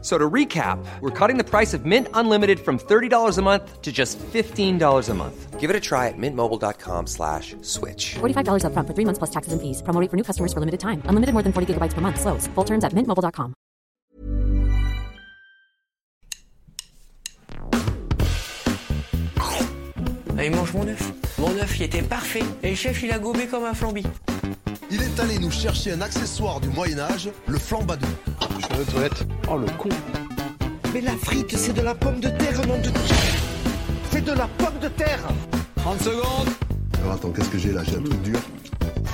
So 0.00 0.16
to 0.16 0.30
recap, 0.30 0.78
we're 1.00 1.10
cutting 1.10 1.38
the 1.38 1.44
price 1.44 1.74
of 1.74 1.84
Mint 1.84 2.06
Unlimited 2.14 2.60
from 2.60 2.78
$30 2.78 3.36
a 3.36 3.42
month 3.42 3.82
to 3.82 3.90
just 3.90 4.16
$15 4.18 5.08
a 5.08 5.14
month. 5.14 5.58
Give 5.58 5.70
it 5.70 5.74
a 5.74 5.80
try 5.80 6.06
at 6.06 6.14
mintmobile.com 6.16 7.08
slash 7.08 7.56
switch. 7.62 8.14
$45 8.20 8.62
upfront 8.62 8.86
for 8.86 8.94
three 8.94 9.04
months 9.04 9.18
plus 9.18 9.30
taxes 9.30 9.52
and 9.52 9.60
fees. 9.60 9.82
Promo 9.82 10.00
rate 10.00 10.08
for 10.08 10.16
new 10.16 10.22
customers 10.22 10.52
for 10.52 10.60
limited 10.60 10.78
time. 10.78 11.02
Unlimited 11.06 11.32
more 11.34 11.42
than 11.42 11.52
40 11.52 11.74
gigabytes 11.74 11.94
per 11.94 12.00
month. 12.00 12.20
Slows. 12.20 12.46
Full 12.54 12.64
terms 12.64 12.84
at 12.84 12.92
mintmobile.com. 12.92 13.54
Allez, 20.38 20.50
ah, 20.52 20.56
mange 20.56 20.72
mon 20.74 20.86
œuf. 20.86 21.12
Mon 21.38 21.50
œuf, 21.58 21.80
il 21.80 21.82
était 21.82 22.02
parfait. 22.02 22.44
Et 22.62 22.70
le 22.70 22.76
chef, 22.76 23.02
il 23.02 23.10
a 23.10 23.18
gobé 23.18 23.48
comme 23.48 23.64
un 23.64 23.74
flambi. 23.74 24.04
Il 24.90 25.02
est 25.02 25.20
allé 25.20 25.38
nous 25.38 25.50
chercher 25.50 25.92
un 25.92 26.00
accessoire 26.00 26.60
du 26.60 26.68
Moyen-Âge, 26.68 27.28
le 27.46 27.58
flambadou. 27.58 28.06
Je 28.58 28.74
vais 28.74 28.80
aux 28.80 28.84
toilettes. 28.84 29.26
Oh 29.50 29.58
le 29.58 29.66
con. 29.76 29.90
Mais 30.94 31.02
la 31.02 31.12
frite, 31.12 31.54
c'est 31.56 31.74
de 31.74 31.82
la 31.82 31.94
pomme 31.94 32.20
de 32.20 32.30
terre, 32.30 32.66
nom 32.66 32.78
de 32.78 32.90
C'est 34.10 34.24
de 34.24 34.32
la 34.32 34.46
pomme 34.46 34.78
de 34.80 34.88
terre 34.88 35.20
30 35.76 36.00
secondes 36.00 36.48
Alors 37.00 37.12
attends, 37.12 37.30
qu'est-ce 37.30 37.50
que 37.50 37.58
j'ai 37.58 37.72
là? 37.72 37.82
J'ai 37.84 37.96
un 37.96 38.02
truc 38.02 38.22
dur. 38.22 38.38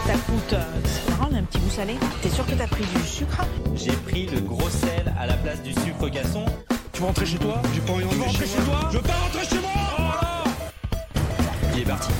Ça 0.06 0.12
coûte, 0.12 0.52
euh, 0.52 0.62
c'est 0.84 1.10
marrant, 1.10 1.28
on 1.32 1.34
a 1.34 1.38
un 1.38 1.42
petit 1.42 1.58
goût 1.58 1.70
salé. 1.70 1.94
T'es 2.22 2.28
sûr 2.28 2.46
que 2.46 2.52
t'as 2.52 2.68
pris 2.68 2.84
du 2.84 3.02
sucre? 3.04 3.44
J'ai 3.74 3.92
pris 3.92 4.26
le 4.26 4.40
gros 4.40 4.70
sel 4.70 5.12
à 5.18 5.26
la 5.26 5.34
place 5.34 5.60
du 5.62 5.72
sucre 5.72 6.08
gasson. 6.08 6.44
Tu 6.92 7.00
veux 7.00 7.06
rentrer 7.06 7.26
chez 7.26 7.38
toi? 7.38 7.60
J'ai 7.74 7.80
pas 7.80 7.92
envie 7.94 8.04
de 8.04 8.22
rentrer 8.22 8.46
chez, 8.46 8.58
toi? 8.58 8.88
Je 8.92 8.98
veux 8.98 9.02
pas 9.02 9.14
rentrer 9.14 9.44
chez 9.44 9.58
moi 9.58 9.70
oh 9.98 10.50
Il 11.74 11.80
est 11.80 11.84
parti. 11.84 12.10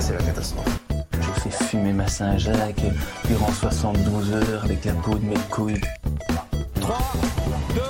C'est 0.00 0.14
la 0.14 0.22
catastrophe. 0.22 0.93
Je 1.34 1.40
fais 1.40 1.64
fumer 1.64 1.92
ma 1.92 2.06
Saint-Jacques 2.06 2.84
durant 3.26 3.52
72 3.52 4.32
heures 4.32 4.64
avec 4.64 4.84
la 4.84 4.92
peau 4.92 5.14
de 5.14 5.24
mes 5.24 5.34
couilles. 5.50 5.80
3, 6.80 6.98
2, 7.74 7.80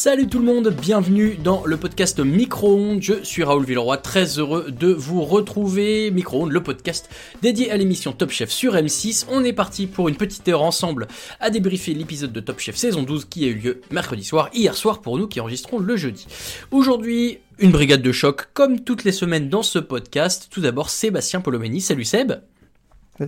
Salut 0.00 0.28
tout 0.28 0.38
le 0.38 0.44
monde, 0.44 0.68
bienvenue 0.68 1.36
dans 1.42 1.66
le 1.66 1.76
podcast 1.76 2.20
Micro-ondes. 2.20 3.02
Je 3.02 3.24
suis 3.24 3.42
Raoul 3.42 3.64
Villeroy, 3.64 3.96
très 3.96 4.38
heureux 4.38 4.70
de 4.70 4.92
vous 4.92 5.24
retrouver. 5.24 6.12
Micro-ondes, 6.12 6.52
le 6.52 6.62
podcast 6.62 7.10
dédié 7.42 7.72
à 7.72 7.76
l'émission 7.76 8.12
Top 8.12 8.30
Chef 8.30 8.48
sur 8.48 8.74
M6. 8.74 9.26
On 9.28 9.42
est 9.42 9.52
parti 9.52 9.88
pour 9.88 10.08
une 10.08 10.14
petite 10.14 10.46
heure 10.46 10.62
ensemble 10.62 11.08
à 11.40 11.50
débriefer 11.50 11.94
l'épisode 11.94 12.32
de 12.32 12.38
Top 12.38 12.60
Chef 12.60 12.76
saison 12.76 13.02
12 13.02 13.24
qui 13.24 13.44
a 13.44 13.48
eu 13.48 13.54
lieu 13.54 13.80
mercredi 13.90 14.22
soir, 14.22 14.50
hier 14.54 14.76
soir 14.76 15.00
pour 15.00 15.18
nous 15.18 15.26
qui 15.26 15.40
enregistrons 15.40 15.80
le 15.80 15.96
jeudi. 15.96 16.28
Aujourd'hui, 16.70 17.40
une 17.58 17.72
brigade 17.72 18.00
de 18.00 18.12
choc 18.12 18.50
comme 18.54 18.78
toutes 18.78 19.02
les 19.02 19.10
semaines 19.10 19.48
dans 19.48 19.64
ce 19.64 19.80
podcast. 19.80 20.46
Tout 20.48 20.60
d'abord, 20.60 20.90
Sébastien 20.90 21.40
Polomeni. 21.40 21.80
Salut 21.80 22.04
Seb. 22.04 22.34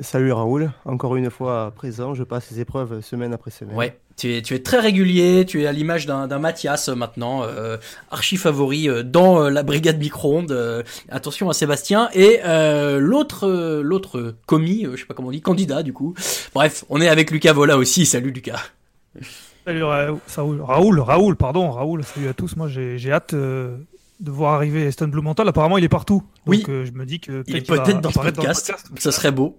Salut 0.02 0.30
Raoul, 0.30 0.70
encore 0.84 1.16
une 1.16 1.30
fois 1.30 1.72
présent, 1.74 2.14
je 2.14 2.22
passe 2.22 2.48
les 2.52 2.60
épreuves 2.60 3.00
semaine 3.00 3.32
après 3.32 3.50
semaine. 3.50 3.74
Ouais, 3.76 3.98
tu 4.16 4.32
es, 4.36 4.40
tu 4.40 4.54
es 4.54 4.60
très 4.60 4.78
régulier, 4.78 5.44
tu 5.44 5.62
es 5.62 5.66
à 5.66 5.72
l'image 5.72 6.06
d'un 6.06 6.38
Mathias 6.38 6.88
euh, 6.88 6.94
maintenant, 6.94 7.42
euh, 7.42 7.76
archi 8.08 8.36
favori 8.36 8.88
euh, 8.88 9.02
dans 9.02 9.42
euh, 9.42 9.50
la 9.50 9.64
brigade 9.64 9.98
micro-ondes. 9.98 10.52
euh, 10.52 10.84
attention 11.08 11.50
à 11.50 11.54
Sébastien. 11.54 12.08
Et 12.14 12.38
euh, 12.44 13.00
l'autre 13.00 13.80
l'autre 13.82 14.36
commis, 14.46 14.86
je 14.92 14.96
sais 14.96 15.06
pas 15.06 15.14
comment 15.14 15.28
on 15.28 15.32
dit, 15.32 15.40
candidat 15.40 15.82
du 15.82 15.92
coup. 15.92 16.14
Bref, 16.54 16.84
on 16.88 17.00
est 17.00 17.08
avec 17.08 17.32
Lucas 17.32 17.52
Vola 17.52 17.76
aussi. 17.76 18.06
Salut 18.06 18.30
Lucas. 18.30 18.60
Salut 19.66 19.82
Raoul, 19.82 20.20
Raoul, 20.60 21.00
Raoul, 21.00 21.36
pardon, 21.36 21.68
Raoul, 21.70 22.04
salut 22.04 22.28
à 22.28 22.32
tous. 22.32 22.54
Moi, 22.56 22.68
j'ai 22.68 22.96
j'ai 22.96 23.10
hâte 23.12 23.34
euh, 23.34 23.76
de 24.20 24.30
voir 24.30 24.54
arriver 24.54 24.88
Stan 24.92 25.08
Blumenthal. 25.08 25.48
Apparemment, 25.48 25.78
il 25.78 25.84
est 25.84 25.88
partout. 25.88 26.22
Donc, 26.50 26.68
Oui. 26.68 26.74
euh, 26.74 26.84
je 26.84 26.92
me 26.92 27.04
dis 27.06 27.20
que 27.20 27.42
Il 27.46 27.56
est 27.56 27.66
peut-être 27.66 28.00
dans 28.00 28.10
ce 28.10 28.18
podcast. 28.18 28.72
Ça 28.98 29.12
serait 29.12 29.32
beau. 29.32 29.58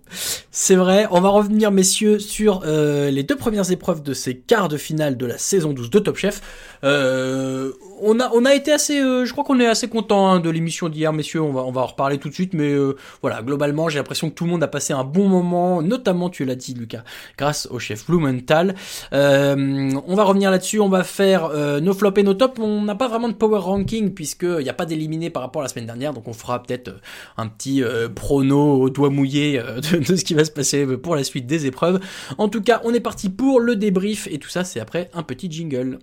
C'est 0.51 0.75
vrai. 0.75 1.07
On 1.11 1.21
va 1.21 1.29
revenir, 1.29 1.71
messieurs, 1.71 2.19
sur 2.19 2.61
euh, 2.65 3.09
les 3.11 3.23
deux 3.23 3.35
premières 3.35 3.71
épreuves 3.71 4.03
de 4.03 4.13
ces 4.13 4.37
quarts 4.37 4.67
de 4.69 4.77
finale 4.77 5.17
de 5.17 5.25
la 5.25 5.37
saison 5.37 5.73
12 5.73 5.89
de 5.89 5.99
Top 5.99 6.17
Chef. 6.17 6.41
Euh, 6.83 7.71
on 8.01 8.19
a, 8.19 8.31
on 8.33 8.45
a 8.45 8.53
été 8.55 8.71
assez, 8.71 8.99
euh, 8.99 9.25
je 9.25 9.31
crois 9.31 9.43
qu'on 9.43 9.59
est 9.59 9.67
assez 9.67 9.87
content 9.87 10.39
de 10.39 10.49
l'émission 10.49 10.89
d'hier, 10.89 11.13
messieurs. 11.13 11.41
On 11.41 11.51
va, 11.53 11.61
on 11.61 11.71
va 11.71 11.81
en 11.81 11.85
reparler 11.85 12.17
tout 12.17 12.29
de 12.29 12.33
suite, 12.33 12.53
mais 12.53 12.71
euh, 12.71 12.95
voilà, 13.21 13.41
globalement, 13.43 13.89
j'ai 13.89 13.99
l'impression 13.99 14.29
que 14.29 14.35
tout 14.35 14.45
le 14.45 14.49
monde 14.49 14.63
a 14.63 14.67
passé 14.67 14.91
un 14.93 15.03
bon 15.03 15.27
moment, 15.29 15.81
notamment, 15.81 16.29
tu 16.29 16.43
l'as 16.45 16.55
dit, 16.55 16.73
Lucas, 16.73 17.03
grâce 17.37 17.67
au 17.69 17.77
chef 17.79 18.07
Blumenthal. 18.07 18.75
Euh, 19.13 19.91
on 20.07 20.15
va 20.15 20.23
revenir 20.23 20.49
là-dessus. 20.51 20.79
On 20.79 20.89
va 20.89 21.03
faire 21.03 21.49
nos 21.81 21.93
flops 21.93 22.19
et 22.19 22.23
nos 22.23 22.33
tops. 22.33 22.59
On 22.59 22.81
n'a 22.81 22.95
pas 22.95 23.07
vraiment 23.07 23.29
de 23.29 23.33
power 23.33 23.59
ranking 23.59 24.13
puisque 24.13 24.43
il 24.43 24.63
n'y 24.63 24.69
a 24.69 24.73
pas 24.73 24.85
d'éliminé 24.85 25.29
par 25.29 25.43
rapport 25.43 25.61
à 25.61 25.65
la 25.65 25.69
semaine 25.69 25.85
dernière, 25.85 26.13
donc 26.13 26.27
on 26.27 26.33
fera 26.33 26.61
peut-être 26.63 26.80
euh, 26.87 26.99
un 27.37 27.47
petit 27.47 27.83
euh, 27.83 28.09
prono 28.09 28.81
au 28.81 28.89
doigt 28.89 29.09
mouillé 29.09 29.59
euh, 29.59 29.79
de, 29.91 29.97
de 29.97 30.15
ce 30.15 30.23
qui 30.23 30.33
va 30.33 30.45
se 30.45 30.51
passer 30.51 30.85
pour 30.97 31.15
la 31.15 31.23
suite 31.23 31.47
des 31.47 31.65
épreuves. 31.65 31.99
En 32.37 32.49
tout 32.49 32.61
cas, 32.61 32.81
on 32.83 32.93
est 32.93 32.99
parti 32.99 33.29
pour 33.29 33.59
le 33.59 33.75
débrief 33.75 34.27
et 34.31 34.37
tout 34.39 34.49
ça, 34.49 34.63
c'est 34.63 34.79
après 34.79 35.09
un 35.13 35.23
petit 35.23 35.51
jingle. 35.51 35.99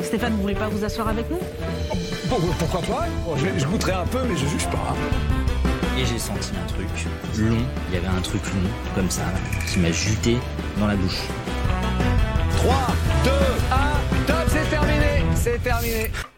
Stéphane, 0.00 0.34
vous 0.34 0.42
voulez 0.42 0.54
pas 0.54 0.68
vous 0.68 0.84
asseoir 0.84 1.08
avec 1.08 1.28
nous? 1.30 1.38
Bon, 2.28 2.36
pourquoi 2.58 2.80
pas? 2.82 3.06
Je, 3.36 3.46
je 3.58 3.66
goûterai 3.66 3.92
un 3.92 4.06
peu, 4.06 4.18
mais 4.28 4.36
je 4.36 4.46
juge 4.46 4.66
pas. 4.66 4.94
Et 5.98 6.04
j'ai 6.04 6.18
senti 6.18 6.50
un 6.62 6.66
truc 6.66 6.88
long. 7.38 7.56
Il 7.88 7.94
y 7.94 7.98
avait 7.98 8.06
un 8.06 8.20
truc 8.20 8.42
long, 8.46 8.70
comme 8.94 9.10
ça, 9.10 9.24
qui 9.66 9.78
m'a 9.78 9.92
juté 9.92 10.36
dans 10.78 10.86
la 10.86 10.96
bouche. 10.96 11.22
3, 12.56 12.74
2, 13.24 13.30
1, 13.30 13.34
top, 13.34 13.74
c'est 13.74 14.13
terminé 14.13 14.13
C'est 15.94 16.33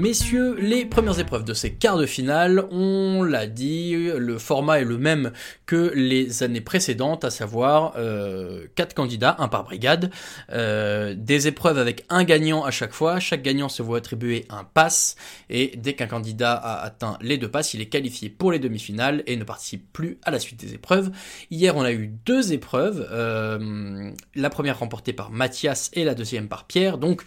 Messieurs, 0.00 0.56
les 0.58 0.86
premières 0.86 1.20
épreuves 1.20 1.44
de 1.44 1.52
ces 1.52 1.74
quarts 1.74 1.98
de 1.98 2.06
finale, 2.06 2.64
on 2.70 3.22
l'a 3.22 3.46
dit, 3.46 4.08
le 4.16 4.38
format 4.38 4.80
est 4.80 4.84
le 4.86 4.96
même 4.96 5.30
que 5.66 5.92
les 5.94 6.42
années 6.42 6.62
précédentes, 6.62 7.22
à 7.22 7.28
savoir 7.28 7.92
euh, 7.98 8.64
quatre 8.76 8.94
candidats, 8.94 9.36
un 9.40 9.48
par 9.48 9.62
brigade, 9.62 10.10
euh, 10.52 11.14
des 11.14 11.48
épreuves 11.48 11.76
avec 11.76 12.06
un 12.08 12.24
gagnant 12.24 12.64
à 12.64 12.70
chaque 12.70 12.94
fois, 12.94 13.20
chaque 13.20 13.42
gagnant 13.42 13.68
se 13.68 13.82
voit 13.82 13.98
attribuer 13.98 14.46
un 14.48 14.64
pass, 14.64 15.16
et 15.50 15.74
dès 15.76 15.92
qu'un 15.92 16.06
candidat 16.06 16.54
a 16.54 16.82
atteint 16.82 17.18
les 17.20 17.36
deux 17.36 17.50
passes, 17.50 17.74
il 17.74 17.82
est 17.82 17.90
qualifié 17.90 18.30
pour 18.30 18.52
les 18.52 18.58
demi-finales 18.58 19.22
et 19.26 19.36
ne 19.36 19.44
participe 19.44 19.92
plus 19.92 20.16
à 20.22 20.30
la 20.30 20.38
suite 20.38 20.58
des 20.58 20.72
épreuves. 20.72 21.10
Hier, 21.50 21.76
on 21.76 21.82
a 21.82 21.92
eu 21.92 22.06
deux 22.24 22.54
épreuves, 22.54 23.06
euh, 23.12 24.10
la 24.34 24.48
première 24.48 24.78
remportée 24.78 25.12
par 25.12 25.30
Mathias 25.30 25.90
et 25.92 26.04
la 26.04 26.14
deuxième 26.14 26.48
par 26.48 26.64
Pierre, 26.64 26.96
donc 26.96 27.22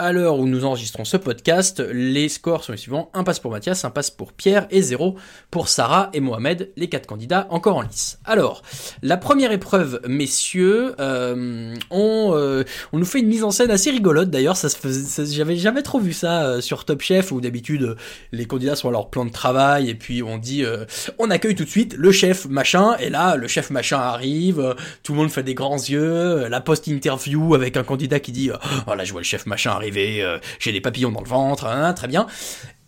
à 0.00 0.12
l'heure 0.12 0.38
où 0.38 0.46
nous 0.46 0.64
enregistrons 0.64 1.04
ce 1.04 1.16
podcast, 1.16 1.82
les 1.92 2.28
scores 2.28 2.62
sont 2.62 2.70
les 2.70 2.78
suivants. 2.78 3.10
Un 3.14 3.24
passe 3.24 3.40
pour 3.40 3.50
Mathias, 3.50 3.84
un 3.84 3.90
passe 3.90 4.12
pour 4.12 4.32
Pierre 4.32 4.68
et 4.70 4.80
zéro 4.80 5.16
pour 5.50 5.68
Sarah 5.68 6.10
et 6.12 6.20
Mohamed, 6.20 6.70
les 6.76 6.88
quatre 6.88 7.06
candidats 7.06 7.48
encore 7.50 7.78
en 7.78 7.82
lice. 7.82 8.20
Alors, 8.24 8.62
la 9.02 9.16
première 9.16 9.50
épreuve, 9.50 10.00
messieurs, 10.06 10.94
euh, 11.00 11.74
on, 11.90 12.30
euh, 12.32 12.62
on 12.92 12.98
nous 12.98 13.04
fait 13.04 13.18
une 13.18 13.26
mise 13.26 13.42
en 13.42 13.50
scène 13.50 13.72
assez 13.72 13.90
rigolote 13.90 14.30
d'ailleurs. 14.30 14.56
Ça 14.56 14.68
ça- 14.68 15.24
j'avais 15.24 15.56
jamais 15.56 15.82
trop 15.82 15.98
vu 15.98 16.12
ça 16.12 16.44
euh, 16.44 16.60
sur 16.60 16.84
Top 16.84 17.00
Chef 17.02 17.32
où 17.32 17.40
d'habitude 17.40 17.82
euh, 17.82 17.96
les 18.30 18.44
candidats 18.44 18.76
sont 18.76 18.88
à 18.88 18.92
leur 18.92 19.10
plan 19.10 19.24
de 19.24 19.30
travail 19.32 19.90
et 19.90 19.94
puis 19.96 20.22
on 20.22 20.38
dit 20.38 20.64
euh, 20.64 20.84
on 21.18 21.28
accueille 21.30 21.56
tout 21.56 21.64
de 21.64 21.68
suite 21.68 21.94
le 21.98 22.12
chef 22.12 22.46
machin 22.46 22.94
et 23.00 23.10
là 23.10 23.34
le 23.34 23.48
chef 23.48 23.70
machin 23.70 23.98
arrive, 23.98 24.76
tout 25.02 25.12
le 25.12 25.18
monde 25.18 25.30
fait 25.30 25.42
des 25.42 25.54
grands 25.54 25.74
yeux, 25.76 26.46
la 26.46 26.60
post-interview 26.60 27.56
avec 27.56 27.76
un 27.76 27.82
candidat 27.82 28.20
qui 28.20 28.30
dit 28.30 28.50
euh, 28.50 28.56
oh 28.86 28.92
je 29.02 29.10
vois 29.10 29.20
le 29.22 29.24
chef 29.24 29.46
machin 29.46 29.72
euh, 29.96 30.38
j'ai 30.58 30.72
des 30.72 30.80
papillons 30.80 31.12
dans 31.12 31.20
le 31.20 31.28
ventre, 31.28 31.66
hein, 31.66 31.92
très 31.92 32.08
bien. 32.08 32.26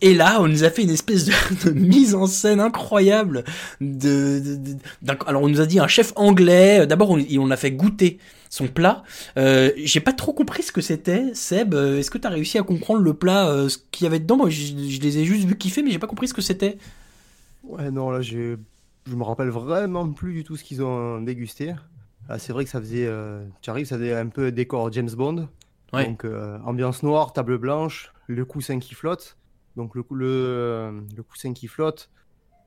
Et 0.03 0.15
là, 0.15 0.41
on 0.41 0.49
nous 0.49 0.65
a 0.65 0.71
fait 0.71 0.83
une 0.83 0.91
espèce 0.91 1.27
de, 1.27 1.71
mise 1.75 2.15
en 2.15 2.27
scène 2.27 2.61
incroyable. 2.61 3.45
De, 3.81 4.59
alors, 5.27 5.43
on 5.43 5.49
nous 5.49 5.61
a 5.61 5.67
dit 5.67 5.79
un 5.79 5.89
chef 5.89 6.13
anglais. 6.17 6.87
D'abord, 6.87 7.11
on, 7.11 7.51
a 7.51 7.57
fait 7.57 7.73
goûter 7.73 8.19
son 8.49 8.67
plat. 8.67 9.03
Euh, 9.37 9.71
J'ai 9.77 10.01
pas 10.01 10.13
trop 10.13 10.33
compris 10.33 10.63
ce 10.63 10.73
que 10.73 10.81
c'était. 10.81 11.35
Seb, 11.35 11.75
euh, 11.75 11.99
est-ce 11.99 12.11
que 12.11 12.19
t'as 12.19 12.31
réussi 12.31 12.57
à 12.57 12.63
comprendre 12.63 13.01
le 13.01 13.13
plat, 13.13 13.49
euh, 13.49 13.69
ce 13.69 13.79
qu'il 13.91 14.05
y 14.05 14.07
avait 14.07 14.21
dedans? 14.21 14.39
Moi, 14.39 14.49
je, 14.49 14.75
les 14.75 15.19
ai 15.19 15.25
juste 15.25 15.47
vu 15.47 15.57
kiffer, 15.57 15.83
mais 15.83 15.91
j'ai 15.91 15.99
pas 15.99 16.07
compris 16.07 16.29
ce 16.29 16.35
que 16.35 16.43
c'était. 16.43 16.79
Ouais, 17.63 17.91
non, 17.91 18.11
là, 18.11 18.23
je 18.23 18.57
me 19.07 19.23
rappelle 19.23 19.51
vraiment 19.51 20.09
plus 20.09 20.33
du 20.33 20.45
tout 20.45 20.57
ce 20.57 20.65
qu'ils 20.65 20.83
ont 20.83 21.21
dégusté. 21.21 21.75
Là, 22.31 22.39
c'est 22.39 22.53
vrai 22.53 22.65
que 22.65 22.71
ça 22.71 22.81
faisait, 22.81 23.07
euh, 23.07 23.45
tu 23.61 23.71
arrives, 23.71 23.87
ça 23.87 23.99
faisait 23.99 24.15
un 24.15 24.29
peu 24.29 24.53
décor 24.53 24.93
James 24.93 25.11
Bond. 25.11 25.49
Ouais. 25.93 26.07
Donc, 26.07 26.25
euh, 26.25 26.59
ambiance 26.65 27.03
noire, 27.03 27.33
table 27.33 27.59
blanche, 27.59 28.13
le 28.27 28.45
coussin 28.45 28.79
qui 28.79 28.95
flotte. 28.95 29.37
Donc, 29.77 29.95
le, 29.95 30.05
le, 30.11 30.27
euh, 30.27 31.01
le 31.17 31.23
coussin 31.23 31.53
qui 31.53 31.67
flotte, 31.67 32.11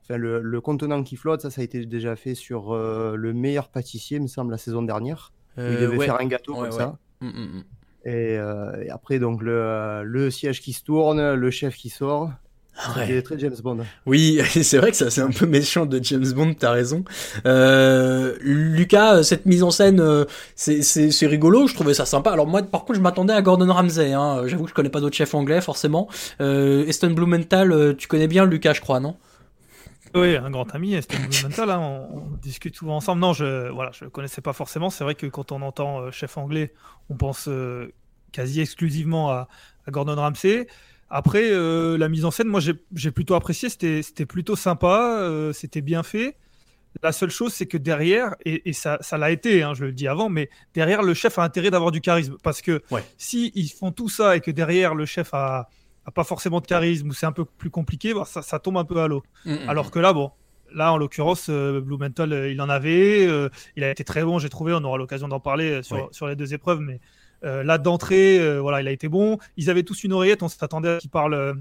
enfin, 0.02 0.16
le, 0.16 0.40
le 0.40 0.60
contenant 0.60 1.02
qui 1.02 1.16
flotte, 1.16 1.40
ça, 1.40 1.50
ça 1.50 1.60
a 1.60 1.64
été 1.64 1.84
déjà 1.86 2.16
fait 2.16 2.34
sur 2.34 2.72
euh, 2.72 3.16
le 3.16 3.32
meilleur 3.32 3.68
pâtissier, 3.68 4.20
me 4.20 4.26
semble, 4.26 4.50
la 4.50 4.58
saison 4.58 4.82
dernière. 4.82 5.32
il 5.56 5.62
devait 5.64 5.96
ouais. 5.96 6.06
faire 6.06 6.20
un 6.20 6.26
gâteau 6.26 6.54
Ouais, 6.54 6.68
comme 6.68 6.72
ça. 6.78 6.98
Mm, 7.20 7.28
mm, 7.28 7.58
mm. 7.58 7.64
Et, 8.06 8.34
et 8.34 8.90
après, 8.90 9.18
donc, 9.18 9.42
le, 9.42 10.02
le 10.04 10.30
siège 10.30 10.60
qui 10.60 10.74
se 10.74 10.84
tourne, 10.84 11.34
le 11.34 11.50
chef 11.50 11.76
qui 11.76 11.88
sort. 11.88 12.30
Ouais. 12.96 13.06
C'est 13.06 13.22
très 13.22 13.38
James 13.38 13.54
Bond. 13.62 13.78
Oui, 14.04 14.40
c'est 14.62 14.78
vrai 14.78 14.90
que 14.90 14.96
ça 14.96 15.10
c'est 15.10 15.20
un 15.20 15.30
peu 15.30 15.46
méchant 15.46 15.86
de 15.86 16.02
James 16.02 16.32
Bond, 16.32 16.54
t'as 16.54 16.72
raison. 16.72 17.04
Euh, 17.46 18.36
Lucas, 18.40 19.22
cette 19.22 19.46
mise 19.46 19.62
en 19.62 19.70
scène, 19.70 20.00
euh, 20.00 20.24
c'est 20.56 21.26
rigolo, 21.26 21.66
je 21.66 21.74
trouvais 21.74 21.94
ça 21.94 22.04
sympa. 22.04 22.30
Alors 22.32 22.46
moi, 22.46 22.62
par 22.62 22.84
contre, 22.84 22.94
je 22.98 23.02
m'attendais 23.02 23.32
à 23.32 23.42
Gordon 23.42 23.72
Ramsay. 23.72 24.12
Hein. 24.12 24.46
J'avoue 24.46 24.64
que 24.64 24.70
je 24.70 24.74
connais 24.74 24.88
pas 24.90 25.00
d'autres 25.00 25.16
chefs 25.16 25.34
anglais, 25.34 25.60
forcément. 25.60 26.08
Euh, 26.40 26.84
Eston 26.86 27.10
Blumenthal, 27.12 27.72
euh, 27.72 27.94
tu 27.94 28.08
connais 28.08 28.26
bien 28.26 28.44
Lucas, 28.44 28.72
je 28.74 28.80
crois, 28.80 28.98
non? 29.00 29.16
Oui, 30.14 30.36
un 30.36 30.50
grand 30.50 30.72
ami, 30.74 30.94
c'était 30.94 31.16
Blumenthal, 31.18 31.70
hein, 31.70 31.78
on, 31.80 32.18
on 32.18 32.36
discute 32.40 32.76
souvent 32.76 32.96
ensemble. 32.96 33.20
Non, 33.20 33.32
je 33.32 33.70
voilà, 33.70 33.90
je 33.92 34.04
connaissais 34.06 34.40
pas 34.42 34.52
forcément. 34.52 34.90
C'est 34.90 35.02
vrai 35.02 35.14
que 35.14 35.26
quand 35.26 35.50
on 35.52 35.62
entend 35.62 36.00
euh, 36.00 36.10
chef 36.10 36.36
anglais, 36.38 36.72
on 37.10 37.16
pense 37.16 37.46
euh, 37.48 37.92
quasi 38.32 38.60
exclusivement 38.60 39.30
à, 39.30 39.48
à 39.86 39.90
Gordon 39.90 40.16
Ramsay. 40.16 40.66
Après, 41.16 41.44
euh, 41.52 41.96
la 41.96 42.08
mise 42.08 42.24
en 42.24 42.32
scène, 42.32 42.48
moi, 42.48 42.58
j'ai 42.60 43.10
plutôt 43.12 43.36
apprécié. 43.36 43.68
C'était 43.68 44.26
plutôt 44.26 44.56
sympa, 44.56 45.18
euh, 45.20 45.52
c'était 45.52 45.80
bien 45.80 46.02
fait. 46.02 46.36
La 47.04 47.12
seule 47.12 47.30
chose, 47.30 47.52
c'est 47.52 47.66
que 47.66 47.76
derrière, 47.78 48.34
et, 48.44 48.68
et 48.68 48.72
ça 48.72 48.98
l'a 49.16 49.30
été, 49.30 49.62
hein, 49.62 49.74
je 49.74 49.84
le 49.84 49.92
dis 49.92 50.08
avant, 50.08 50.28
mais 50.28 50.50
derrière, 50.74 51.02
le 51.02 51.14
chef 51.14 51.38
a 51.38 51.44
intérêt 51.44 51.70
d'avoir 51.70 51.92
du 51.92 52.00
charisme. 52.00 52.36
Parce 52.42 52.60
que 52.62 52.82
si 53.16 53.52
ils 53.54 53.68
font 53.68 53.92
tout 53.92 54.08
ça 54.08 54.34
et 54.36 54.40
que 54.40 54.50
derrière, 54.50 54.94
le 54.96 55.06
chef 55.06 55.34
a, 55.34 55.68
a 56.04 56.10
pas 56.10 56.24
forcément 56.24 56.60
de 56.60 56.66
charisme 56.66 57.08
ou 57.10 57.12
c'est 57.12 57.26
un 57.26 57.32
peu 57.32 57.44
plus 57.44 57.70
compliqué, 57.70 58.12
bah, 58.12 58.24
ça, 58.26 58.42
ça 58.42 58.58
tombe 58.58 58.76
un 58.78 58.84
peu 58.84 58.98
à 59.00 59.06
l'eau. 59.06 59.22
Mhm. 59.44 59.68
Alors 59.68 59.92
que 59.92 60.00
là, 60.00 60.12
bon, 60.12 60.30
là, 60.72 60.92
en 60.92 60.96
l'occurrence, 60.96 61.46
euh, 61.48 61.80
Blumenthal, 61.80 62.32
euh, 62.32 62.50
il 62.50 62.60
en 62.60 62.68
avait. 62.68 63.24
euh, 63.26 63.48
il 63.76 63.84
a 63.84 63.90
été 63.90 64.02
très 64.04 64.24
bon, 64.24 64.38
j'ai 64.40 64.48
trouvé. 64.48 64.72
On 64.74 64.82
aura 64.82 64.98
l'occasion 64.98 65.28
d'en 65.28 65.40
parler 65.40 65.82
sur, 65.84 65.96
Oui. 65.96 66.02
sur 66.12 66.26
les 66.28 66.34
deux 66.36 66.54
épreuves. 66.54 66.80
Mais 66.80 67.00
là, 67.44 67.78
d'entrée, 67.78 68.38
euh, 68.40 68.60
voilà, 68.60 68.80
il 68.80 68.88
a 68.88 68.92
été 68.92 69.08
bon. 69.08 69.38
Ils 69.56 69.70
avaient 69.70 69.82
tous 69.82 70.04
une 70.04 70.12
oreillette. 70.12 70.42
On 70.42 70.48
s'attendait 70.48 70.88
à 70.88 70.98
qu'il 70.98 71.10
parle. 71.10 71.34
euh, 71.34 71.54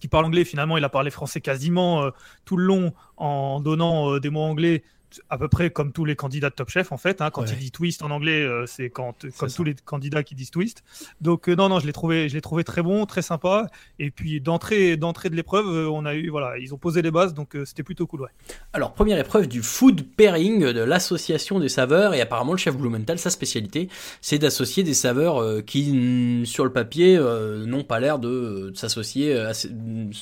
qu'il 0.00 0.10
parle 0.10 0.24
anglais, 0.24 0.44
finalement, 0.44 0.78
il 0.78 0.84
a 0.84 0.88
parlé 0.88 1.10
français 1.10 1.40
quasiment 1.40 2.02
euh, 2.02 2.10
tout 2.44 2.56
le 2.56 2.64
long 2.64 2.92
en 3.18 3.60
donnant 3.60 4.14
euh, 4.14 4.18
des 4.18 4.30
mots 4.30 4.40
anglais, 4.40 4.82
à 5.28 5.38
peu 5.38 5.48
près 5.48 5.70
comme 5.70 5.92
tous 5.92 6.04
les 6.04 6.16
candidats 6.16 6.50
de 6.50 6.54
Top 6.54 6.68
Chef, 6.70 6.92
en 6.92 6.96
fait. 6.96 7.20
hein. 7.20 7.30
quand 7.30 7.42
Ouais. 7.42 7.48
il 7.52 7.58
dit 7.58 7.70
twist 7.70 8.02
en 8.02 8.10
anglais, 8.10 8.42
euh, 8.42 8.64
c'est 8.66 8.90
quand, 8.90 9.26
comme 9.38 9.50
tous 9.50 9.64
les 9.64 9.74
candidats 9.74 10.22
qui 10.22 10.34
disent 10.34 10.50
twist. 10.50 10.82
Donc, 11.20 11.48
euh, 11.48 11.54
non, 11.54 11.68
non, 11.68 11.80
je 11.80 11.86
l'ai 11.86 11.92
trouvé, 11.92 12.28
je 12.28 12.34
l'ai 12.34 12.40
trouvé 12.40 12.64
très 12.64 12.82
bon, 12.82 13.06
très 13.06 13.22
sympa. 13.22 13.66
Et 13.98 14.10
puis, 14.10 14.40
d'entrée, 14.40 14.96
d'entrée 14.96 15.30
de 15.30 15.36
l'épreuve, 15.36 15.66
euh, 15.68 15.88
on 15.90 16.04
a 16.06 16.14
eu, 16.14 16.28
voilà, 16.30 16.58
ils 16.58 16.74
ont 16.74 16.78
posé 16.78 17.02
les 17.02 17.10
bases, 17.10 17.34
donc 17.34 17.56
euh, 17.56 17.64
c'était 17.64 17.82
plutôt 17.82 18.06
cool, 18.06 18.22
ouais. 18.22 18.28
Alors, 18.72 18.92
première 18.94 19.18
épreuve 19.18 19.48
du 19.48 19.62
food 19.62 20.02
pairing 20.16 20.72
de 20.72 20.80
l'association 20.80 21.58
des 21.60 21.68
saveurs, 21.68 22.14
et 22.14 22.20
apparemment 22.20 22.52
le 22.52 22.58
chef 22.58 22.76
Blumenthal, 22.76 23.18
sa 23.18 23.30
spécialité, 23.30 23.88
c'est 24.20 24.38
d'associer 24.38 24.82
des 24.82 24.94
saveurs 24.94 25.64
qui, 25.64 26.42
sur 26.44 26.64
le 26.64 26.72
papier, 26.72 27.18
n'ont 27.66 27.84
pas 27.84 28.00
l'air 28.00 28.18
de, 28.18 28.70
de 28.70 28.76
s'associer 28.76 29.36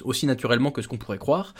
aussi 0.04 0.26
naturellement 0.26 0.70
que 0.70 0.82
ce 0.82 0.88
qu'on 0.88 0.96
pourrait 0.96 1.18
croire. 1.18 1.54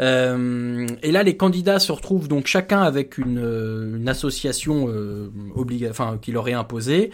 Et 0.00 1.12
là, 1.12 1.22
les 1.22 1.36
candidats 1.36 1.78
se 1.78 1.92
retrouvent 1.92 2.28
donc 2.28 2.46
chacun 2.46 2.73
avec 2.82 3.18
une, 3.18 3.38
euh, 3.38 3.96
une 3.96 4.08
association 4.08 4.86
euh, 4.88 5.30
obliga- 5.54 5.90
enfin, 5.90 6.18
qui 6.20 6.32
leur 6.32 6.48
est 6.48 6.52
imposée. 6.52 7.10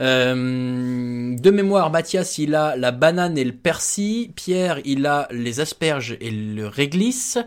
Euh, 0.00 1.36
de 1.36 1.50
mémoire, 1.50 1.90
Mathias, 1.90 2.38
il 2.38 2.54
a 2.54 2.76
la 2.76 2.90
banane 2.92 3.36
et 3.38 3.44
le 3.44 3.52
persil. 3.52 4.32
Pierre, 4.34 4.80
il 4.84 5.06
a 5.06 5.28
les 5.30 5.60
asperges 5.60 6.16
et 6.20 6.30
le 6.30 6.66
réglisse. 6.66 7.38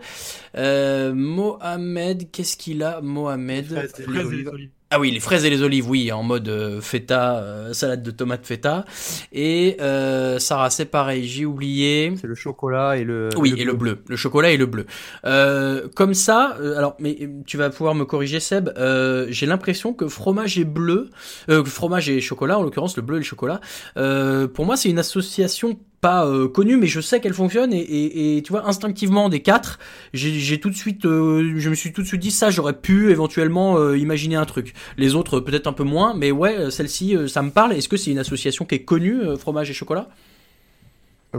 Mohamed, 0.54 2.30
qu'est-ce 2.30 2.56
qu'il 2.56 2.82
a? 2.82 3.00
Mohamed 3.00 3.66
Fraises 3.66 3.92
et 3.98 4.06
les 4.42 4.46
olives. 4.48 4.70
Ah 4.92 5.00
oui, 5.00 5.10
les 5.10 5.18
fraises 5.18 5.44
et 5.44 5.50
les 5.50 5.62
olives, 5.62 5.90
oui, 5.90 6.12
en 6.12 6.22
mode 6.22 6.48
euh, 6.48 6.80
feta, 6.80 7.38
euh, 7.38 7.72
salade 7.72 8.04
de 8.04 8.12
tomates 8.12 8.46
feta. 8.46 8.84
Et 9.32 9.76
euh, 9.80 10.38
Sarah, 10.38 10.70
c'est 10.70 10.84
pareil, 10.84 11.26
j'ai 11.26 11.44
oublié. 11.44 12.14
C'est 12.20 12.28
le 12.28 12.36
chocolat 12.36 12.96
et 12.96 13.02
le. 13.02 13.30
Oui, 13.36 13.52
et 13.56 13.64
le 13.64 13.72
bleu, 13.72 13.98
le 14.06 14.14
chocolat 14.14 14.52
et 14.52 14.56
le 14.56 14.66
bleu. 14.66 14.86
Euh, 15.24 15.88
comme 15.96 16.14
ça, 16.14 16.56
euh, 16.60 16.78
alors, 16.78 16.94
mais 17.00 17.18
tu 17.46 17.56
vas 17.56 17.68
pouvoir 17.70 17.96
me 17.96 18.04
corriger, 18.04 18.38
Seb. 18.38 18.70
euh, 18.78 19.26
j'ai 19.28 19.46
l'impression 19.46 19.92
que 19.92 20.06
fromage 20.06 20.56
et 20.56 20.64
bleu, 20.64 21.10
euh, 21.50 21.64
fromage 21.64 22.08
et 22.08 22.20
chocolat, 22.20 22.56
en 22.56 22.62
l'occurrence 22.62 22.96
le 22.96 23.02
bleu 23.02 23.16
et 23.16 23.20
le 23.20 23.24
chocolat. 23.24 23.60
euh, 23.96 24.46
pour 24.46 24.66
moi, 24.66 24.76
c'est 24.76 24.88
une 24.88 25.00
association 25.00 25.80
pas 26.00 26.26
euh, 26.26 26.48
connue, 26.48 26.76
mais 26.76 26.86
je 26.86 27.00
sais 27.00 27.20
qu'elle 27.20 27.34
fonctionne 27.34 27.72
et, 27.72 27.80
et, 27.80 28.36
et 28.36 28.42
tu 28.42 28.52
vois 28.52 28.66
instinctivement 28.66 29.28
des 29.28 29.40
quatre, 29.40 29.78
j'ai 30.12 30.60
tout 30.60 30.70
de 30.70 30.74
suite, 30.74 31.04
euh, 31.04 31.54
je 31.56 31.70
me 31.70 31.74
suis 31.74 31.92
tout 31.92 32.02
de 32.02 32.06
suite 32.06 32.20
dit 32.20 32.30
ça, 32.30 32.50
j'aurais 32.50 32.78
pu 32.78 33.10
éventuellement 33.10 33.78
euh, 33.78 33.96
imaginer 33.96 34.36
un 34.36 34.44
truc. 34.44 34.74
Les 34.96 35.14
autres 35.14 35.40
peut-être 35.40 35.66
un 35.66 35.72
peu 35.72 35.84
moins, 35.84 36.14
mais 36.14 36.30
ouais, 36.30 36.70
celle-ci, 36.70 37.16
ça 37.28 37.42
me 37.42 37.50
parle. 37.50 37.72
Est-ce 37.72 37.88
que 37.88 37.96
c'est 37.96 38.10
une 38.10 38.18
association 38.18 38.64
qui 38.64 38.74
est 38.76 38.84
connue, 38.84 39.36
fromage 39.38 39.70
et 39.70 39.74
chocolat? 39.74 40.08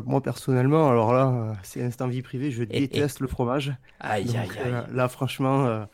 Moi 0.05 0.21
personnellement, 0.21 0.89
alors 0.89 1.13
là, 1.13 1.55
c'est 1.63 1.81
instant 1.81 2.07
vie 2.07 2.21
privée, 2.21 2.51
je 2.51 2.63
déteste 2.63 3.19
le 3.19 3.27
fromage. 3.27 3.73
Aïe, 3.99 4.25
Donc, 4.25 4.35
aïe, 4.35 4.49
aïe. 4.65 4.83
là, 4.93 5.07
franchement, 5.07 5.87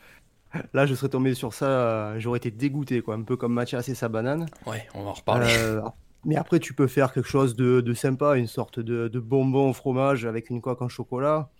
là, 0.72 0.86
je 0.86 0.94
serais 0.94 1.08
tombé 1.08 1.34
sur 1.34 1.54
ça, 1.54 1.66
euh, 1.66 2.16
j'aurais 2.18 2.38
été 2.38 2.50
dégoûté, 2.50 3.00
quoi, 3.00 3.14
un 3.14 3.22
peu 3.22 3.36
comme 3.36 3.52
Mathias 3.54 3.88
et 3.88 3.94
sa 3.94 4.08
banane. 4.08 4.46
Ouais, 4.66 4.86
on 4.94 5.02
va 5.04 5.10
en 5.10 5.12
reparler. 5.14 5.46
Euh, 5.58 5.80
mais 6.24 6.36
après, 6.36 6.58
tu 6.60 6.74
peux 6.74 6.86
faire 6.86 7.12
quelque 7.12 7.28
chose 7.28 7.56
de, 7.56 7.80
de 7.80 7.94
sympa, 7.94 8.36
une 8.36 8.46
sorte 8.46 8.80
de, 8.80 9.08
de 9.08 9.20
bonbon 9.20 9.70
au 9.70 9.72
fromage 9.72 10.26
avec 10.26 10.50
une 10.50 10.60
coque 10.60 10.82
en 10.82 10.88
chocolat. 10.88 11.50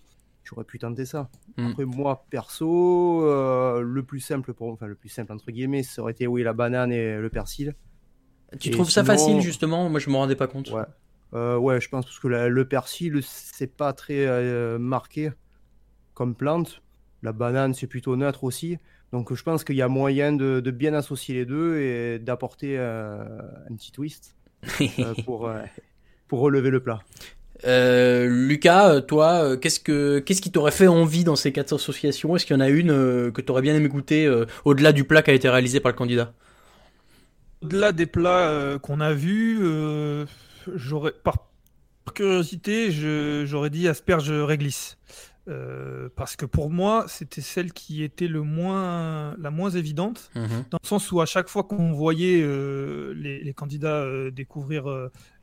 J'aurais 0.45 0.65
pu 0.65 0.79
tenter 0.79 1.07
ça. 1.07 1.31
Mm. 1.57 1.67
Après, 1.71 1.85
moi, 1.87 2.27
perso, 2.31 3.25
euh, 3.25 3.81
le 3.81 4.03
plus 4.03 4.21
simple 4.21 4.53
pour 4.53 4.69
enfin 4.71 4.87
le 4.87 4.95
plus 4.95 5.09
simple 5.09 5.33
entre 5.33 5.51
guillemets, 5.51 5.83
ça 5.83 6.03
aurait 6.03 6.13
été 6.13 6.27
oui 6.27 6.43
la 6.43 6.53
banane 6.53 6.93
et 6.93 7.17
le 7.17 7.31
persil. 7.31 7.75
Tu 8.61 8.69
Et 8.69 8.71
trouves 8.71 8.91
ça 8.91 9.05
facile 9.05 9.41
justement? 9.41 9.89
Moi 9.89 10.01
je 10.01 10.11
me 10.11 10.17
rendais 10.17 10.37
pas 10.37 10.47
compte. 10.47 10.71
Ouais. 10.71 10.85
Euh, 11.35 11.57
ouais, 11.57 11.81
je 11.81 11.89
pense 11.89 12.05
parce 12.05 12.19
que 12.21 12.29
la- 12.29 12.49
le 12.49 12.69
persil, 12.69 13.21
c'est 13.23 13.75
pas 13.75 13.93
très 13.93 14.27
euh, 14.27 14.79
marqué 14.79 15.33
comme 16.15 16.35
plante. 16.35 16.83
La 17.23 17.33
banane, 17.33 17.75
c'est 17.75 17.87
plutôt 17.87 18.15
neutre 18.17 18.45
aussi. 18.45 18.79
Donc 19.13 19.33
je 19.35 19.43
pense 19.43 19.65
qu'il 19.65 19.77
y 19.77 19.83
a 19.83 19.89
moyen 19.89 20.33
de, 20.33 20.61
de 20.61 20.71
bien 20.71 20.95
associer 20.95 21.35
les 21.35 21.47
deux 21.47 21.79
et 21.79 22.19
d'apporter 22.19 22.77
euh, 22.79 23.41
un 23.71 23.75
petit 23.77 23.93
twist 23.93 24.37
pour, 25.25 25.49
euh, 25.49 25.63
pour 26.29 26.41
relever 26.41 26.71
le 26.71 26.81
plat. 26.81 27.01
Euh, 27.67 28.27
Lucas, 28.29 28.91
euh, 28.91 29.01
toi, 29.01 29.43
euh, 29.43 29.57
qu'est-ce 29.57 29.81
que 29.81 30.19
qu'est-ce 30.19 30.43
qui 30.43 30.51
t'aurait 30.51 30.71
fait 30.71 30.87
envie 30.87 31.25
dans 31.25 31.37
ces 31.37 31.53
quatre 31.53 31.75
associations? 31.75 32.37
Est-ce 32.37 32.45
qu'il 32.45 32.55
y 32.55 32.59
en 32.59 32.61
a 32.61 32.69
une 32.69 32.91
euh, 32.91 33.31
que 33.31 33.41
t'aurais 33.41 33.63
bien 33.63 33.75
aimé 33.75 33.89
goûter 33.89 34.27
euh, 34.27 34.45
au-delà 34.65 34.93
du 34.93 35.05
plat 35.05 35.23
qui 35.23 35.31
a 35.31 35.35
été 35.35 35.49
réalisé 35.49 35.81
par 35.81 35.93
le 35.93 35.97
candidat? 35.97 36.33
Au-delà 37.63 37.93
des 37.93 38.07
plats 38.07 38.49
euh, 38.49 38.79
qu'on 38.79 39.01
a 39.01 39.15
vus, 39.15 39.61
euh, 39.63 40.27
j'aurais, 40.75 41.13
par 41.13 41.37
curiosité, 42.15 42.91
j'aurais 43.47 43.71
dit 43.71 43.89
asperge 43.89 44.31
réglisse. 44.31 44.99
Euh, 45.47 46.09
parce 46.17 46.37
que 46.37 46.47
pour 46.47 46.71
moi, 46.71 47.05
c'était 47.07 47.43
celle 47.43 47.73
qui 47.75 48.03
était 48.03 48.29
le 48.29 48.41
moins, 48.43 49.37
la 49.39 49.51
moins 49.51 49.71
évidente, 49.71 50.31
Mhm. 50.35 50.65
dans 50.71 50.79
le 50.83 50.87
sens 50.89 51.13
où 51.13 51.21
à 51.21 51.27
chaque 51.27 51.49
fois 51.49 51.65
qu'on 51.65 51.93
voyait 51.93 52.41
euh, 52.43 53.13
les, 53.15 53.45
les 53.45 53.53
candidats 53.53 54.01
euh, 54.03 54.31
découvrir 54.31 54.87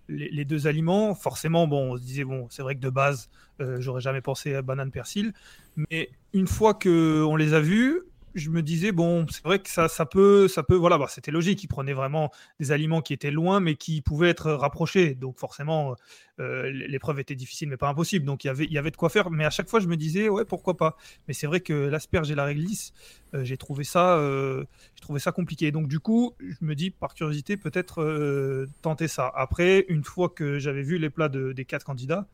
les, 0.09 0.29
les 0.29 0.43
deux 0.45 0.65
aliments, 0.65 1.13
forcément, 1.13 1.67
bon, 1.67 1.91
on 1.93 1.97
se 1.97 2.01
disait, 2.01 2.23
bon, 2.23 2.47
c'est 2.49 2.63
vrai 2.63 2.73
que 2.75 2.81
de 2.81 2.89
base, 2.89 3.29
j'aurais 3.77 4.01
jamais 4.01 4.21
pensé 4.21 4.55
à 4.55 4.63
banane 4.63 4.89
persil, 4.89 5.33
mais 5.77 6.09
une 6.33 6.47
fois 6.47 6.73
que 6.73 7.23
on 7.23 7.35
les 7.35 7.53
a 7.53 7.59
vus, 7.59 8.01
je 8.35 8.49
me 8.49 8.61
disais 8.61 8.91
bon, 8.91 9.25
c'est 9.29 9.43
vrai 9.43 9.59
que 9.59 9.69
ça, 9.69 9.87
ça 9.87 10.05
peut, 10.05 10.47
ça 10.47 10.63
peut, 10.63 10.75
voilà, 10.75 10.97
bah, 10.97 11.07
c'était 11.09 11.31
logique. 11.31 11.63
Ils 11.63 11.67
prenaient 11.67 11.93
vraiment 11.93 12.31
des 12.59 12.71
aliments 12.71 13.01
qui 13.01 13.13
étaient 13.13 13.31
loin, 13.31 13.59
mais 13.59 13.75
qui 13.75 14.01
pouvaient 14.01 14.29
être 14.29 14.51
rapprochés. 14.51 15.15
Donc 15.15 15.37
forcément, 15.39 15.95
euh, 16.39 16.69
l'épreuve 16.71 17.19
était 17.19 17.35
difficile, 17.35 17.69
mais 17.69 17.77
pas 17.77 17.89
impossible. 17.89 18.25
Donc 18.25 18.43
il 18.43 18.47
y 18.47 18.49
avait, 18.49 18.65
il 18.65 18.71
y 18.73 18.77
avait 18.77 18.91
de 18.91 18.97
quoi 18.97 19.09
faire. 19.09 19.29
Mais 19.31 19.45
à 19.45 19.49
chaque 19.49 19.69
fois, 19.69 19.79
je 19.79 19.87
me 19.87 19.97
disais 19.97 20.29
ouais, 20.29 20.45
pourquoi 20.45 20.77
pas. 20.77 20.95
Mais 21.27 21.33
c'est 21.33 21.47
vrai 21.47 21.59
que 21.61 21.73
l'asperge 21.73 22.31
et 22.31 22.35
la 22.35 22.45
réglisse, 22.45 22.93
euh, 23.33 23.43
j'ai 23.43 23.57
trouvé 23.57 23.83
ça, 23.83 24.17
euh, 24.17 24.65
j'ai 24.95 25.01
trouvé 25.01 25.19
ça 25.19 25.31
compliqué. 25.31 25.71
Donc 25.71 25.87
du 25.87 25.99
coup, 25.99 26.35
je 26.39 26.57
me 26.65 26.75
dis 26.75 26.91
par 26.91 27.13
curiosité 27.13 27.57
peut-être 27.57 28.67
tenter 28.81 29.07
ça. 29.07 29.31
Après, 29.35 29.85
une 29.89 30.03
fois 30.03 30.29
que 30.29 30.59
j'avais 30.59 30.83
vu 30.83 30.97
les 30.97 31.09
plats 31.09 31.29
de- 31.29 31.51
des 31.53 31.65
quatre 31.65 31.85
candidats. 31.85 32.27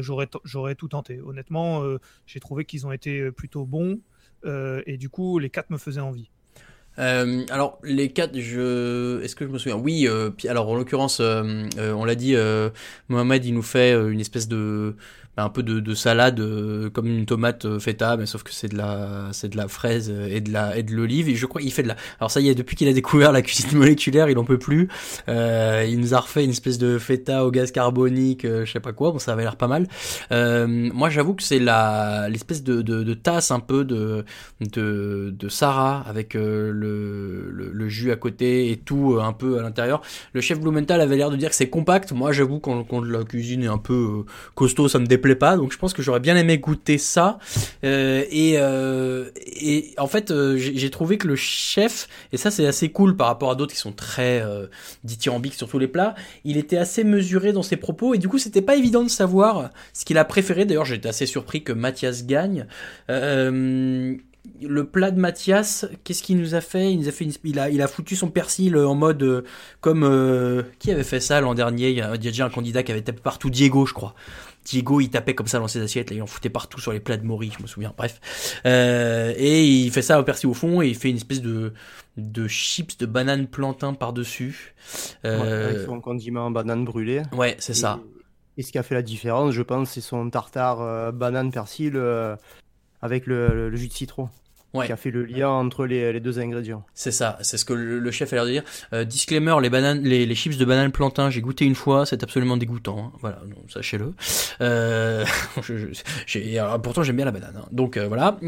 j'aurais 0.00 0.28
j'aurais 0.44 0.74
tout 0.76 0.88
tenté. 0.88 1.20
Honnêtement, 1.20 1.82
j'ai 2.26 2.38
trouvé 2.40 2.64
qu'ils 2.64 2.86
ont 2.86 2.92
été 2.92 3.30
plutôt 3.32 3.64
bons 3.66 3.98
et 4.86 4.96
du 4.96 5.08
coup, 5.08 5.38
les 5.38 5.50
quatre 5.50 5.70
me 5.70 5.78
faisaient 5.78 6.00
envie. 6.00 6.30
Euh, 6.98 7.44
alors 7.50 7.78
les 7.82 8.08
quatre, 8.10 8.38
je, 8.38 9.20
est-ce 9.22 9.36
que 9.36 9.44
je 9.44 9.50
me 9.50 9.58
souviens? 9.58 9.76
Oui. 9.76 10.06
euh, 10.08 10.30
alors 10.48 10.68
en 10.68 10.76
l'occurrence, 10.76 11.20
euh, 11.20 11.64
euh, 11.78 11.92
on 11.92 12.04
l'a 12.06 12.14
dit, 12.14 12.34
euh, 12.34 12.70
Mohamed, 13.08 13.44
il 13.44 13.52
nous 13.52 13.62
fait 13.62 13.92
euh, 13.92 14.08
une 14.10 14.20
espèce 14.20 14.48
de 14.48 14.96
un 15.36 15.48
peu 15.48 15.62
de, 15.62 15.80
de 15.80 15.94
salade 15.94 16.40
euh, 16.40 16.90
comme 16.90 17.06
une 17.06 17.26
tomate 17.26 17.64
euh, 17.66 17.78
feta 17.78 18.16
mais 18.16 18.26
sauf 18.26 18.42
que 18.42 18.52
c'est 18.52 18.68
de 18.68 18.76
la 18.76 19.28
c'est 19.32 19.48
de 19.48 19.56
la 19.56 19.68
fraise 19.68 20.10
et 20.10 20.40
de 20.40 20.52
la 20.52 20.76
et 20.76 20.82
de 20.82 20.94
l'olive 20.94 21.28
et 21.28 21.34
je 21.34 21.46
crois 21.46 21.60
il 21.62 21.72
fait 21.72 21.82
de 21.82 21.88
la 21.88 21.96
alors 22.20 22.30
ça 22.30 22.40
y 22.40 22.48
est 22.48 22.54
depuis 22.54 22.76
qu'il 22.76 22.88
a 22.88 22.92
découvert 22.92 23.32
la 23.32 23.42
cuisine 23.42 23.78
moléculaire 23.78 24.30
il 24.30 24.38
en 24.38 24.44
peut 24.44 24.58
plus. 24.58 24.88
Euh, 25.28 25.84
il 25.88 26.00
nous 26.00 26.14
a 26.14 26.20
refait 26.20 26.44
une 26.44 26.50
espèce 26.50 26.78
de 26.78 26.98
feta 26.98 27.44
au 27.44 27.50
gaz 27.50 27.70
carbonique 27.70 28.44
euh, 28.44 28.64
je 28.64 28.72
sais 28.72 28.80
pas 28.80 28.92
quoi 28.92 29.12
bon 29.12 29.18
ça 29.18 29.32
avait 29.32 29.42
l'air 29.42 29.56
pas 29.56 29.68
mal. 29.68 29.86
Euh, 30.32 30.66
moi 30.66 31.10
j'avoue 31.10 31.34
que 31.34 31.42
c'est 31.42 31.58
la 31.58 32.28
l'espèce 32.28 32.62
de, 32.62 32.82
de, 32.82 33.02
de 33.02 33.14
tasse 33.14 33.50
un 33.50 33.60
peu 33.60 33.84
de 33.84 34.24
de, 34.60 35.34
de 35.36 35.48
Sarah 35.48 36.04
avec 36.08 36.34
le, 36.34 36.72
le, 36.72 37.70
le 37.72 37.88
jus 37.88 38.10
à 38.10 38.16
côté 38.16 38.70
et 38.70 38.76
tout 38.76 39.18
un 39.20 39.32
peu 39.32 39.58
à 39.58 39.62
l'intérieur. 39.62 40.02
Le 40.32 40.40
chef 40.40 40.60
Blumenthal 40.60 41.00
avait 41.00 41.16
l'air 41.16 41.30
de 41.30 41.36
dire 41.36 41.50
que 41.50 41.54
c'est 41.56 41.68
compact. 41.68 42.12
Moi 42.12 42.32
j'avoue 42.32 42.58
quand, 42.58 42.84
quand 42.84 43.02
la 43.02 43.24
cuisine 43.24 43.62
est 43.62 43.68
un 43.68 43.78
peu 43.78 44.24
costaud 44.54 44.88
ça 44.88 44.98
me 44.98 45.06
déplaît 45.06 45.25
pas, 45.34 45.56
donc 45.56 45.72
je 45.72 45.78
pense 45.78 45.92
que 45.92 46.02
j'aurais 46.02 46.20
bien 46.20 46.36
aimé 46.36 46.58
goûter 46.58 46.98
ça. 46.98 47.38
Euh, 47.84 48.24
et, 48.30 48.54
euh, 48.58 49.30
et 49.36 49.94
en 49.98 50.06
fait, 50.06 50.30
euh, 50.30 50.56
j'ai 50.56 50.90
trouvé 50.90 51.18
que 51.18 51.26
le 51.26 51.36
chef, 51.36 52.08
et 52.32 52.36
ça 52.36 52.50
c'est 52.50 52.66
assez 52.66 52.90
cool 52.90 53.16
par 53.16 53.26
rapport 53.26 53.50
à 53.50 53.54
d'autres 53.54 53.72
qui 53.72 53.80
sont 53.80 53.92
très 53.92 54.42
dithyrambiques 55.04 55.54
sur 55.54 55.68
tous 55.68 55.78
les 55.78 55.88
plats, 55.88 56.14
il 56.44 56.56
était 56.56 56.76
assez 56.76 57.04
mesuré 57.04 57.52
dans 57.52 57.62
ses 57.62 57.76
propos, 57.76 58.14
et 58.14 58.18
du 58.18 58.28
coup 58.28 58.38
c'était 58.38 58.62
pas 58.62 58.76
évident 58.76 59.02
de 59.02 59.08
savoir 59.08 59.70
ce 59.92 60.04
qu'il 60.04 60.18
a 60.18 60.24
préféré. 60.24 60.64
D'ailleurs, 60.64 60.84
j'étais 60.84 61.08
assez 61.08 61.26
surpris 61.26 61.62
que 61.64 61.72
Mathias 61.72 62.24
gagne. 62.24 62.66
Le 64.62 64.84
plat 64.84 65.10
de 65.10 65.18
Mathias, 65.18 65.86
qu'est-ce 66.04 66.22
qu'il 66.22 66.38
nous 66.38 66.54
a 66.54 66.60
fait? 66.60 66.92
Il 66.92 67.08
a 67.08 67.10
fait, 67.10 67.26
il 67.42 67.58
a, 67.58 67.68
il 67.68 67.82
a 67.82 67.88
foutu 67.88 68.14
son 68.14 68.30
persil 68.30 68.76
en 68.76 68.94
mode 68.94 69.44
comme 69.80 70.64
qui 70.78 70.92
avait 70.92 71.02
fait 71.02 71.18
ça 71.18 71.40
l'an 71.40 71.54
dernier? 71.54 71.90
Il 71.90 71.96
y 71.96 72.00
a 72.00 72.16
déjà 72.16 72.46
un 72.46 72.50
candidat 72.50 72.84
qui 72.84 72.92
avait 72.92 73.02
tapé 73.02 73.20
partout 73.20 73.50
Diego, 73.50 73.86
je 73.86 73.92
crois. 73.92 74.14
Diego, 74.66 75.00
il 75.00 75.08
tapait 75.10 75.34
comme 75.34 75.46
ça 75.46 75.60
dans 75.60 75.68
ses 75.68 75.80
assiettes, 75.80 76.10
là, 76.10 76.16
il 76.16 76.22
en 76.22 76.26
foutait 76.26 76.50
partout 76.50 76.80
sur 76.80 76.92
les 76.92 76.98
plats 76.98 77.16
de 77.16 77.24
Maury, 77.24 77.52
je 77.56 77.62
me 77.62 77.68
souviens. 77.68 77.94
Bref, 77.96 78.60
euh, 78.66 79.32
et 79.36 79.64
il 79.64 79.90
fait 79.92 80.02
ça 80.02 80.18
au 80.18 80.24
persil 80.24 80.48
au 80.48 80.54
fond 80.54 80.82
et 80.82 80.88
il 80.88 80.96
fait 80.96 81.08
une 81.08 81.16
espèce 81.16 81.40
de 81.40 81.72
de 82.16 82.48
chips 82.48 82.96
de 82.98 83.06
banane 83.06 83.46
plantain 83.46 83.94
par 83.94 84.12
dessus. 84.12 84.74
Euh... 85.24 85.74
Ouais, 85.74 85.84
son 85.84 86.00
condiment 86.00 86.50
banane 86.50 86.84
brûlée. 86.84 87.22
Ouais, 87.32 87.56
c'est 87.58 87.74
ça. 87.74 88.00
Et 88.56 88.62
ce 88.62 88.72
qui 88.72 88.78
a 88.78 88.82
fait 88.82 88.94
la 88.94 89.02
différence, 89.02 89.52
je 89.52 89.62
pense, 89.62 89.90
c'est 89.90 90.00
son 90.00 90.28
tartare 90.30 90.80
euh, 90.80 91.12
banane 91.12 91.50
persil 91.50 91.92
euh, 91.94 92.36
avec 93.02 93.26
le, 93.26 93.48
le, 93.48 93.68
le, 93.68 93.76
jus 93.76 93.88
de 93.88 93.92
citron. 93.92 94.30
Ouais. 94.76 94.86
Qui 94.86 94.92
a 94.92 94.96
fait 94.96 95.10
le 95.10 95.24
lien 95.24 95.48
entre 95.48 95.86
les, 95.86 96.12
les 96.12 96.20
deux 96.20 96.38
ingrédients. 96.38 96.84
C'est 96.94 97.12
ça, 97.12 97.38
c'est 97.40 97.56
ce 97.56 97.64
que 97.64 97.72
le, 97.72 97.98
le, 97.98 98.10
chef 98.10 98.32
a 98.32 98.36
l'air 98.36 98.44
de 98.44 98.50
dire. 98.50 98.62
Euh, 98.92 99.04
disclaimer, 99.04 99.56
les 99.62 99.70
bananes, 99.70 100.02
les, 100.02 100.26
les, 100.26 100.34
chips 100.34 100.58
de 100.58 100.64
banane 100.64 100.92
plantain, 100.92 101.30
j'ai 101.30 101.40
goûté 101.40 101.64
une 101.64 101.74
fois, 101.74 102.04
c'est 102.04 102.22
absolument 102.22 102.56
dégoûtant. 102.56 102.98
Hein. 102.98 103.18
Voilà, 103.20 103.38
sachez-le. 103.68 104.14
Euh, 104.60 105.24
je, 105.62 106.76
pourtant 106.78 107.02
j'aime 107.02 107.16
bien 107.16 107.24
la 107.24 107.32
banane. 107.32 107.56
Hein. 107.56 107.66
Donc 107.72 107.96
euh, 107.96 108.06
voilà. 108.06 108.38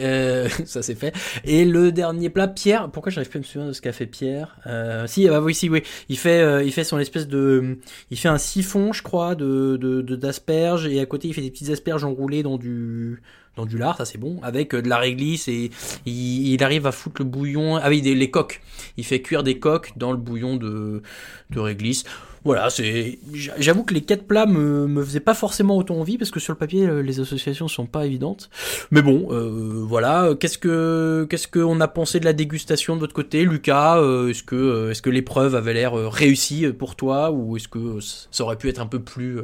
Euh, 0.00 0.48
ça 0.64 0.82
c'est 0.82 0.94
fait. 0.94 1.14
Et 1.44 1.64
le 1.64 1.92
dernier 1.92 2.30
plat, 2.30 2.48
Pierre. 2.48 2.90
Pourquoi 2.90 3.10
j'arrive 3.10 3.30
plus 3.30 3.38
à 3.38 3.40
me 3.40 3.44
souvenir 3.44 3.68
de 3.68 3.72
ce 3.72 3.80
qu'a 3.80 3.92
fait 3.92 4.06
Pierre? 4.06 4.56
Euh, 4.66 5.06
Si, 5.06 5.26
bah 5.28 5.40
oui, 5.40 5.54
si, 5.54 5.68
oui. 5.68 5.82
Il 6.08 6.18
fait, 6.18 6.40
euh, 6.40 6.62
il 6.62 6.72
fait 6.72 6.84
son 6.84 6.98
espèce 6.98 7.28
de, 7.28 7.78
il 8.10 8.18
fait 8.18 8.28
un 8.28 8.38
siphon, 8.38 8.92
je 8.92 9.02
crois, 9.02 9.34
de 9.34 9.76
d'asperges 10.16 10.84
de, 10.84 10.90
et 10.90 11.00
à 11.00 11.06
côté 11.06 11.28
il 11.28 11.34
fait 11.34 11.42
des 11.42 11.50
petites 11.50 11.70
asperges 11.70 12.04
enroulées 12.04 12.42
dans 12.42 12.58
du, 12.58 13.20
dans 13.56 13.66
du 13.66 13.78
lard, 13.78 13.96
ça 13.96 14.04
c'est 14.04 14.18
bon, 14.18 14.40
avec 14.42 14.74
euh, 14.74 14.82
de 14.82 14.88
la 14.88 14.98
réglisse 14.98 15.48
et 15.48 15.70
il, 16.06 16.48
il, 16.48 16.64
arrive 16.64 16.86
à 16.86 16.92
foutre 16.92 17.22
le 17.22 17.28
bouillon. 17.28 17.76
Ah 17.76 17.88
oui, 17.88 18.02
des, 18.02 18.14
les 18.14 18.30
coques. 18.30 18.60
Il 18.96 19.04
fait 19.04 19.22
cuire 19.22 19.42
des 19.42 19.58
coques 19.58 19.92
dans 19.96 20.12
le 20.12 20.18
bouillon 20.18 20.56
de, 20.56 21.02
de 21.50 21.60
réglisse. 21.60 22.04
Voilà, 22.44 22.70
c'est. 22.70 23.18
J'avoue 23.58 23.84
que 23.84 23.94
les 23.94 24.02
quatre 24.02 24.26
plats 24.26 24.46
me, 24.46 24.86
me 24.86 25.02
faisaient 25.02 25.20
pas 25.20 25.34
forcément 25.34 25.76
autant 25.76 25.96
envie 25.96 26.18
parce 26.18 26.30
que 26.30 26.40
sur 26.40 26.52
le 26.52 26.58
papier 26.58 27.02
les 27.02 27.20
associations 27.20 27.68
sont 27.68 27.86
pas 27.86 28.06
évidentes. 28.06 28.50
Mais 28.90 29.02
bon, 29.02 29.28
euh, 29.30 29.82
voilà. 29.86 30.34
Qu'est-ce 30.38 30.58
que 30.58 31.26
qu'est-ce 31.30 31.48
qu'on 31.48 31.80
a 31.80 31.88
pensé 31.88 32.20
de 32.20 32.24
la 32.24 32.32
dégustation 32.32 32.96
de 32.96 33.00
votre 33.00 33.14
côté, 33.14 33.44
Lucas 33.44 33.98
euh, 33.98 34.28
Est-ce 34.28 34.42
que 34.42 34.90
est-ce 34.90 35.02
que 35.02 35.10
l'épreuve 35.10 35.54
avait 35.54 35.74
l'air 35.74 35.94
réussie 35.94 36.66
pour 36.78 36.96
toi 36.96 37.30
ou 37.30 37.56
est-ce 37.56 37.68
que 37.68 37.98
ça 38.30 38.44
aurait 38.44 38.56
pu 38.56 38.68
être 38.68 38.80
un 38.80 38.86
peu 38.86 39.00
plus 39.00 39.40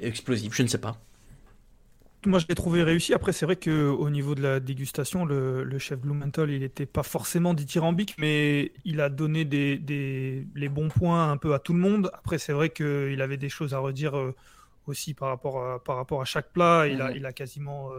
explosif 0.00 0.52
Je 0.54 0.62
ne 0.62 0.68
sais 0.68 0.78
pas. 0.78 0.96
Moi, 2.26 2.38
je 2.38 2.46
l'ai 2.48 2.54
trouvé 2.54 2.82
réussi. 2.82 3.14
Après, 3.14 3.32
c'est 3.32 3.46
vrai 3.46 3.56
qu'au 3.56 4.10
niveau 4.10 4.34
de 4.34 4.42
la 4.42 4.60
dégustation, 4.60 5.24
le, 5.24 5.64
le 5.64 5.78
chef 5.78 5.98
Blumenthal, 5.98 6.50
il 6.50 6.60
n'était 6.60 6.84
pas 6.84 7.02
forcément 7.02 7.54
dithyrambique, 7.54 8.14
mais 8.18 8.72
il 8.84 9.00
a 9.00 9.08
donné 9.08 9.46
des, 9.46 9.78
des, 9.78 10.46
les 10.54 10.68
bons 10.68 10.88
points 10.88 11.30
un 11.30 11.38
peu 11.38 11.54
à 11.54 11.58
tout 11.58 11.72
le 11.72 11.78
monde. 11.78 12.10
Après, 12.12 12.38
c'est 12.38 12.52
vrai 12.52 12.68
qu'il 12.68 13.22
avait 13.22 13.38
des 13.38 13.48
choses 13.48 13.72
à 13.72 13.78
redire 13.78 14.12
aussi 14.86 15.14
par 15.14 15.28
rapport 15.28 15.64
à, 15.64 15.82
par 15.82 15.96
rapport 15.96 16.20
à 16.20 16.24
chaque 16.26 16.52
plat. 16.52 16.86
Il, 16.88 16.98
mmh. 16.98 17.00
a, 17.00 17.12
il 17.12 17.24
a 17.24 17.32
quasiment 17.32 17.90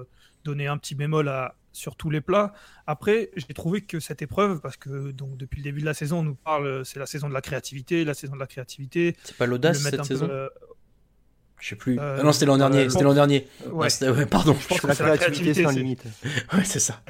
donné 0.43 0.67
un 0.67 0.77
petit 0.77 0.93
bémol 0.93 1.27
à, 1.27 1.55
sur 1.71 1.95
tous 1.95 2.09
les 2.09 2.21
plats. 2.21 2.53
Après, 2.85 3.31
j'ai 3.35 3.53
trouvé 3.53 3.81
que 3.81 3.99
cette 3.99 4.21
épreuve, 4.21 4.59
parce 4.59 4.77
que 4.77 5.11
donc 5.11 5.35
depuis 5.37 5.57
le 5.57 5.63
début 5.63 5.81
de 5.81 5.85
la 5.85 5.93
saison, 5.93 6.19
on 6.19 6.23
nous 6.23 6.35
parle, 6.35 6.85
c'est 6.85 6.99
la 6.99 7.05
saison 7.07 7.27
de 7.27 7.33
la 7.33 7.41
créativité, 7.41 8.03
la 8.03 8.13
saison 8.13 8.33
de 8.33 8.39
la 8.39 8.47
créativité. 8.47 9.15
C'est 9.23 9.37
pas 9.37 9.47
l'audace 9.47 9.79
cette 9.79 10.03
saison? 10.03 10.27
Peu, 10.27 10.49
je 11.61 11.69
sais 11.69 11.75
plus. 11.75 11.97
Euh, 11.99 12.17
ah 12.19 12.23
non, 12.23 12.33
c'était 12.33 12.47
l'an 12.47 12.57
dernier. 12.57 12.79
Euh, 12.79 12.89
c'était 12.89 13.03
l'an 13.03 13.13
dernier. 13.13 13.47
Ouais. 13.71 13.87
ouais 14.01 14.25
pardon. 14.25 14.55
Je 14.59 14.67
pense 14.67 14.97
que 14.97 15.03
la 15.03 15.17
créativité 15.17 15.63
sans 15.63 15.69
limite. 15.69 16.03
ouais, 16.53 16.63
c'est 16.63 16.79
ça. 16.79 17.01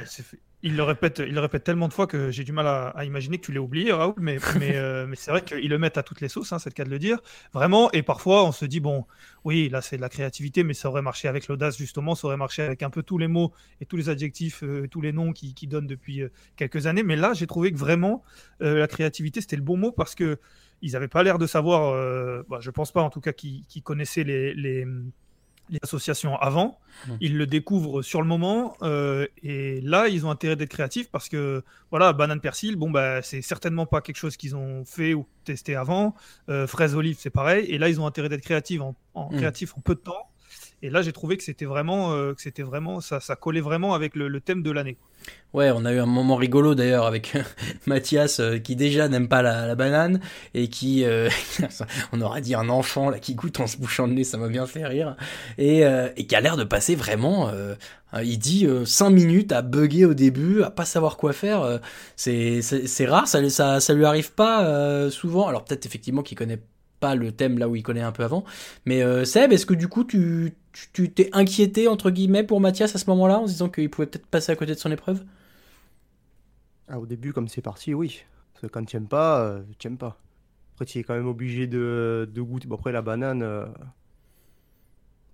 Il 0.63 0.75
le 0.75 0.84
répète, 0.84 1.24
il 1.25 1.34
le 1.34 1.39
répète 1.39 1.63
tellement 1.63 1.88
de 1.88 1.93
fois 1.93 2.05
que 2.05 2.29
j'ai 2.29 2.43
du 2.43 2.51
mal 2.51 2.67
à, 2.67 2.89
à, 2.89 3.05
imaginer 3.05 3.39
que 3.39 3.46
tu 3.46 3.51
l'aies 3.51 3.60
oublié, 3.60 3.91
Raoul. 3.93 4.13
Mais, 4.17 4.38
mais, 4.60 4.75
euh, 4.75 5.08
mais 5.08 5.15
c'est 5.15 5.31
vrai 5.31 5.41
qu'ils 5.41 5.70
le 5.70 5.79
mettent 5.79 5.98
à 5.98 6.03
toutes 6.03 6.22
les 6.22 6.27
sauces, 6.27 6.51
hein, 6.51 6.60
c'est 6.60 6.70
le 6.70 6.75
cas 6.75 6.84
de 6.84 6.89
le 6.89 7.00
dire. 7.00 7.17
Vraiment. 7.53 7.89
Et 7.93 8.03
parfois, 8.03 8.46
on 8.46 8.51
se 8.51 8.65
dit 8.65 8.81
bon, 8.81 9.05
oui, 9.46 9.70
là 9.70 9.81
c'est 9.81 9.96
de 9.96 10.01
la 10.01 10.10
créativité, 10.10 10.63
mais 10.63 10.74
ça 10.74 10.89
aurait 10.89 11.01
marché 11.01 11.29
avec 11.29 11.48
l'audace 11.48 11.77
justement. 11.77 12.13
Ça 12.13 12.27
aurait 12.27 12.38
marché 12.38 12.62
avec 12.62 12.84
un 12.84 12.89
peu 12.89 13.03
tous 13.03 13.17
les 13.17 13.29
mots 13.29 13.53
et 13.79 13.86
tous 13.86 13.96
les 13.96 14.10
adjectifs, 14.10 14.63
euh, 14.63 14.86
tous 14.91 15.01
les 15.01 15.13
noms 15.13 15.31
qui, 15.31 15.53
qui 15.53 15.65
donnent 15.65 15.88
depuis 15.88 16.22
euh, 16.22 16.29
quelques 16.58 16.86
années. 16.88 17.03
Mais 17.03 17.15
là, 17.15 17.34
j'ai 17.34 17.48
trouvé 17.48 17.72
que 17.72 17.77
vraiment 17.77 18.24
la 18.60 18.88
créativité 18.88 19.41
c'était 19.41 19.55
le 19.55 19.63
bon 19.63 19.77
mot 19.77 19.91
parce 19.91 20.13
que 20.13 20.38
ils 20.81 20.93
n'avaient 20.93 21.07
pas 21.07 21.23
l'air 21.23 21.38
de 21.38 21.47
savoir, 21.47 21.93
euh, 21.93 22.43
bah, 22.50 22.59
je 22.59 22.71
pense 22.71 22.91
pas 22.91 23.01
en 23.01 23.09
tout 23.09 23.21
cas 23.21 23.33
qu'ils 23.33 23.63
qu 23.65 23.81
connaissaient 23.81 24.23
les, 24.23 24.53
les, 24.53 24.85
les, 25.69 25.79
associations 25.83 26.35
avant. 26.38 26.79
Mmh. 27.07 27.11
Ils 27.21 27.38
le 27.38 27.47
découvrent 27.47 28.01
sur 28.01 28.21
le 28.21 28.27
moment 28.27 28.75
euh, 28.81 29.27
et 29.43 29.79
là 29.81 30.07
ils 30.07 30.25
ont 30.25 30.31
intérêt 30.31 30.55
d'être 30.55 30.69
créatifs 30.69 31.09
parce 31.09 31.29
que 31.29 31.63
voilà, 31.91 32.13
banane 32.13 32.41
persil, 32.41 32.75
bon 32.75 32.89
bah 32.89 33.21
c'est 33.21 33.41
certainement 33.41 33.85
pas 33.85 34.01
quelque 34.01 34.17
chose 34.17 34.38
qu'ils 34.38 34.55
ont 34.55 34.83
fait 34.85 35.13
ou 35.13 35.27
testé 35.45 35.75
avant. 35.75 36.15
Euh, 36.50 36.67
fraise 36.67 36.95
olive 36.95 37.17
c'est 37.19 37.29
pareil 37.29 37.65
et 37.69 37.77
là 37.77 37.89
ils 37.89 38.01
ont 38.01 38.05
intérêt 38.05 38.29
d'être 38.29 38.41
créatifs 38.41 38.81
en, 38.81 38.95
en, 39.13 39.31
mmh. 39.31 39.38
créatifs 39.38 39.77
en 39.77 39.81
peu 39.81 39.95
de 39.95 40.01
temps. 40.01 40.30
Et 40.83 40.89
là 40.89 41.01
j'ai 41.01 41.13
trouvé 41.13 41.38
que 41.38 41.43
c'était 41.43 41.65
vraiment, 41.65 42.13
euh, 42.13 42.33
que 42.33 42.41
c'était 42.41 42.63
vraiment, 42.63 43.01
ça, 43.01 43.19
ça 43.19 43.35
collait 43.35 43.61
vraiment 43.61 43.93
avec 43.93 44.15
le, 44.15 44.41
thème 44.41 44.63
de 44.63 44.71
l'année. 44.71 44.97
Ouais, 45.53 45.69
on 45.69 45.85
a 45.85 45.93
eu 45.93 46.00
un 46.00 46.07
moment 46.07 46.35
rigolo 46.35 46.73
d'ailleurs 46.73 47.05
avec 47.05 47.38
Mathias 47.85 48.39
euh, 48.39 48.57
qui 48.57 48.75
déjà 48.75 49.07
n'aime 49.07 49.27
pas 49.27 49.43
la, 49.43 49.75
banane 49.75 50.19
et 50.55 50.69
qui, 50.69 51.05
euh, 51.05 51.29
on 52.13 52.21
aura 52.21 52.41
dit 52.41 52.55
un 52.55 52.69
enfant 52.69 53.11
là 53.11 53.19
qui 53.19 53.35
goûte 53.35 53.59
en 53.59 53.67
se 53.67 53.77
bouchant 53.77 54.07
le 54.07 54.13
nez, 54.13 54.23
ça 54.23 54.38
m'a 54.38 54.47
bien 54.47 54.65
fait 54.65 54.85
rire 54.85 55.15
et, 55.59 55.83
qui 56.27 56.35
a 56.35 56.41
l'air 56.41 56.57
de 56.57 56.63
passer 56.63 56.95
vraiment. 56.95 57.50
Euh, 57.50 57.75
il 58.23 58.39
dit 58.39 58.67
5 58.85 59.09
minutes 59.09 59.51
à 59.51 59.61
bugger 59.61 60.05
au 60.05 60.13
début, 60.13 60.63
à 60.63 60.71
pas 60.71 60.85
savoir 60.85 61.15
quoi 61.15 61.31
faire. 61.31 61.79
c'est 62.15 62.61
c'est 62.61 63.05
rare, 63.05 63.27
ça, 63.27 63.47
ça 63.50 63.79
ça 63.79 63.93
lui 63.93 64.05
arrive 64.05 64.33
pas 64.33 65.09
souvent. 65.11 65.47
Alors 65.47 65.63
peut-être 65.63 65.85
effectivement 65.85 66.23
qu'il 66.23 66.38
connaît 66.38 66.59
pas 67.01 67.15
le 67.15 67.34
thème 67.34 67.58
là 67.58 67.67
où 67.67 67.75
il 67.75 67.84
connaît 67.84 68.01
un 68.01 68.13
peu 68.13 68.24
avant. 68.24 68.46
Mais 68.86 69.03
euh, 69.03 69.25
Seb, 69.25 69.51
est-ce 69.51 69.65
que 69.65 69.74
du 69.74 69.89
coup 69.89 70.05
tu 70.05 70.53
tu 70.93 71.12
t'es 71.12 71.29
inquiété 71.34 71.89
entre 71.89 72.12
guillemets 72.12 72.43
pour 72.43 72.62
Mathias 72.62 72.96
à 72.96 73.00
ce 73.00 73.10
moment-là 73.10 73.39
en 73.39 73.48
se 73.48 73.51
disant 73.51 73.67
qu'il 73.67 73.89
pouvait 73.89 74.05
peut-être 74.05 74.27
passer 74.27 74.53
à 74.53 74.55
côté 74.55 74.74
de 74.74 74.79
son 74.79 74.89
épreuve? 74.91 75.25
Ah, 76.88 77.00
Au 77.00 77.05
début, 77.05 77.34
comme 77.34 77.50
c'est 77.50 77.62
parti, 77.62 77.93
oui. 77.93 78.24
Parce 78.53 78.62
que 78.62 78.67
quand 78.67 78.86
tu 78.86 78.96
n'aimes 78.96 79.08
pas, 79.08 79.41
euh, 79.41 79.63
tu 79.79 79.88
n'aimes 79.88 79.98
pas. 79.98 80.17
Après, 80.74 80.86
tu 80.86 81.00
es 81.00 81.03
quand 81.03 81.15
même 81.15 81.27
obligé 81.27 81.67
de, 81.67 82.29
de 82.34 82.41
goûter. 82.41 82.67
Bon, 82.67 82.75
après, 82.75 82.91
la 82.91 83.01
banane. 83.01 83.41
Euh... 83.41 83.65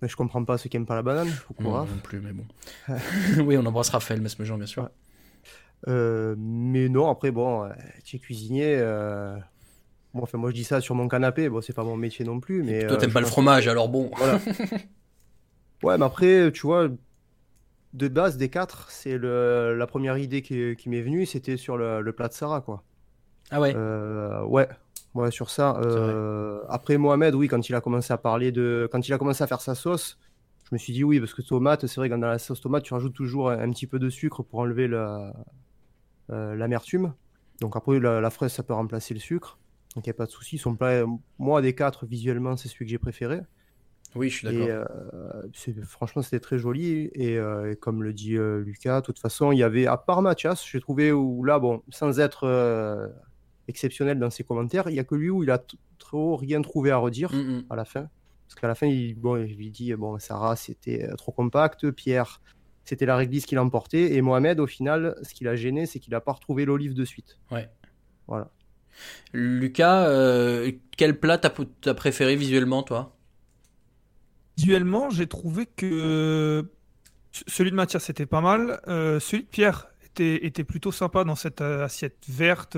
Mais 0.01 0.07
je 0.07 0.15
comprends 0.15 0.43
pas 0.43 0.57
ceux 0.57 0.69
qui 0.69 0.77
n'aiment 0.77 0.85
pas 0.85 0.95
la 0.95 1.01
banane. 1.01 1.29
Non, 1.59 1.79
non 1.79 1.87
plus, 2.03 2.19
mais 2.21 2.31
bon. 2.31 2.45
oui, 3.43 3.57
on 3.57 3.65
embrasse 3.65 3.89
Raphaël 3.89 4.21
Mesmejean, 4.21 4.57
bien 4.57 4.67
sûr. 4.67 4.83
Ouais. 4.83 4.89
Euh, 5.87 6.35
mais 6.37 6.89
non, 6.89 7.09
après, 7.09 7.31
bon, 7.31 7.69
tu 8.03 8.15
es 8.15 8.19
cuisinier. 8.19 8.77
Bon, 10.17 10.23
enfin, 10.23 10.39
moi 10.39 10.49
je 10.49 10.55
dis 10.55 10.63
ça 10.63 10.81
sur 10.81 10.95
mon 10.95 11.07
canapé, 11.07 11.47
bon, 11.47 11.61
c'est 11.61 11.73
pas 11.73 11.83
mon 11.83 11.95
métier 11.95 12.25
non 12.25 12.39
plus. 12.39 12.63
Mais, 12.63 12.87
toi, 12.87 12.97
t'aimes 12.97 13.11
euh, 13.11 13.13
pas 13.13 13.19
le 13.21 13.27
fromage, 13.27 13.65
que... 13.65 13.69
alors 13.69 13.87
bon. 13.87 14.09
Voilà. 14.17 14.39
ouais, 15.83 15.97
mais 15.99 16.05
après, 16.05 16.51
tu 16.51 16.65
vois, 16.65 16.87
de 17.93 18.07
base, 18.07 18.37
des 18.37 18.49
quatre, 18.49 18.89
c'est 18.89 19.19
la 19.19 19.85
première 19.87 20.17
idée 20.17 20.41
qui, 20.41 20.75
qui 20.75 20.89
m'est 20.89 21.01
venue, 21.01 21.27
c'était 21.27 21.55
sur 21.55 21.77
le... 21.77 22.01
le, 22.01 22.13
plat 22.13 22.27
de 22.29 22.33
Sarah, 22.33 22.61
quoi. 22.61 22.83
Ah 23.51 23.61
ouais 23.61 23.73
euh, 23.75 24.43
Ouais, 24.45 24.67
ouais, 25.13 25.29
sur 25.29 25.51
ça. 25.51 25.79
Euh... 25.85 26.61
Après, 26.67 26.97
Mohamed, 26.97 27.35
oui, 27.35 27.47
quand 27.47 27.69
il 27.69 27.75
a 27.75 27.81
commencé 27.81 28.11
à 28.11 28.17
parler 28.17 28.51
de. 28.51 28.89
Quand 28.91 29.07
il 29.07 29.13
a 29.13 29.19
commencé 29.19 29.43
à 29.43 29.47
faire 29.47 29.61
sa 29.61 29.75
sauce, 29.75 30.17
je 30.63 30.69
me 30.73 30.79
suis 30.79 30.93
dit 30.93 31.03
oui, 31.03 31.19
parce 31.19 31.35
que 31.35 31.43
tomate, 31.43 31.85
c'est 31.85 32.01
vrai 32.01 32.09
que 32.09 32.15
dans 32.15 32.27
la 32.27 32.39
sauce 32.39 32.59
tomate, 32.59 32.83
tu 32.83 32.95
rajoutes 32.95 33.13
toujours 33.13 33.51
un 33.51 33.69
petit 33.69 33.85
peu 33.85 33.99
de 33.99 34.09
sucre 34.09 34.41
pour 34.41 34.61
enlever 34.61 34.87
l'amertume. 36.29 37.13
Donc 37.61 37.75
après, 37.75 37.99
la, 37.99 38.19
la 38.19 38.29
fraise, 38.31 38.51
ça 38.51 38.63
peut 38.63 38.73
remplacer 38.73 39.13
le 39.13 39.19
sucre. 39.19 39.59
Donc 39.97 40.05
il 40.05 40.09
n'y 40.09 40.15
a 40.15 40.17
pas 40.17 40.27
de 40.27 40.31
souci. 40.31 40.57
Son 40.59 40.75
plat, 40.75 41.03
moi 41.39 41.61
des 41.63 41.73
quatre, 41.73 42.05
visuellement, 42.05 42.55
c'est 42.55 42.67
celui 42.67 42.85
que 42.85 42.91
j'ai 42.91 42.99
préféré. 42.99 43.39
Oui, 44.15 44.29
je 44.29 44.37
suis 44.37 44.47
Et 44.47 44.51
d'accord. 44.67 44.87
euh, 45.13 45.41
c'est- 45.53 45.83
franchement, 45.83 46.21
c'était 46.21 46.39
très 46.39 46.59
joli. 46.59 47.09
Et, 47.13 47.37
euh, 47.37 47.71
et 47.71 47.75
comme 47.75 48.03
le 48.03 48.13
dit 48.13 48.35
euh, 48.37 48.59
Lucas, 48.61 49.01
de 49.01 49.05
toute 49.07 49.17
façon, 49.19 49.51
il 49.51 49.57
y 49.57 49.63
avait, 49.63 49.87
à 49.87 49.97
part 49.97 50.21
Mathias, 50.21 50.63
j'ai 50.65 50.79
trouvé 50.79 51.11
où 51.11 51.43
là, 51.43 51.57
bon, 51.59 51.81
sans 51.89 52.19
être 52.19 52.43
euh, 52.45 53.07
exceptionnel 53.67 54.19
dans 54.19 54.29
ses 54.29 54.43
commentaires, 54.43 54.87
il 54.89 54.93
n'y 54.93 54.99
a 54.99 55.03
que 55.03 55.15
lui 55.15 55.29
où 55.31 55.43
il 55.43 55.49
a 55.51 55.61
trop 55.97 56.35
rien 56.35 56.61
trouvé 56.61 56.91
à 56.91 56.97
redire 56.97 57.33
Mm, 57.33 57.37
mm. 57.57 57.63
à 57.69 57.75
la 57.75 57.85
fin. 57.85 58.07
Parce 58.47 58.55
qu'à 58.61 58.67
la 58.67 58.75
fin, 58.75 58.85
il, 58.87 59.15
bon, 59.15 59.35
il 59.43 59.55
lui 59.57 59.71
dit, 59.71 59.93
bon, 59.95 60.17
Sarah, 60.19 60.55
c'était 60.55 61.03
euh, 61.09 61.15
trop 61.15 61.31
compact. 61.33 61.91
Pierre, 61.91 62.39
c'était 62.85 63.05
la 63.05 63.17
réglisse 63.17 63.45
qui 63.45 63.55
l'emportait. 63.55 64.13
Et 64.13 64.21
Mohamed, 64.21 64.59
au 64.61 64.67
final, 64.67 65.17
ce 65.23 65.33
qui 65.33 65.43
l'a 65.43 65.55
gêné, 65.57 65.85
c'est 65.85 65.99
qu'il 65.99 66.11
n'a 66.11 66.21
pas 66.21 66.31
retrouvé 66.31 66.63
l'olive 66.65 66.93
de 66.93 67.03
suite. 67.03 67.39
Ouais. 67.51 67.67
Voilà. 68.27 68.51
Lucas, 69.33 70.07
euh, 70.07 70.71
quel 70.95 71.19
plat 71.19 71.37
t'as 71.37 71.93
préféré 71.93 72.35
visuellement, 72.35 72.83
toi? 72.83 73.15
Visuellement, 74.57 75.09
j'ai 75.09 75.27
trouvé 75.27 75.65
que 75.65 76.65
celui 77.47 77.69
de 77.71 77.75
Mathias 77.75 78.05
c'était 78.05 78.25
pas 78.25 78.41
mal. 78.41 78.81
Euh, 78.87 79.19
celui 79.19 79.43
de 79.43 79.47
Pierre 79.49 79.87
était, 80.19 80.63
plutôt 80.63 80.91
sympa 80.91 81.23
dans 81.23 81.35
cette 81.35 81.61
euh, 81.61 81.85
assiette 81.85 82.25
verte 82.27 82.75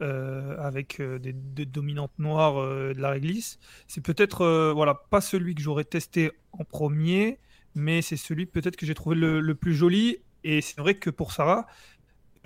avec 0.00 1.02
des, 1.02 1.66
dominantes 1.66 2.18
noires 2.18 2.54
de 2.54 2.98
la 2.98 3.10
réglisse. 3.10 3.58
C'est 3.86 4.00
peut-être 4.00 4.72
voilà 4.74 4.94
pas 4.94 5.20
celui 5.20 5.54
que 5.54 5.60
j'aurais 5.60 5.84
testé 5.84 6.30
en 6.52 6.64
premier, 6.64 7.38
mais 7.74 8.00
c'est 8.02 8.16
celui 8.16 8.46
peut-être 8.46 8.76
que 8.76 8.86
j'ai 8.86 8.94
trouvé 8.94 9.16
le, 9.16 9.54
plus 9.54 9.74
joli. 9.74 10.18
Et 10.44 10.60
c'est 10.60 10.78
vrai 10.80 10.94
que 10.94 11.10
pour 11.10 11.32
Sarah, 11.32 11.66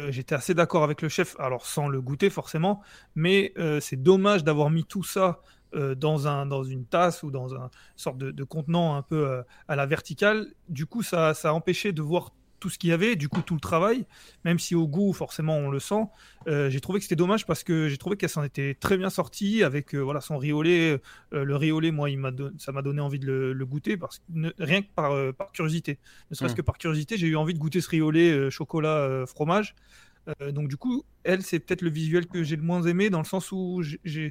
j'étais 0.08 0.34
assez 0.34 0.54
d'accord 0.54 0.84
avec 0.84 1.02
le 1.02 1.08
chef, 1.08 1.38
alors 1.38 1.66
sans 1.66 1.88
le 1.88 2.00
goûter 2.00 2.30
forcément, 2.30 2.82
mais 3.14 3.52
euh, 3.58 3.80
c'est 3.80 4.02
dommage 4.02 4.44
d'avoir 4.44 4.70
mis 4.70 4.84
tout 4.84 5.02
ça 5.02 5.40
euh, 5.74 5.94
dans, 5.94 6.28
un, 6.28 6.46
dans 6.46 6.64
une 6.64 6.84
tasse 6.84 7.22
ou 7.22 7.30
dans 7.30 7.54
un 7.54 7.70
sorte 7.96 8.18
de, 8.18 8.44
contenant 8.44 8.94
un 8.94 9.02
peu 9.02 9.26
euh, 9.26 9.42
à 9.68 9.76
la 9.76 9.86
verticale. 9.86 10.52
Du 10.68 10.86
coup, 10.86 11.02
ça, 11.02 11.34
ça 11.34 11.50
a 11.50 11.52
empêché 11.52 11.92
de 11.92 12.02
voir 12.02 12.32
tout 12.62 12.70
ce 12.70 12.78
qu'il 12.78 12.90
y 12.90 12.92
avait, 12.92 13.16
du 13.16 13.28
coup 13.28 13.42
tout 13.42 13.54
le 13.54 13.60
travail, 13.60 14.06
même 14.44 14.60
si 14.60 14.76
au 14.76 14.86
goût 14.86 15.12
forcément 15.12 15.56
on 15.56 15.68
le 15.68 15.80
sent. 15.80 16.04
Euh, 16.46 16.70
j'ai 16.70 16.80
trouvé 16.80 17.00
que 17.00 17.02
c'était 17.04 17.16
dommage 17.16 17.44
parce 17.44 17.64
que 17.64 17.88
j'ai 17.88 17.96
trouvé 17.98 18.16
qu'elle 18.16 18.28
s'en 18.28 18.44
était 18.44 18.74
très 18.78 18.96
bien 18.96 19.10
sortie 19.10 19.64
avec 19.64 19.94
euh, 19.94 19.98
voilà 19.98 20.20
son 20.20 20.38
lait. 20.40 21.00
Euh, 21.32 21.44
le 21.44 21.80
lait, 21.80 21.90
moi, 21.90 22.08
il 22.08 22.18
m'a 22.18 22.30
don- 22.30 22.52
ça 22.58 22.70
m'a 22.70 22.82
donné 22.82 23.00
envie 23.00 23.18
de 23.18 23.26
le, 23.26 23.52
le 23.52 23.66
goûter 23.66 23.96
parce 23.96 24.18
que 24.18 24.22
ne- 24.30 24.52
rien 24.60 24.82
que 24.82 24.88
par, 24.94 25.12
par 25.34 25.50
curiosité. 25.50 25.98
Ne 26.30 26.36
serait-ce 26.36 26.54
Mm. 26.54 26.56
que 26.56 26.62
par 26.62 26.78
curiosité, 26.78 27.16
j'ai 27.16 27.26
eu 27.26 27.36
envie 27.36 27.54
de 27.54 27.58
goûter 27.58 27.80
ce 27.80 27.88
euh, 27.96 28.50
chocolat, 28.50 29.24
fromage. 29.26 29.74
Donc 30.52 30.68
du 30.68 30.76
coup, 30.76 31.02
elle, 31.24 31.42
c'est 31.42 31.58
peut-être 31.58 31.82
le 31.82 31.90
visuel 31.90 32.26
que 32.28 32.44
j'ai 32.44 32.54
le 32.54 32.62
moins 32.62 32.82
aimé 32.82 33.10
dans 33.10 33.18
le 33.18 33.24
sens 33.24 33.50
où 33.50 33.82
je 33.82 34.30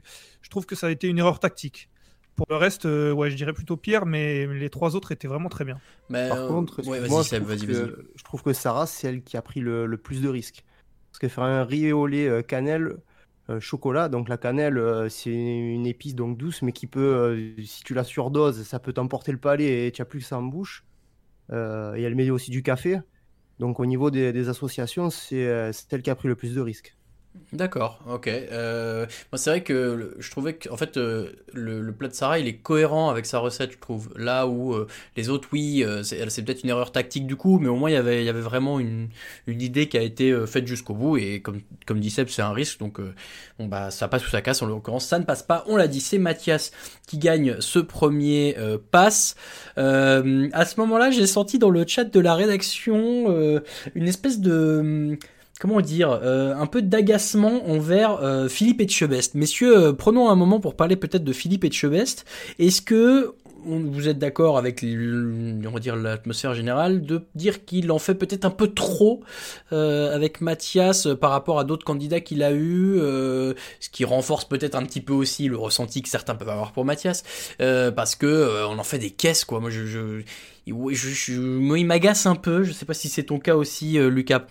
trouve 0.49 0.65
que 0.65 0.75
ça 0.75 0.87
a 0.87 0.89
été 0.89 1.09
une 1.09 1.19
erreur 1.19 1.39
tactique. 1.41 1.89
Pour 2.35 2.47
le 2.49 2.55
reste, 2.57 2.85
euh, 2.85 3.11
ouais, 3.11 3.29
je 3.29 3.35
dirais 3.35 3.53
plutôt 3.53 3.77
Pierre, 3.77 4.05
mais 4.05 4.47
les 4.47 4.69
trois 4.69 4.95
autres 4.95 5.11
étaient 5.11 5.27
vraiment 5.27 5.49
très 5.49 5.65
bien. 5.65 5.81
Mais, 6.09 6.29
Par 6.29 6.39
euh, 6.39 6.47
contre, 6.47 6.81
ouais, 6.83 6.99
vas-y, 6.99 7.19
je, 7.21 7.21
Seb, 7.21 7.43
trouve 7.43 7.59
que, 7.65 7.73
vas-y. 7.73 7.91
je 8.15 8.23
trouve 8.23 8.43
que 8.43 8.53
Sarah, 8.53 8.87
c'est 8.87 9.07
elle 9.09 9.23
qui 9.23 9.37
a 9.37 9.41
pris 9.41 9.59
le, 9.59 9.85
le 9.85 9.97
plus 9.97 10.21
de 10.21 10.29
risques. 10.29 10.63
Parce 11.11 11.19
que 11.19 11.27
faire 11.27 11.43
un 11.43 11.63
riz 11.65 11.91
au 11.93 12.07
lait 12.07 12.27
euh, 12.27 12.41
cannelle, 12.41 12.97
euh, 13.49 13.59
chocolat, 13.59 14.09
donc 14.09 14.29
la 14.29 14.37
cannelle, 14.37 14.77
euh, 14.77 15.09
c'est 15.09 15.31
une 15.33 15.85
épice 15.87 16.15
donc 16.15 16.37
douce, 16.37 16.61
mais 16.61 16.71
qui 16.73 16.87
peut, 16.87 16.99
euh, 17.01 17.61
si 17.63 17.83
tu 17.83 17.93
la 17.93 18.03
surdoses, 18.03 18.63
ça 18.63 18.79
peut 18.79 18.93
t'emporter 18.93 19.31
le 19.31 19.39
palais 19.39 19.87
et 19.87 19.91
tu 19.91 20.01
n'as 20.01 20.05
plus 20.05 20.19
que 20.19 20.25
ça 20.25 20.37
en 20.37 20.43
bouche. 20.43 20.85
Euh, 21.51 21.95
et 21.95 22.03
elle 22.03 22.15
met 22.15 22.29
aussi 22.31 22.51
du 22.51 22.63
café. 22.63 22.99
Donc 23.59 23.79
au 23.79 23.85
niveau 23.85 24.11
des, 24.11 24.33
des 24.33 24.49
associations, 24.49 25.09
c'est 25.09 25.47
euh, 25.47 25.71
c'est 25.73 25.91
elle 25.93 26.01
qui 26.03 26.09
a 26.09 26.15
pris 26.15 26.27
le 26.29 26.35
plus 26.35 26.55
de 26.55 26.61
risques. 26.61 26.97
D'accord, 27.53 27.99
ok. 28.09 28.27
Euh, 28.27 29.05
moi, 29.31 29.37
c'est 29.37 29.49
vrai 29.49 29.61
que 29.61 30.15
je 30.19 30.31
trouvais 30.31 30.53
que, 30.53 30.69
en 30.69 30.77
fait, 30.77 30.95
euh, 30.95 31.31
le, 31.53 31.91
plat 31.91 32.07
de 32.07 32.13
Sarah, 32.13 32.39
il 32.39 32.47
est 32.47 32.55
cohérent 32.55 33.09
avec 33.09 33.25
sa 33.25 33.39
recette, 33.39 33.73
je 33.73 33.77
trouve. 33.77 34.09
Là 34.17 34.47
où 34.47 34.73
euh, 34.73 34.87
les 35.17 35.29
autres, 35.29 35.49
oui, 35.51 35.83
c'est 36.03 36.45
peut-être 36.45 36.63
une 36.63 36.69
erreur 36.69 36.93
tactique 36.93 37.27
du 37.27 37.35
coup, 37.35 37.59
mais 37.59 37.67
au 37.67 37.75
moins 37.75 37.89
il 37.89 37.93
y 37.93 37.97
avait, 37.97 38.31
vraiment 38.31 38.79
une, 38.79 39.09
idée 39.47 39.89
qui 39.89 39.97
a 39.97 40.01
été 40.01 40.33
faite 40.47 40.65
jusqu'au 40.65 40.93
bout. 40.93 41.17
Et 41.17 41.41
comme, 41.41 41.61
comme 41.85 41.99
dit 41.99 42.09
Seb, 42.09 42.29
c'est 42.29 42.41
un 42.41 42.53
risque, 42.53 42.79
donc 42.79 42.99
bon 43.59 43.67
bah 43.67 43.91
ça 43.91 44.07
passe 44.07 44.25
ou 44.25 44.29
ça 44.29 44.41
casse. 44.41 44.61
En 44.61 44.65
l'occurrence, 44.65 45.05
ça 45.05 45.19
ne 45.19 45.25
passe 45.25 45.43
pas. 45.43 45.65
On 45.67 45.75
l'a 45.75 45.87
dit, 45.87 45.99
c'est 45.99 46.19
Mathias 46.19 46.71
qui 47.05 47.17
gagne 47.17 47.57
ce 47.59 47.79
premier 47.79 48.55
pass. 48.91 49.35
À 49.75 50.21
ce 50.23 50.79
moment-là, 50.79 51.11
j'ai 51.11 51.27
senti 51.27 51.59
dans 51.59 51.69
le 51.69 51.85
chat 51.85 52.05
de 52.05 52.19
la 52.19 52.33
rédaction 52.33 53.61
une 53.93 54.07
espèce 54.07 54.39
de 54.39 55.17
comment 55.61 55.79
dire, 55.79 56.09
euh, 56.23 56.55
un 56.55 56.65
peu 56.65 56.81
d'agacement 56.81 57.69
envers 57.69 58.17
euh, 58.23 58.49
Philippe 58.49 58.81
Etchebest. 58.81 59.35
Messieurs, 59.35 59.77
euh, 59.77 59.93
prenons 59.93 60.27
un 60.27 60.35
moment 60.35 60.59
pour 60.59 60.75
parler 60.75 60.95
peut-être 60.95 61.23
de 61.23 61.33
Philippe 61.33 61.63
Etchebest. 61.63 62.25
Est-ce 62.57 62.81
que 62.81 63.35
vous 63.63 64.07
êtes 64.07 64.17
d'accord 64.17 64.57
avec 64.57 64.81
l'atmosphère 64.81 66.55
générale 66.55 67.03
de 67.03 67.21
dire 67.35 67.63
qu'il 67.63 67.91
en 67.91 67.99
fait 67.99 68.15
peut-être 68.15 68.43
un 68.43 68.49
peu 68.49 68.69
trop 68.69 69.21
avec 69.69 70.41
Mathias 70.41 71.07
par 71.21 71.29
rapport 71.29 71.59
à 71.59 71.63
d'autres 71.63 71.85
candidats 71.85 72.21
qu'il 72.21 72.41
a 72.41 72.53
eu, 72.53 72.95
ce 72.97 73.89
qui 73.91 74.03
renforce 74.03 74.45
peut-être 74.45 74.73
un 74.73 74.83
petit 74.83 74.99
peu 74.99 75.13
aussi 75.13 75.47
le 75.47 75.57
ressenti 75.57 76.01
que 76.01 76.09
certains 76.09 76.33
peuvent 76.33 76.49
avoir 76.49 76.71
pour 76.71 76.85
Mathias, 76.85 77.21
parce 77.59 78.15
que 78.15 78.65
on 78.65 78.79
en 78.79 78.83
fait 78.83 78.97
des 78.97 79.11
caisses 79.11 79.45
quoi. 79.45 79.59
Moi, 79.59 79.69
je, 79.69 79.85
je, 79.85 80.21
il 80.65 81.85
m'agace 81.85 82.25
un 82.25 82.33
peu. 82.35 82.63
Je 82.63 82.71
sais 82.71 82.85
pas 82.85 82.95
si 82.95 83.09
c'est 83.09 83.25
ton 83.25 83.37
cas 83.37 83.53
aussi, 83.53 83.99
Lucas. 83.99 84.47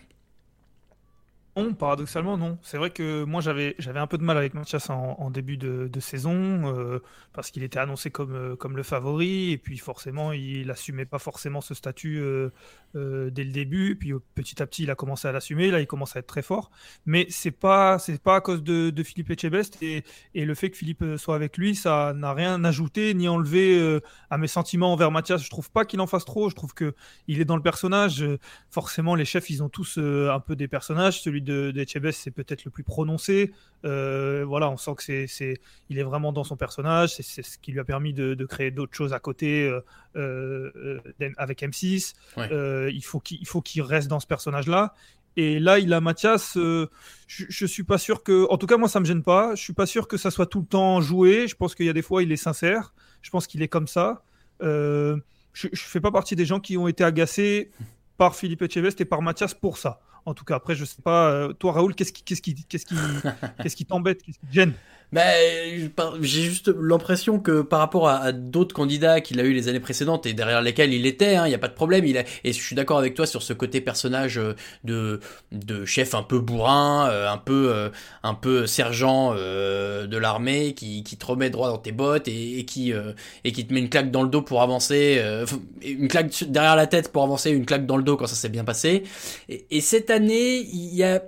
Non, 1.63 1.75
paradoxalement, 1.75 2.37
non. 2.37 2.59
C'est 2.63 2.77
vrai 2.77 2.91
que 2.91 3.25
moi, 3.25 3.41
j'avais 3.41 3.75
un 3.99 4.07
peu 4.07 4.19
de 4.19 4.23
mal 4.23 4.37
avec 4.37 4.55
Mathias 4.55 4.91
en, 4.91 5.31
début 5.31 5.57
de, 5.57 6.01
saison, 6.01 6.35
euh, 6.35 7.01
parce 7.33 7.51
qu'il 7.51 7.63
était 7.63 7.79
annoncé 7.79 8.11
comme, 8.11 8.35
euh, 8.35 8.57
comme 8.57 8.77
le 8.77 8.83
favori, 8.83 9.53
et 9.53 9.59
puis 9.59 9.79
forcément, 9.79 10.33
il 10.33 10.71
assumait 10.71 11.05
pas 11.05 11.19
forcément 11.19 11.61
ce 11.61 11.75
statut 11.75 12.19
euh, 12.19 12.51
euh, 12.95 13.31
dès 13.31 13.45
le 13.45 13.53
début, 13.53 13.97
puis 13.97 14.13
euh, 14.13 14.19
petit 14.35 14.63
à 14.63 14.67
petit, 14.67 14.83
il 14.85 14.91
a 14.91 14.95
commencé 14.95 15.29
à 15.29 15.33
l'assumer, 15.33 15.71
là, 15.71 15.81
il 15.81 15.87
commence 15.87 16.17
à 16.17 16.21
être 16.21 16.27
très 16.27 16.43
fort. 16.43 16.71
Mais 17.07 17.27
c'est 17.31 17.51
pas, 17.51 17.99
c'est 17.99 18.21
pas 18.21 18.37
à 18.37 18.41
cause 18.41 18.63
de, 18.63 18.91
de 18.91 19.03
Philippe 19.03 19.31
Etchebest, 19.31 19.83
et, 19.83 20.05
et 20.35 20.45
le 20.45 20.55
fait 20.55 20.71
que 20.71 20.77
Philippe 20.77 21.03
euh, 21.03 21.19
soit 21.19 21.35
avec 21.35 21.57
lui, 21.57 21.75
ça 21.75 22.13
n'a 22.15 22.33
rien 22.33 22.63
ajouté 22.65 23.15
ni 23.15 23.29
enlevé 23.29 23.79
euh, 23.79 24.01
à 24.31 24.39
mes 24.39 24.47
sentiments 24.47 24.93
envers 24.93 25.11
Mathias. 25.11 25.43
Je 25.43 25.51
trouve 25.51 25.71
pas 25.71 25.85
qu'il 25.85 26.01
en 26.01 26.07
fasse 26.07 26.25
trop, 26.25 26.49
je 26.49 26.55
trouve 26.55 26.75
que 26.75 26.95
il 27.29 27.41
est 27.41 27.45
dans 27.45 27.57
le 27.57 27.63
personnage. 27.63 28.25
Forcément, 28.71 29.15
les 29.15 29.25
chefs, 29.25 29.51
ils 29.51 29.63
ont 29.63 29.69
tous 29.69 29.99
euh, 29.99 30.31
un 30.31 30.41
peu 30.41 30.57
des 30.57 30.69
personnages. 30.69 31.21
Celui 31.21 31.43
de 31.43 31.73
c'est 32.13 32.31
peut-être 32.31 32.65
le 32.65 32.71
plus 32.71 32.85
prononcé. 32.85 33.53
Voilà, 33.83 34.71
on 34.71 34.77
sent 34.77 34.93
que 34.97 35.03
c'est, 35.03 35.27
c'est, 35.27 35.61
il 35.89 35.99
est 35.99 36.03
vraiment 36.03 36.33
dans 36.33 36.45
son 36.45 36.57
personnage. 36.57 37.15
C'est, 37.15 37.23
c'est 37.23 37.43
ce 37.43 37.59
qui 37.59 37.73
lui 37.73 37.81
a 37.81 37.85
permis 37.85 38.13
de, 38.13 38.35
de 38.35 38.45
créer 38.45 38.71
d'autres 38.71 38.95
choses 38.95 39.13
à 39.13 39.19
côté 39.19 39.71
avec 40.15 41.63
M6. 41.63 42.15
Ouais. 42.37 42.49
Euh, 42.81 42.91
il 42.91 43.05
faut 43.05 43.21
qu'il, 43.21 43.41
qu'il 43.65 43.83
reste 43.83 44.09
dans 44.09 44.21
ce 44.21 44.27
personnage-là. 44.27 44.95
Et 45.37 45.61
là, 45.61 45.79
il 45.79 45.93
a 45.93 46.01
Mathias. 46.01 46.57
euh, 46.57 46.89
je, 47.27 47.45
je 47.49 47.67
suis 47.67 47.85
pas 47.85 47.99
sûr 47.99 48.23
que, 48.23 48.47
en 48.51 48.59
tout 48.59 48.67
cas, 48.67 48.77
moi, 48.77 48.89
ça 48.89 49.01
me 49.01 49.05
gêne 49.05 49.23
pas. 49.23 49.55
Je 49.55 49.63
suis 49.63 49.73
pas 49.73 49.87
sûr 49.87 50.09
que 50.09 50.17
ça 50.17 50.31
soit 50.31 50.47
tout 50.47 50.61
le 50.61 50.67
temps 50.67 51.01
joué. 51.01 51.47
Je 51.47 51.55
pense 51.55 51.75
qu'il 51.75 51.87
y 51.87 51.89
a 51.89 51.93
des 51.93 52.03
fois, 52.03 52.23
il 52.23 52.33
est 52.33 52.37
sincère. 52.37 52.93
Je 53.23 53.31
pense 53.31 53.47
qu'il 53.47 53.63
est 53.63 53.69
comme 53.69 53.87
ça. 53.87 54.23
Euh, 54.63 55.17
je, 55.53 55.69
je 55.73 55.83
fais 55.83 56.01
pas 56.01 56.11
partie 56.11 56.37
des 56.37 56.45
gens 56.45 56.61
qui 56.61 56.77
ont 56.77 56.89
été 56.89 57.05
agacés 57.05 57.71
par 58.19 58.35
Philippe 58.35 58.63
Etchebest 58.63 59.01
et 59.01 59.05
par 59.05 59.23
Mathias 59.23 59.55
pour 59.55 59.79
ça. 59.79 60.01
En 60.27 60.35
tout 60.35 60.45
cas, 60.45 60.57
après, 60.57 60.75
je 60.75 60.85
sais 60.85 61.01
pas. 61.03 61.49
toi, 61.59 61.73
Raoul, 61.73 61.95
qu'est-ce 61.95 62.13
qui, 62.13 62.23
qu'est-ce 62.23 62.43
qui, 62.43 62.55
qu'est-ce 62.67 62.87
qui, 62.87 62.95
qu'est-ce 63.63 63.77
qui 63.77 63.87
t'embête, 63.87 64.23
qu'est-ce 64.23 64.39
qui 64.39 64.47
te 64.47 64.53
gêne? 64.53 64.75
Je 65.13 65.89
par- 65.89 66.15
j'ai 66.23 66.43
juste 66.43 66.69
l'impression 66.69 67.41
que 67.41 67.63
par 67.63 67.81
rapport 67.81 68.09
à, 68.09 68.31
d'autres 68.33 68.75
candidats 68.75 69.21
qu'il 69.21 69.41
a 69.41 69.43
eu 69.43 69.53
les 69.53 69.69
années 69.69 69.81
précédentes 69.81 70.27
et 70.27 70.35
derrière 70.35 70.63
lesquels 70.63 70.93
il 70.93 71.05
était, 71.07 71.35
il 71.35 71.49
n'y 71.49 71.55
a 71.55 71.59
pas 71.59 71.69
de 71.69 71.75
problème. 71.75 72.05
Il 72.07 72.17
a, 72.17 72.23
et 72.45 72.53
je 72.53 72.61
suis 72.63 72.77
d'accord 72.77 72.99
avec 72.99 73.15
toi 73.15 73.27
sur 73.27 73.43
ce 73.43 73.53
côté 73.53 73.81
personnage 73.81 74.39
euh, 74.39 74.55
de, 74.85 75.21
de 75.53 75.85
chef 75.85 76.15
un 76.15 76.23
peu 76.23 76.39
bourrin, 76.39 77.09
euh, 77.11 77.29
un 77.29 77.39
peu, 77.39 77.73
euh, 77.75 77.89
un 78.23 78.35
peu 78.35 78.67
sergent 78.67 79.35
euh, 79.37 80.07
de 80.07 80.17
l'armée 80.17 80.75
qui, 80.75 81.03
qui 81.03 81.17
te 81.17 81.27
remet 81.27 81.51
droit 81.51 81.69
dans 81.69 81.79
tes 81.79 81.93
bottes 81.93 82.29
et, 82.29 82.61
et 82.61 82.65
qui, 82.65 82.93
euh, 82.93 83.13
et 83.45 83.53
qui 83.53 83.67
te 83.67 83.75
met 83.75 83.81
une 83.81 83.91
claque 83.91 84.11
dans 84.13 84.23
le 84.23 84.29
dos 84.29 84.43
pour 84.43 84.63
avancer, 84.63 85.17
euh, 85.19 85.45
une 85.83 86.09
claque 86.09 86.45
derrière 86.45 86.77
la 86.77 86.87
tête 86.87 87.11
pour 87.13 87.25
avancer, 87.25 87.51
une 87.51 87.67
claque 87.67 87.87
dans 87.87 87.97
le 87.97 88.03
dos 88.05 88.17
quand 88.17 88.27
ça 88.29 88.37
s'est 88.37 88.49
bien 88.49 88.65
passé. 88.65 89.03
Et, 89.49 89.67
et 89.71 89.81
cette 89.81 90.11
année, 90.11 90.59
il 90.59 90.95
y 90.95 91.03
a 91.03 91.23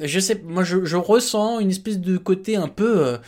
je 0.00 0.20
sais, 0.20 0.40
moi 0.44 0.64
je, 0.64 0.96
ressens 0.96 1.60
une 1.60 1.70
espèce 1.70 1.98
de 1.98 2.16
côté 2.16 2.56
un 2.56 2.68
peu, 2.68 3.06
euh, 3.06 3.18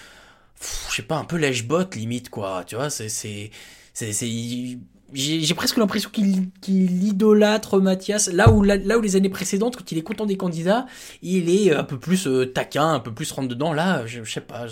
je 0.90 0.96
sais 0.96 1.02
pas, 1.02 1.16
un 1.16 1.24
peu 1.24 1.36
lèche-botte 1.36 1.94
limite 1.94 2.30
quoi, 2.30 2.64
tu 2.66 2.76
vois, 2.76 2.90
c'est, 2.90 3.08
c'est, 3.08 3.50
c'est, 3.92 4.12
j'ai, 5.12 5.54
presque 5.54 5.76
l'impression 5.76 6.10
qu'il, 6.10 6.50
idolâtre 6.68 7.80
Mathias, 7.80 8.28
là 8.28 8.50
où, 8.50 8.62
là, 8.62 8.98
où 8.98 9.00
les 9.00 9.16
années 9.16 9.28
précédentes, 9.28 9.76
quand 9.76 9.92
il 9.92 9.98
est 9.98 10.02
content 10.02 10.26
des 10.26 10.36
candidats, 10.36 10.86
il 11.22 11.48
est 11.48 11.72
un 11.72 11.84
peu 11.84 11.98
plus 11.98 12.26
euh, 12.26 12.46
taquin, 12.46 12.94
un 12.94 13.00
peu 13.00 13.12
plus 13.12 13.30
rentre 13.32 13.48
dedans, 13.48 13.72
là, 13.72 14.04
je, 14.06 14.24
je 14.24 14.32
sais 14.32 14.40
pas, 14.40 14.66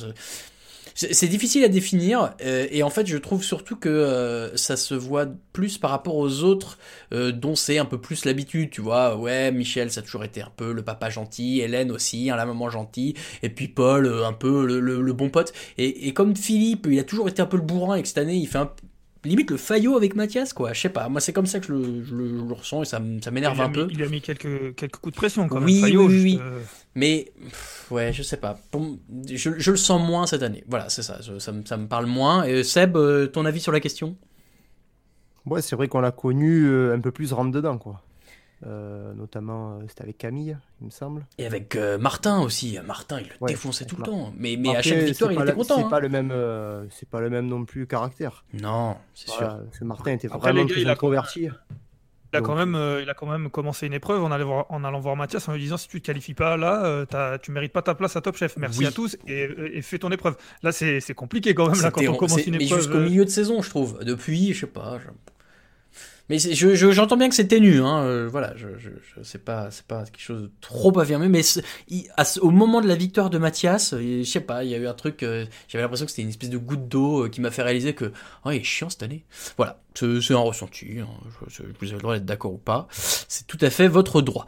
c'est 0.94 1.26
difficile 1.28 1.64
à 1.64 1.68
définir 1.68 2.34
euh, 2.44 2.66
et 2.70 2.82
en 2.84 2.90
fait 2.90 3.06
je 3.06 3.16
trouve 3.16 3.42
surtout 3.42 3.76
que 3.76 3.88
euh, 3.88 4.56
ça 4.56 4.76
se 4.76 4.94
voit 4.94 5.26
plus 5.52 5.76
par 5.78 5.90
rapport 5.90 6.16
aux 6.16 6.42
autres 6.44 6.78
euh, 7.12 7.32
dont 7.32 7.56
c'est 7.56 7.78
un 7.78 7.84
peu 7.84 8.00
plus 8.00 8.24
l'habitude 8.24 8.70
tu 8.70 8.80
vois. 8.80 9.16
Ouais 9.16 9.50
Michel 9.50 9.90
ça 9.90 10.00
a 10.00 10.02
toujours 10.04 10.24
été 10.24 10.40
un 10.40 10.52
peu 10.56 10.72
le 10.72 10.82
papa 10.82 11.10
gentil 11.10 11.60
Hélène 11.60 11.90
aussi 11.90 12.30
hein, 12.30 12.36
la 12.36 12.46
maman 12.46 12.70
gentille 12.70 13.14
et 13.42 13.48
puis 13.50 13.66
Paul 13.68 14.06
un 14.24 14.32
peu 14.32 14.64
le, 14.66 14.78
le- 14.80 15.02
le 15.02 15.12
bon 15.12 15.30
pote. 15.30 15.52
Et, 15.78 16.06
et 16.08 16.12
comme 16.14 16.36
Philippe 16.36 16.86
il 16.90 16.98
a 17.00 17.04
toujours 17.04 17.28
été 17.28 17.42
un 17.42 17.46
peu 17.46 17.56
le 17.56 17.62
bourrin 17.64 17.96
et 17.96 18.02
que 18.02 18.08
cette 18.08 18.18
année 18.18 18.36
il 18.36 18.46
fait 18.46 18.58
un 18.58 18.70
limite 19.24 19.50
le 19.50 19.56
Fayot 19.56 19.96
avec 19.96 20.14
Mathias, 20.16 20.52
quoi. 20.52 20.72
Je 20.72 20.80
sais 20.80 20.88
pas, 20.88 21.08
moi 21.08 21.20
c'est 21.20 21.32
comme 21.32 21.46
ça 21.46 21.60
que 21.60 21.66
je 21.66 21.72
le, 21.72 22.04
je 22.04 22.14
le- 22.14 22.38
je 22.38 22.44
le 22.44 22.52
ressens 22.52 22.82
et 22.82 22.84
ça, 22.84 23.00
ça 23.22 23.30
m'énerve 23.30 23.60
un 23.60 23.68
mis, 23.68 23.74
peu. 23.74 23.88
il 23.90 24.02
a 24.02 24.08
mis 24.08 24.20
quelques, 24.20 24.74
quelques 24.76 24.96
coups 24.96 25.14
de 25.14 25.16
pression 25.16 25.48
quand 25.48 25.62
Oui, 25.62 25.80
même. 25.82 25.96
Oui, 25.96 26.22
oui, 26.22 26.38
euh, 26.40 26.60
Mais 26.94 27.32
pff, 27.42 27.86
ouais, 27.90 28.12
je 28.12 28.22
sais 28.22 28.36
pas. 28.36 28.58
Je, 29.28 29.50
je 29.58 29.70
le 29.70 29.76
sens 29.76 30.00
moins 30.06 30.26
cette 30.26 30.42
année. 30.42 30.62
Voilà, 30.68 30.88
c'est 30.88 31.02
ça. 31.02 31.18
ça, 31.38 31.52
me- 31.52 31.64
ça 31.64 31.76
me 31.76 31.86
parle 31.88 32.06
moins. 32.06 32.44
Et 32.44 32.62
Seb, 32.62 32.96
euh, 32.96 33.26
ton 33.26 33.44
avis 33.46 33.60
sur 33.60 33.72
la 33.72 33.80
question? 33.80 34.16
Ouais, 35.46 35.60
c'est 35.62 35.76
vrai 35.76 35.88
qu'on 35.88 36.00
l'a 36.00 36.12
connu 36.12 36.66
euh, 36.66 36.94
un 36.94 37.00
peu 37.00 37.10
plus 37.10 37.32
rentre 37.32 37.50
dedans, 37.50 37.76
quoi. 37.78 38.03
Euh, 38.66 39.12
notamment, 39.14 39.72
euh, 39.78 39.84
c'était 39.88 40.02
avec 40.04 40.16
Camille, 40.18 40.56
il 40.80 40.86
me 40.86 40.90
semble. 40.90 41.26
Et 41.38 41.44
avec 41.46 41.76
euh, 41.76 41.98
Martin 41.98 42.40
aussi. 42.40 42.78
Martin, 42.86 43.20
il 43.20 43.26
le 43.26 43.32
Ouais, 43.40 43.50
défonçait 43.50 43.84
tout 43.84 43.96
le 43.96 44.04
temps. 44.04 44.32
Mais, 44.38 44.56
mais 44.58 44.74
à 44.74 44.80
chaque 44.82 44.98
victoire, 45.00 45.32
il 45.32 45.34
était 45.36 45.44
la- 45.44 45.52
content. 45.52 45.76
C'est 45.76 45.84
hein. 45.84 45.88
pas 45.90 46.00
le 46.00 46.08
même, 46.08 46.30
euh, 46.32 46.84
c'est 46.90 47.08
pas 47.08 47.20
le 47.20 47.28
même 47.30 47.46
non 47.46 47.64
plus 47.64 47.86
caractère. 47.86 48.44
Non, 48.54 48.96
c'est 49.14 49.28
sûr. 49.28 49.38
Voilà, 49.40 49.60
ce 49.78 49.84
Martin 49.84 50.12
était 50.12 50.28
Après, 50.28 50.38
vraiment 50.52 50.64
gars, 50.64 50.72
plus 50.72 50.82
il 50.82 50.88
a- 50.88 50.92
introverti. 50.92 51.48
Il 52.32 52.38
a, 52.38 52.40
quand 52.40 52.56
même, 52.56 52.74
euh, 52.74 53.00
il 53.00 53.08
a 53.08 53.14
quand 53.14 53.26
même 53.28 53.48
commencé 53.48 53.86
une 53.86 53.92
épreuve 53.92 54.24
en 54.24 54.32
allant 54.32 54.44
voir, 54.46 54.66
en 54.68 54.82
allant 54.82 54.98
voir 54.98 55.14
Mathias 55.14 55.46
en 55.48 55.52
lui 55.52 55.60
disant 55.60 55.76
si 55.76 55.86
tu 55.86 56.00
te 56.00 56.06
qualifies 56.06 56.34
pas 56.34 56.56
là, 56.56 56.84
euh, 56.84 57.38
tu 57.40 57.52
mérites 57.52 57.72
pas 57.72 57.82
ta 57.82 57.94
place 57.94 58.16
à 58.16 58.22
Top 58.22 58.36
Chef. 58.36 58.56
Merci 58.56 58.80
Oui. 58.80 58.86
à 58.86 58.90
tous 58.90 59.16
et, 59.28 59.48
et 59.74 59.82
fais 59.82 60.00
ton 60.00 60.10
épreuve. 60.10 60.36
Là, 60.64 60.72
c'est 60.72 60.98
c'est 60.98 61.14
compliqué 61.14 61.54
quand 61.54 61.70
même 61.70 61.80
là, 61.80 61.92
quand 61.92 62.00
on 62.08 62.16
commence 62.16 62.34
c'est- 62.40 62.46
une 62.48 62.56
mais 62.56 62.64
épreuve. 62.64 62.80
jusqu'au 62.80 62.96
euh, 62.98 63.04
milieu 63.04 63.24
de 63.24 63.30
saison, 63.30 63.62
je 63.62 63.70
trouve. 63.70 64.02
Depuis, 64.02 64.52
je 64.52 64.62
sais 64.62 64.66
pas. 64.66 64.98
je- 64.98 65.10
Mais 66.30 66.38
c'est- 66.38 66.54
je- 66.54 66.74
je- 66.74 66.90
j'entends 66.90 67.18
bien 67.18 67.28
que 67.28 67.34
c'est 67.34 67.46
ténu, 67.48 67.80
hein. 67.82 68.02
euh, 68.02 68.28
voilà, 68.30 68.54
je, 68.56 68.68
je, 68.78 68.88
je- 68.88 69.22
c'est 69.22 69.44
pas, 69.44 69.70
c'est 69.70 69.84
pas 69.84 70.04
quelque 70.04 70.20
chose 70.22 70.42
de 70.44 70.50
trop 70.62 70.98
affirmé, 70.98 71.28
mais 71.28 71.42
il- 71.88 72.06
à 72.16 72.24
au 72.40 72.50
moment 72.50 72.80
de 72.80 72.88
la 72.88 72.94
victoire 72.94 73.28
de 73.28 73.36
Mathias, 73.36 73.92
euh, 73.92 74.22
je 74.22 74.30
sais 74.30 74.40
pas, 74.40 74.64
il 74.64 74.70
y 74.70 74.74
a 74.74 74.78
eu 74.78 74.86
un 74.86 74.94
truc, 74.94 75.22
euh, 75.22 75.44
j'avais 75.68 75.82
l'impression 75.82 76.06
que 76.06 76.10
c'était 76.12 76.22
une 76.22 76.30
espèce 76.30 76.48
de 76.50 76.56
goutte 76.56 76.88
d'eau 76.88 77.24
euh, 77.24 77.28
qui 77.28 77.42
m'a 77.42 77.50
fait 77.50 77.62
réaliser 77.62 77.92
que, 77.94 78.10
oh, 78.46 78.50
il 78.50 78.56
est 78.56 78.64
chiant 78.64 78.88
cette 78.88 79.02
année. 79.02 79.24
Voilà, 79.58 79.80
c'est 79.94 80.30
un 80.32 80.36
ressenti. 80.38 80.86
hein, 81.00 81.06
vous 81.50 81.86
avez 81.88 81.92
le 81.92 81.98
droit 82.00 82.14
d'être 82.14 82.24
d'accord 82.24 82.54
ou 82.54 82.58
pas, 82.58 82.88
c'est 82.90 83.46
tout 83.46 83.58
à 83.60 83.68
fait 83.68 83.88
votre 83.88 84.22
droit. 84.22 84.46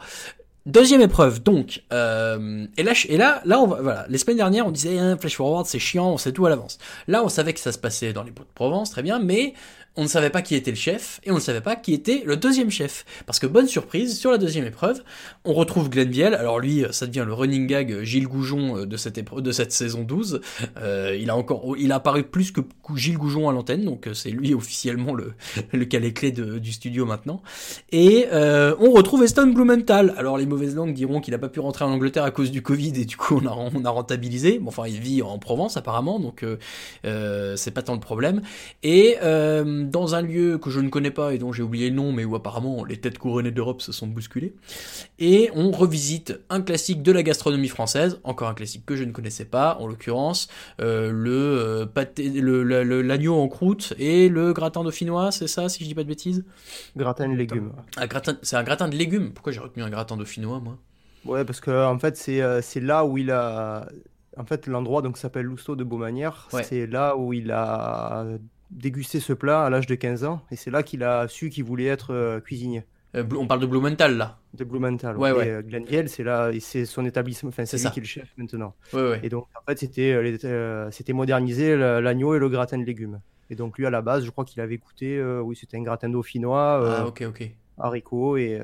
Deuxième 0.65 0.99
épreuve, 1.01 1.41
donc, 1.43 1.83
euh, 1.93 2.65
et 2.75 2.83
là, 2.83 2.91
et 3.07 3.15
là, 3.15 3.41
là, 3.45 3.59
on 3.61 3.67
va, 3.67 3.81
voilà, 3.81 4.05
les 4.09 4.17
semaines 4.17 4.35
dernières, 4.35 4.67
on 4.67 4.71
disait, 4.71 4.97
hein, 4.99 5.15
Flash 5.17 5.37
Forward, 5.37 5.65
c'est 5.65 5.79
chiant, 5.79 6.09
on 6.11 6.17
sait 6.17 6.33
tout 6.33 6.45
à 6.45 6.49
l'avance. 6.49 6.77
Là, 7.07 7.23
on 7.23 7.29
savait 7.29 7.53
que 7.53 7.61
ça 7.61 7.71
se 7.71 7.77
passait 7.77 8.11
dans 8.11 8.23
les 8.23 8.31
pots 8.31 8.43
de 8.43 8.49
Provence, 8.53 8.89
très 8.91 9.01
bien, 9.01 9.17
mais 9.19 9.53
on 9.97 10.03
ne 10.03 10.07
savait 10.07 10.29
pas 10.29 10.43
qui 10.43 10.53
était 10.55 10.71
le 10.71 10.77
chef, 10.77 11.19
et 11.23 11.31
on 11.31 11.35
ne 11.35 11.39
savait 11.39 11.61
pas 11.61 11.75
qui 11.75 11.93
était 11.93 12.21
le 12.25 12.37
deuxième 12.37 12.69
chef. 12.69 13.03
Parce 13.25 13.39
que, 13.39 13.47
bonne 13.47 13.67
surprise, 13.67 14.17
sur 14.17 14.31
la 14.31 14.37
deuxième 14.37 14.65
épreuve, 14.65 15.03
on 15.43 15.53
retrouve 15.53 15.89
Glenn 15.89 16.13
Alors 16.35 16.59
lui, 16.59 16.85
ça 16.91 17.07
devient 17.07 17.23
le 17.25 17.33
running 17.33 17.65
gag 17.65 17.91
euh, 17.91 18.03
Gilles 18.03 18.27
Goujon 18.27 18.77
euh, 18.77 18.85
de 18.85 18.95
cette, 18.95 19.17
épreuve, 19.17 19.41
de 19.41 19.51
cette 19.51 19.71
saison 19.71 20.03
12. 20.03 20.41
Euh, 20.77 21.17
il 21.19 21.31
a 21.31 21.35
encore, 21.35 21.75
il 21.77 21.91
a 21.91 21.95
apparu 21.95 22.23
plus 22.23 22.51
que 22.51 22.61
Gilles 22.95 23.17
Goujon 23.17 23.49
à 23.49 23.53
l'antenne, 23.53 23.83
donc 23.85 24.07
euh, 24.07 24.13
c'est 24.13 24.29
lui 24.29 24.53
officiellement 24.53 25.15
le, 25.15 25.33
le 25.73 25.85
calé 25.85 26.13
clé 26.13 26.31
de- 26.31 26.59
du 26.59 26.71
studio 26.71 27.05
maintenant. 27.05 27.41
Et 27.91 28.27
on 28.31 28.91
retrouve 28.91 29.23
Eston 29.23 29.47
Blumenthal. 29.47 30.13
Alors 30.17 30.37
les 30.37 30.45
mauvaises 30.45 30.75
langues 30.75 30.93
diront 30.93 31.21
qu'il 31.21 31.31
n'a 31.31 31.39
pas 31.39 31.49
pu 31.49 31.59
rentrer 31.59 31.85
en 31.85 31.89
Angleterre 31.91 32.23
à 32.23 32.31
cause 32.31 32.51
du 32.51 32.61
Covid 32.61 32.93
et 32.95 33.05
du 33.05 33.17
coup 33.17 33.39
on 33.43 33.47
a, 33.47 33.51
on 33.51 33.83
a 33.83 33.89
rentabilisé. 33.89 34.59
Bon, 34.59 34.67
enfin 34.69 34.83
il 34.87 34.99
vit 34.99 35.21
en 35.21 35.39
Provence 35.39 35.75
apparemment, 35.77 36.19
donc 36.19 36.43
euh, 36.43 37.55
c'est 37.55 37.71
pas 37.71 37.81
tant 37.81 37.93
le 37.93 37.99
problème. 37.99 38.41
Et 38.83 39.17
dans 39.89 40.15
un 40.15 40.21
lieu 40.21 40.57
que 40.57 40.69
je 40.69 40.79
ne 40.79 40.89
connais 40.89 41.11
pas 41.11 41.33
et 41.33 41.37
dont 41.37 41.51
j'ai 41.51 41.63
oublié 41.63 41.89
le 41.89 41.95
nom, 41.95 42.11
mais 42.11 42.25
où 42.25 42.35
apparemment 42.35 42.83
les 42.85 42.97
têtes 42.97 43.17
couronnées 43.17 43.51
d'Europe 43.51 43.81
se 43.81 43.91
sont 43.91 44.07
bousculées. 44.07 44.53
Et 45.19 45.49
on 45.55 45.71
revisite 45.71 46.39
un 46.49 46.61
classique 46.61 47.01
de 47.03 47.11
la 47.11 47.23
gastronomie 47.23 47.67
française, 47.67 48.19
encore 48.23 48.47
un 48.49 48.53
classique 48.53 48.85
que 48.85 48.95
je 48.95 49.03
ne 49.03 49.11
connaissais 49.11 49.45
pas, 49.45 49.77
en 49.79 49.87
l'occurrence 49.87 50.47
euh, 50.81 51.11
le 51.11 51.31
euh, 51.31 51.85
le- 52.17 52.63
le- 52.63 52.83
le- 52.83 53.01
l'agneau 53.01 53.35
en 53.35 53.47
croûte 53.47 53.93
et 53.97 54.29
le 54.29 54.53
gratin 54.53 54.83
dauphinois, 54.83 55.31
c'est 55.31 55.47
ça 55.47 55.69
si 55.69 55.83
je 55.83 55.89
dis 55.89 55.95
pas 55.95 56.03
de 56.03 56.09
bêtises? 56.09 56.45
Gratin 56.95 57.29
de 57.29 57.35
légumes. 57.35 57.71
un 57.97 58.07
gratin, 58.07 58.37
c'est 58.41 58.55
un 58.55 58.63
gratin 58.63 58.87
de 58.89 58.95
légumes. 58.95 59.31
Pourquoi 59.33 59.51
j'ai 59.53 59.59
retenu 59.59 59.83
un 59.83 59.89
gratin 59.89 60.17
dauphinois, 60.17 60.59
moi? 60.59 60.77
Ouais, 61.25 61.43
parce 61.43 61.59
que 61.59 61.85
en 61.85 61.99
fait, 61.99 62.15
c'est 62.15 62.41
euh, 62.41 62.61
c'est 62.61 62.79
là 62.79 63.05
où 63.05 63.17
il 63.17 63.31
a. 63.31 63.87
En 64.37 64.45
fait, 64.45 64.67
l'endroit 64.67 65.01
donc 65.01 65.17
s'appelle 65.17 65.45
Lousteau 65.45 65.75
de 65.75 65.83
Beaumanière. 65.83 66.47
Ouais. 66.53 66.63
C'est 66.63 66.85
là 66.85 67.17
où 67.17 67.33
il 67.33 67.51
a 67.51 68.25
dégusté 68.71 69.19
ce 69.19 69.33
plat 69.33 69.63
à 69.65 69.69
l'âge 69.69 69.87
de 69.87 69.95
15 69.95 70.23
ans. 70.23 70.41
Et 70.51 70.55
c'est 70.55 70.71
là 70.71 70.83
qu'il 70.83 71.03
a 71.03 71.27
su 71.27 71.49
qu'il 71.49 71.63
voulait 71.63 71.85
être 71.85 72.13
euh, 72.13 72.39
cuisinier. 72.39 72.83
Euh, 73.15 73.23
On 73.37 73.47
parle 73.47 73.61
de 73.61 73.65
Blumenthal, 73.65 74.17
là. 74.17 74.37
De 74.53 74.63
Blumenthal. 74.63 75.17
Ouais, 75.17 75.31
ouais. 75.31 75.49
Euh, 75.49 75.61
Glenville, 75.61 76.09
c'est 76.09 76.23
là, 76.23 76.51
c'est 76.59 76.85
son 76.85 77.05
établissement. 77.05 77.49
Enfin, 77.49 77.65
c'est 77.65 77.77
lui 77.77 77.83
ça. 77.83 77.89
qui 77.89 77.99
est 77.99 78.01
le 78.03 78.07
chef 78.07 78.27
maintenant. 78.37 78.75
Ouais, 78.93 79.01
ouais. 79.09 79.19
Et 79.23 79.29
donc, 79.29 79.45
en 79.55 79.63
fait, 79.65 79.79
c'était 79.79 80.37
c'était 80.91 81.13
modernisé 81.13 81.75
l'agneau 81.77 82.35
et 82.35 82.39
le 82.39 82.49
gratin 82.49 82.77
de 82.77 82.83
légumes. 82.83 83.21
Et 83.49 83.55
donc, 83.55 83.77
lui, 83.77 83.85
à 83.85 83.89
la 83.89 84.01
base, 84.01 84.25
je 84.25 84.29
crois 84.29 84.43
qu'il 84.43 84.59
avait 84.61 84.77
goûté. 84.77 85.23
oui, 85.41 85.55
c'était 85.55 85.77
un 85.77 85.83
gratin 85.83 86.09
dauphinois, 86.09 86.97
Ah, 86.99 87.07
ok, 87.07 87.23
ok. 87.29 87.49
haricots 87.77 88.35
et 88.37 88.59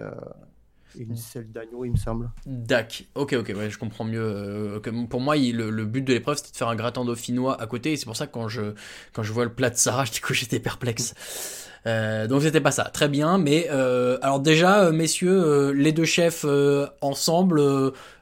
une 0.97 1.15
selle 1.15 1.51
d'agneau, 1.51 1.85
il 1.85 1.91
me 1.91 1.97
semble. 1.97 2.29
Dac. 2.45 3.05
Ok, 3.15 3.33
ok, 3.33 3.53
ouais, 3.55 3.69
je 3.69 3.77
comprends 3.77 4.05
mieux. 4.05 4.21
euh, 4.21 4.79
pour 5.09 5.21
moi, 5.21 5.37
il- 5.37 5.55
le, 5.57 5.69
le 5.69 5.85
but 5.85 6.01
de 6.01 6.13
l'épreuve, 6.13 6.37
c'était 6.37 6.51
de 6.51 6.57
faire 6.57 6.67
un 6.69 6.75
gratin 6.75 7.05
dauphinois 7.05 7.59
à 7.61 7.67
côté. 7.67 7.93
Et 7.93 7.97
c'est 7.97 8.05
pour 8.05 8.15
ça 8.17 8.27
que 8.27 8.31
quand 8.33 8.47
je, 8.47 8.73
quand 9.13 9.23
je 9.23 9.33
vois 9.33 9.45
le 9.45 9.53
plat 9.53 9.69
de 9.69 9.75
Sarah, 9.77 10.05
du 10.13 10.21
coup, 10.21 10.33
j'étais 10.33 10.59
perplexe. 10.59 11.13
Euh, 11.85 12.27
donc 12.27 12.41
c'était 12.41 12.61
pas 12.61 12.71
ça, 12.71 12.85
très 12.85 13.09
bien, 13.09 13.37
mais 13.37 13.67
euh, 13.69 14.17
alors 14.21 14.39
déjà, 14.39 14.85
euh, 14.85 14.93
messieurs, 14.93 15.71
les 15.73 15.91
deux 15.91 16.05
chefs 16.05 16.45
ensemble, 17.01 17.61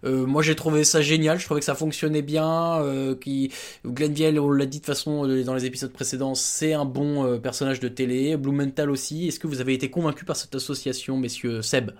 moi 0.03 0.41
j'ai 0.41 0.55
trouvé 0.55 0.83
ça 0.83 1.01
génial, 1.01 1.39
je 1.39 1.45
trouvais 1.45 1.59
que 1.59 1.65
ça 1.65 1.75
fonctionnait 1.75 2.23
bien, 2.23 2.83
qui 3.21 3.51
Glenville, 3.85 4.39
on 4.39 4.49
l'a 4.49 4.65
dit 4.65 4.79
de 4.79 4.85
façon 4.87 5.27
dans 5.43 5.53
les 5.53 5.65
épisodes 5.65 5.91
précédents, 5.93 6.33
c'est 6.33 6.73
un 6.73 6.85
bon 6.85 7.37
personnage 7.39 7.79
de 7.79 7.87
télé, 7.87 8.35
Blumenthal 8.35 8.89
aussi. 8.89 9.27
Est-ce 9.27 9.39
que 9.39 9.45
vous 9.45 9.61
avez 9.61 9.75
été 9.75 9.91
convaincu 9.91 10.25
par 10.25 10.35
cette 10.37 10.55
association, 10.55 11.17
messieurs 11.17 11.61
Seb? 11.61 11.91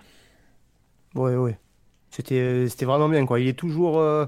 Ouais, 1.16 1.36
ouais. 1.36 1.60
C'était, 2.10 2.68
c'était 2.70 2.86
vraiment 2.86 3.10
bien, 3.10 3.26
quoi. 3.26 3.40
Il 3.40 3.48
est 3.48 3.58
toujours. 3.58 4.00
Euh... 4.00 4.26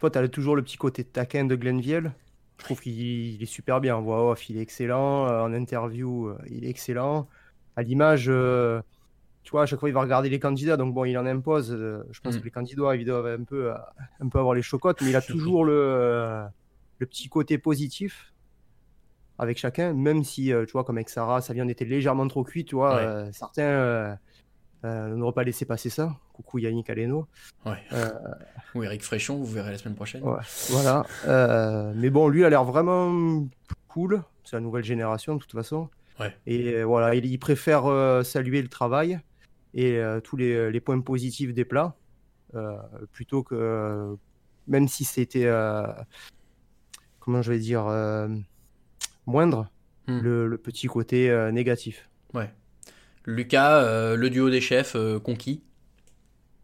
Toi, 0.00 0.10
t'as 0.10 0.26
toujours 0.28 0.56
le 0.56 0.62
petit 0.62 0.76
côté 0.76 1.04
taquin 1.04 1.44
de 1.44 1.54
Glenville. 1.56 2.12
Je 2.58 2.64
trouve 2.64 2.80
qu'il 2.80 2.92
il 3.00 3.42
est 3.42 3.46
super 3.46 3.80
bien. 3.80 3.96
En 3.96 4.02
voix 4.02 4.30
off, 4.30 4.48
il 4.50 4.58
est 4.58 4.60
excellent. 4.62 5.26
Euh, 5.26 5.40
en 5.42 5.52
interview, 5.54 6.28
euh, 6.28 6.38
il 6.50 6.64
est 6.64 6.68
excellent. 6.70 7.28
À 7.76 7.82
l'image, 7.82 8.26
euh, 8.28 8.80
tu 9.42 9.50
vois, 9.52 9.62
à 9.62 9.66
chaque 9.66 9.80
fois, 9.80 9.88
il 9.88 9.92
va 9.92 10.00
regarder 10.02 10.28
les 10.28 10.38
candidats. 10.38 10.76
Donc, 10.76 10.92
bon, 10.94 11.04
il 11.04 11.16
en 11.16 11.26
impose. 11.26 11.72
Euh, 11.72 12.02
je 12.10 12.20
pense 12.20 12.36
Mm. 12.36 12.38
que 12.40 12.44
les 12.44 12.50
candidats, 12.50 12.96
ils 12.96 13.04
doivent 13.06 13.26
un 13.26 13.44
peu, 13.44 13.72
euh, 13.72 13.76
un 14.20 14.28
peu 14.28 14.38
avoir 14.38 14.54
les 14.54 14.62
chocottes. 14.62 15.00
Mais 15.02 15.10
il 15.10 15.16
a 15.16 15.22
toujours 15.22 15.64
le, 15.64 15.72
euh, 15.74 16.44
le 16.98 17.06
petit 17.06 17.28
côté 17.28 17.56
positif 17.58 18.32
avec 19.38 19.58
chacun. 19.58 19.92
Même 19.94 20.24
si, 20.24 20.52
euh, 20.52 20.64
tu 20.66 20.72
vois, 20.72 20.84
comme 20.84 20.96
avec 20.98 21.08
Sarah, 21.08 21.40
sa 21.40 21.52
viande 21.54 21.70
était 21.70 21.84
légèrement 21.86 22.26
trop 22.28 22.44
cuite. 22.44 22.68
Tu 22.68 22.74
vois, 22.74 22.96
Ouais. 22.96 23.02
euh, 23.02 23.32
certains. 23.32 24.18
Euh, 24.86 25.12
euh, 25.12 25.16
n'auraient 25.16 25.32
pas 25.32 25.44
laissé 25.44 25.64
passer 25.64 25.90
ça. 25.90 26.16
Coucou 26.32 26.58
Yannick 26.58 26.88
Aleno. 26.90 27.26
Ouais. 27.64 27.78
Euh, 27.92 28.08
Ou 28.74 28.82
Eric 28.84 29.02
Fréchon, 29.02 29.36
vous 29.36 29.46
verrez 29.46 29.72
la 29.72 29.78
semaine 29.78 29.94
prochaine. 29.96 30.22
ouais, 30.22 30.38
voilà. 30.70 31.04
Euh, 31.26 31.92
mais 31.96 32.10
bon, 32.10 32.28
lui 32.28 32.44
a 32.44 32.50
l'air 32.50 32.64
vraiment 32.64 33.46
cool. 33.88 34.22
C'est 34.44 34.56
la 34.56 34.60
nouvelle 34.60 34.84
génération 34.84 35.34
de 35.34 35.40
toute 35.40 35.52
façon. 35.52 35.88
Ouais. 36.20 36.34
Et 36.46 36.74
euh, 36.74 36.84
voilà, 36.84 37.14
il, 37.14 37.26
il 37.26 37.38
préfère 37.38 37.84
saluer 38.24 38.62
le 38.62 38.68
travail 38.68 39.18
et 39.74 40.00
tous 40.24 40.36
les, 40.36 40.70
les 40.70 40.80
points 40.80 41.00
positifs 41.00 41.52
des 41.52 41.64
plats 41.66 41.96
plutôt 43.12 43.42
que 43.42 44.16
même 44.68 44.88
si 44.88 45.04
c'était 45.04 45.50
comment 47.20 47.42
je 47.42 47.52
vais 47.52 47.58
dire 47.58 47.84
moindre 49.26 49.68
Hmm. 50.08 50.20
le, 50.20 50.46
le 50.46 50.56
petit 50.56 50.86
côté 50.86 51.36
négatif. 51.52 52.08
Ouais. 52.32 52.48
Lucas, 53.26 53.82
euh, 53.82 54.16
le 54.16 54.30
duo 54.30 54.50
des 54.50 54.60
chefs 54.60 54.94
euh, 54.96 55.18
conquis. 55.20 55.62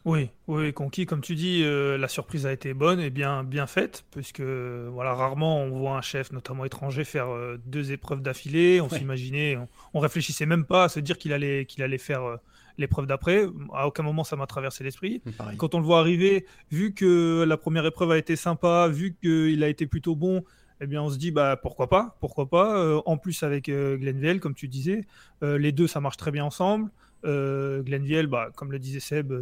Oui, 0.05 0.31
oui, 0.49 0.73
conquis, 0.73 1.07
comme 1.07 1.21
tu 1.21 1.37
dis, 1.37 1.63
euh, 1.63 1.97
la 1.97 2.09
surprise 2.09 2.45
a 2.45 2.53
été 2.53 2.75
bonne 2.75 2.99
et 2.99 3.11
bien, 3.11 3.45
bien 3.45 3.69
faite, 3.69 4.05
puisque 4.11 4.41
voilà, 4.41 5.15
rarement 5.15 5.63
on 5.63 5.71
voit 5.79 5.97
un 5.97 6.01
chef, 6.03 6.33
notamment 6.33 6.65
étranger, 6.65 7.05
faire 7.05 7.29
euh, 7.29 7.57
deux 7.67 7.93
épreuves 7.93 8.21
d'affilée. 8.21 8.81
On 8.81 8.89
Ouais. 8.89 8.99
s'imaginait, 8.99 9.57
on, 9.57 9.69
on 9.95 10.01
réfléchissait 10.01 10.45
même 10.47 10.65
pas 10.65 10.85
à 10.85 10.89
se 10.89 10.99
dire 10.99 11.19
qu'il 11.19 11.33
allait, 11.33 11.67
qu'il 11.67 11.85
allait 11.85 11.99
faire 11.99 12.25
euh, 12.25 12.37
l'épreuve 12.79 13.07
d'après. 13.07 13.47
À 13.73 13.87
aucun 13.87 14.03
moment 14.03 14.25
ça 14.25 14.35
m'a 14.35 14.47
traversé 14.49 14.83
l'esprit. 14.83 15.23
Pareil. 15.39 15.57
Quand 15.57 15.77
on 15.77 15.79
le 15.79 15.85
voit 15.85 16.01
arriver, 16.01 16.47
vu 16.73 16.95
que 16.95 17.45
la 17.47 17.57
première 17.57 17.87
épreuve 17.87 18.11
a 18.11 18.19
été 18.19 18.35
sympa, 18.35 18.89
vu 18.89 19.15
qu'il 19.23 19.63
a 19.63 19.69
été 19.69 19.87
plutôt 19.87 20.17
bon, 20.17 20.43
eh 20.83 20.87
bien 20.89 21.01
on 21.01 21.09
se 21.09 21.17
dit 21.17 21.31
bah 21.31 21.57
pourquoi 21.57 21.89
pas, 21.89 22.17
pourquoi 22.19 22.49
pas. 22.49 22.77
Euh, 22.77 23.01
en 23.07 23.17
plus 23.17 23.45
avec 23.45 23.69
euh, 23.69 23.97
Glenville, 23.97 24.41
comme 24.41 24.55
tu 24.55 24.67
disais, 24.67 25.07
euh, 25.45 25.57
les 25.57 25.71
deux 25.71 25.87
ça 25.87 26.01
marche 26.01 26.17
très 26.17 26.33
bien 26.33 26.45
ensemble. 26.45 26.91
Glenville, 27.25 28.27
bah, 28.27 28.49
comme 28.57 28.73
le 28.73 28.81
disait 28.81 28.99
Seb, 28.99 29.33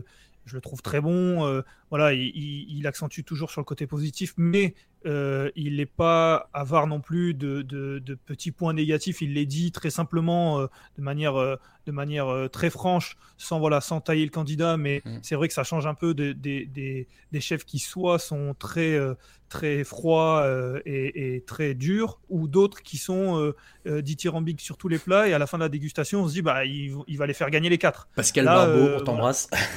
je 0.51 0.57
le 0.57 0.61
trouve 0.61 0.83
très 0.83 1.01
bon. 1.01 1.47
euh, 1.47 1.63
voilà, 1.91 2.13
il, 2.13 2.23
il- 2.35 2.79
il 2.79 2.87
accentue 2.87 3.23
toujours 3.25 3.51
sur 3.51 3.61
le 3.61 3.65
côté 3.65 3.87
positif, 3.87 4.35
mais 4.37 4.75
euh, 5.07 5.51
il 5.57 5.77
n'est 5.77 5.87
pas 5.87 6.51
avare 6.53 6.87
non 6.87 7.01
plus 7.01 7.33
de, 7.35 7.63
de- 7.63 7.99
de 8.01 8.15
petits 8.15 8.53
points 8.53 8.75
négatifs. 8.75 9.23
Il 9.23 9.33
les 9.35 9.47
dit 9.47 9.73
très 9.73 9.91
simplement, 9.91 10.61
euh, 10.61 10.67
de 10.99 11.03
manière, 11.03 11.35
de 11.35 11.93
manière 11.93 12.49
très 12.53 12.69
franche, 12.71 13.17
sans, 13.39 13.59
voilà, 13.59 13.81
sans 13.81 14.01
tailler 14.01 14.25
le 14.25 14.31
candidat. 14.31 14.77
Mais 14.77 15.03
c'est 15.23 15.35
vrai 15.37 15.49
que 15.49 15.55
ça 15.55 15.65
change 15.65 15.87
un 15.87 15.95
peu 15.95 16.13
de- 16.15 16.33
des- 16.33 16.67
des- 16.67 17.09
des 17.33 17.41
chefs 17.41 17.65
qui 17.65 17.79
soit 17.79 18.19
sont 18.19 18.55
très, 18.59 18.99
très 19.49 19.83
froids 19.85 20.47
et, 20.85 21.37
et 21.37 21.41
très 21.43 21.75
durs, 21.75 22.21
ou 22.29 22.47
d'autres 22.47 22.83
qui 22.83 22.99
sont 22.99 23.53
dithyrambiques 23.87 24.61
sur 24.61 24.77
tous 24.77 24.89
les 24.89 24.99
plats. 24.99 25.29
Et 25.29 25.33
à 25.33 25.39
la 25.39 25.47
fin 25.47 25.59
de 25.59 25.63
la 25.65 25.69
dégustation, 25.69 26.23
on 26.23 26.29
se 26.29 26.35
dit, 26.35 26.43
bah, 26.43 26.65
il, 26.65 26.95
il 27.09 27.19
va 27.19 27.27
les 27.27 27.35
faire 27.35 27.51
gagner 27.51 27.69
les 27.69 27.79
quatre. 27.79 28.09
Pascal 28.15 28.45
Là, 28.45 28.67
Barbeau, 28.67 28.91
on 29.01 29.05
t'embrasse. 29.05 29.49
voilà. 29.51 29.65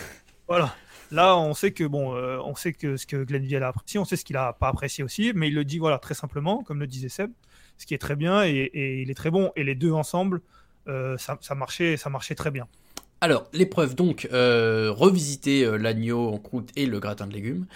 Là, 1.11 1.37
on 1.37 1.53
sait 1.53 1.71
que 1.71 1.83
bon, 1.83 2.15
euh, 2.15 2.39
on 2.43 2.55
sait 2.55 2.73
que 2.73 2.97
ce 2.97 3.05
que 3.05 3.23
Glenville 3.23 3.61
a 3.61 3.67
apprécié, 3.67 3.99
on 3.99 4.05
sait 4.05 4.15
ce 4.15 4.25
qu'il 4.25 4.35
a 4.35 4.53
pas 4.53 4.69
apprécié 4.69 5.03
aussi, 5.03 5.31
mais 5.35 5.47
il 5.47 5.53
le 5.53 5.63
dit 5.63 5.77
voilà 5.77 5.99
très 5.99 6.15
simplement, 6.15 6.63
comme 6.63 6.79
le 6.79 6.87
disait 6.87 7.09
Seb, 7.09 7.31
ce 7.77 7.85
qui 7.85 7.93
est 7.93 7.99
très 7.99 8.15
bien 8.15 8.43
et, 8.43 9.01
il 9.01 9.11
est 9.11 9.15
très 9.15 9.29
bon. 9.29 9.51
Et 9.55 9.63
les 9.63 9.75
deux 9.75 9.91
ensemble, 9.91 10.41
euh, 10.87 11.17
ça 11.17 11.55
marchait, 11.55 11.97
ça 11.97 12.09
marchait 12.09 12.35
très 12.35 12.51
bien. 12.51 12.67
Alors, 13.23 13.45
l'épreuve, 13.53 13.95
donc, 13.95 14.27
euh, 14.33 14.91
revisiter 14.91 15.63
euh, 15.63 15.77
l'agneau 15.77 16.27
en 16.27 16.37
croûte 16.39 16.71
et 16.75 16.85
le 16.85 16.99
gratin 16.99 17.25
de 17.25 17.31
légumes. 17.31 17.67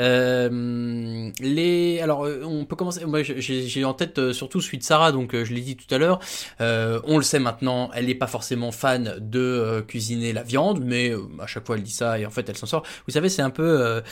Euh, 0.00 1.30
les, 1.38 2.00
alors, 2.00 2.26
on 2.42 2.64
peut 2.64 2.74
commencer. 2.74 3.04
Moi, 3.04 3.22
j'ai 3.22 3.84
en 3.84 3.94
tête 3.94 4.32
surtout 4.32 4.60
celui 4.60 4.78
de 4.78 4.82
Sarah, 4.82 5.12
donc 5.12 5.36
je 5.36 5.54
l'ai 5.54 5.60
dit 5.60 5.76
tout 5.76 5.94
à 5.94 5.98
l'heure. 5.98 6.18
On 6.58 7.18
le 7.18 7.22
sait 7.22 7.38
maintenant, 7.38 7.88
elle 7.94 8.06
n'est 8.06 8.16
pas 8.16 8.26
forcément 8.26 8.72
fan 8.72 9.14
de 9.20 9.84
cuisiner 9.86 10.32
la 10.32 10.42
viande, 10.42 10.82
mais 10.84 11.12
à 11.40 11.46
chaque 11.46 11.64
fois 11.64 11.76
elle 11.76 11.84
dit 11.84 11.92
ça 11.92 12.18
et 12.18 12.26
en 12.26 12.30
fait 12.30 12.48
elle 12.48 12.56
s'en 12.56 12.66
sort. 12.66 12.82
Vous 13.06 13.12
savez, 13.12 13.28
c'est 13.28 13.42
un 13.42 13.50
peu 13.50 14.02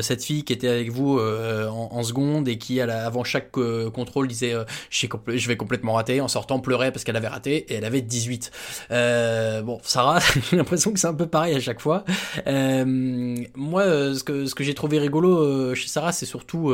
cette 0.00 0.24
fille 0.24 0.44
qui 0.44 0.54
était 0.54 0.68
avec 0.68 0.90
vous 0.90 1.18
en, 1.20 2.02
seconde 2.02 2.48
et 2.48 2.56
qui, 2.56 2.80
avant 2.80 3.24
chaque 3.24 3.50
contrôle, 3.50 4.28
disait 4.28 4.54
je 4.90 5.48
vais 5.48 5.56
complètement 5.58 5.92
rater. 5.92 6.22
En 6.22 6.28
sortant, 6.28 6.58
pleurait 6.58 6.90
parce 6.90 7.04
qu'elle 7.04 7.16
avait 7.16 7.28
raté 7.28 7.66
et 7.68 7.74
elle 7.74 7.84
avait 7.84 8.00
18. 8.00 8.50
Euh, 8.90 9.62
bon, 9.62 9.80
Sarah, 9.82 10.20
j'ai 10.50 10.56
l'impression 10.56 10.92
que 10.92 10.98
c'est 10.98 11.06
un 11.06 11.14
peu 11.14 11.26
pareil 11.26 11.54
à 11.54 11.60
chaque 11.60 11.80
fois. 11.80 12.04
Euh, 12.46 13.36
moi, 13.54 13.82
euh, 13.82 14.14
ce 14.14 14.24
que, 14.24 14.46
ce 14.46 14.54
que 14.54 14.64
j'ai 14.64 14.74
trouvé 14.74 14.98
rigolo 14.98 15.38
euh, 15.38 15.74
chez 15.74 15.88
Sarah, 15.88 16.12
c'est 16.12 16.26
surtout 16.26 16.72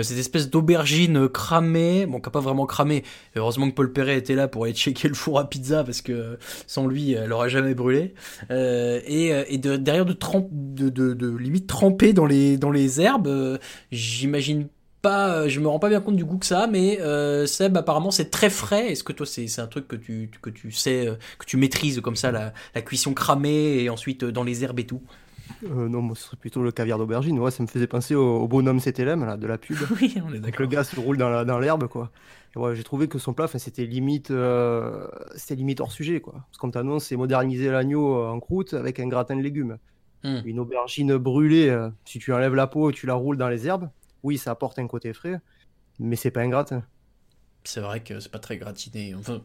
cette 0.00 0.18
espèce 0.18 0.50
d'aubergine 0.50 1.28
cramée, 1.28 2.06
bon, 2.06 2.20
qui 2.20 2.28
a 2.28 2.30
pas 2.30 2.40
vraiment 2.40 2.66
cramé. 2.66 3.04
Heureusement 3.36 3.68
que 3.70 3.74
Paul 3.74 3.92
Perret 3.92 4.16
était 4.16 4.34
là 4.34 4.48
pour 4.48 4.64
aller 4.64 4.74
checker 4.74 5.08
le 5.08 5.14
four 5.14 5.38
à 5.38 5.48
pizza 5.48 5.84
parce 5.84 6.02
que 6.02 6.38
sans 6.66 6.86
lui, 6.86 7.12
elle 7.12 7.32
aurait 7.32 7.50
jamais 7.50 7.74
brûlé. 7.74 8.14
Et 8.50 9.32
et 9.48 9.58
de, 9.58 9.76
derrière 9.76 10.04
de, 10.04 11.36
limite 11.38 11.66
tremper 11.66 12.12
dans 12.12 12.26
les, 12.26 12.56
dans 12.56 12.70
les 12.70 13.00
herbes, 13.00 13.58
j'imagine 13.90 14.68
euh, 15.10 15.48
je 15.48 15.58
me 15.60 15.66
rends 15.68 15.78
pas 15.78 15.88
bien 15.88 16.00
compte 16.00 16.16
du 16.16 16.24
goût 16.24 16.38
que 16.38 16.46
ça, 16.46 16.66
mais 16.66 17.00
euh, 17.00 17.46
Seb 17.46 17.76
apparemment 17.76 18.10
c'est 18.10 18.30
très 18.30 18.50
frais. 18.50 18.92
Est-ce 18.92 19.02
que 19.04 19.12
toi 19.12 19.26
c'est 19.26 19.48
c'est 19.48 19.60
un 19.60 19.66
truc 19.66 19.88
que 19.88 19.96
tu 19.96 20.30
que 20.40 20.50
tu 20.50 20.70
sais 20.70 21.06
euh, 21.08 21.14
que 21.38 21.44
tu 21.46 21.56
maîtrises 21.56 22.00
comme 22.00 22.16
ça 22.16 22.30
la, 22.30 22.52
la 22.74 22.82
cuisson 22.82 23.14
cramée 23.14 23.82
et 23.82 23.90
ensuite 23.90 24.24
dans 24.24 24.44
les 24.44 24.64
herbes 24.64 24.78
et 24.80 24.86
tout? 24.86 25.02
Euh, 25.64 25.88
non, 25.88 26.00
moi, 26.02 26.16
ce 26.16 26.24
serait 26.24 26.36
plutôt 26.36 26.62
le 26.62 26.72
caviar 26.72 26.98
d'aubergine. 26.98 27.38
Ouais, 27.38 27.50
ça 27.50 27.62
me 27.62 27.68
faisait 27.68 27.86
penser 27.86 28.14
au, 28.14 28.38
au 28.38 28.48
bonhomme 28.48 28.80
CTLM, 28.80 29.24
là, 29.24 29.36
de 29.36 29.46
la 29.46 29.58
pub. 29.58 29.76
Oui, 30.00 30.14
on 30.26 30.32
est 30.32 30.38
Donc, 30.38 30.58
le 30.58 30.66
gars 30.66 30.84
se 30.84 30.98
roule 30.98 31.16
dans 31.18 31.28
la- 31.28 31.44
dans 31.44 31.58
l'herbe, 31.58 31.88
quoi. 31.88 32.10
Et 32.54 32.58
ouais, 32.58 32.74
j'ai 32.74 32.82
trouvé 32.84 33.08
que 33.08 33.18
son 33.18 33.32
plat, 33.32 33.46
c'était 33.48 33.84
limite, 33.86 34.30
euh, 34.30 35.06
c'était 35.36 35.56
limite 35.56 35.80
hors 35.80 35.92
sujet, 35.92 36.20
quoi. 36.20 36.34
Parce 36.48 36.58
qu'on 36.58 36.70
t'annonce, 36.70 37.04
c'est 37.06 37.16
moderniser 37.16 37.70
l'agneau 37.70 38.24
en 38.24 38.38
croûte 38.40 38.74
avec 38.74 38.98
un 39.00 39.08
gratin 39.08 39.36
de 39.36 39.42
légumes. 39.42 39.78
Hmm. 40.24 40.40
Une 40.44 40.60
aubergine 40.60 41.16
brûlée, 41.16 41.68
euh, 41.68 41.88
si 42.04 42.18
tu 42.18 42.32
enlèves 42.32 42.54
la 42.54 42.66
peau 42.66 42.90
et 42.90 42.92
tu 42.92 43.06
la 43.06 43.14
roules 43.14 43.36
dans 43.36 43.48
les 43.48 43.66
herbes, 43.66 43.88
oui, 44.22 44.38
ça 44.38 44.50
apporte 44.50 44.78
un 44.78 44.86
côté 44.86 45.12
frais, 45.12 45.40
mais 45.98 46.16
c'est 46.16 46.30
pas 46.30 46.40
un 46.40 46.48
gratin. 46.48 46.82
C'est 47.64 47.80
vrai 47.80 48.00
que 48.00 48.20
c'est 48.20 48.30
pas 48.30 48.38
très 48.38 48.56
gratiné. 48.56 49.14
Enfin, 49.14 49.42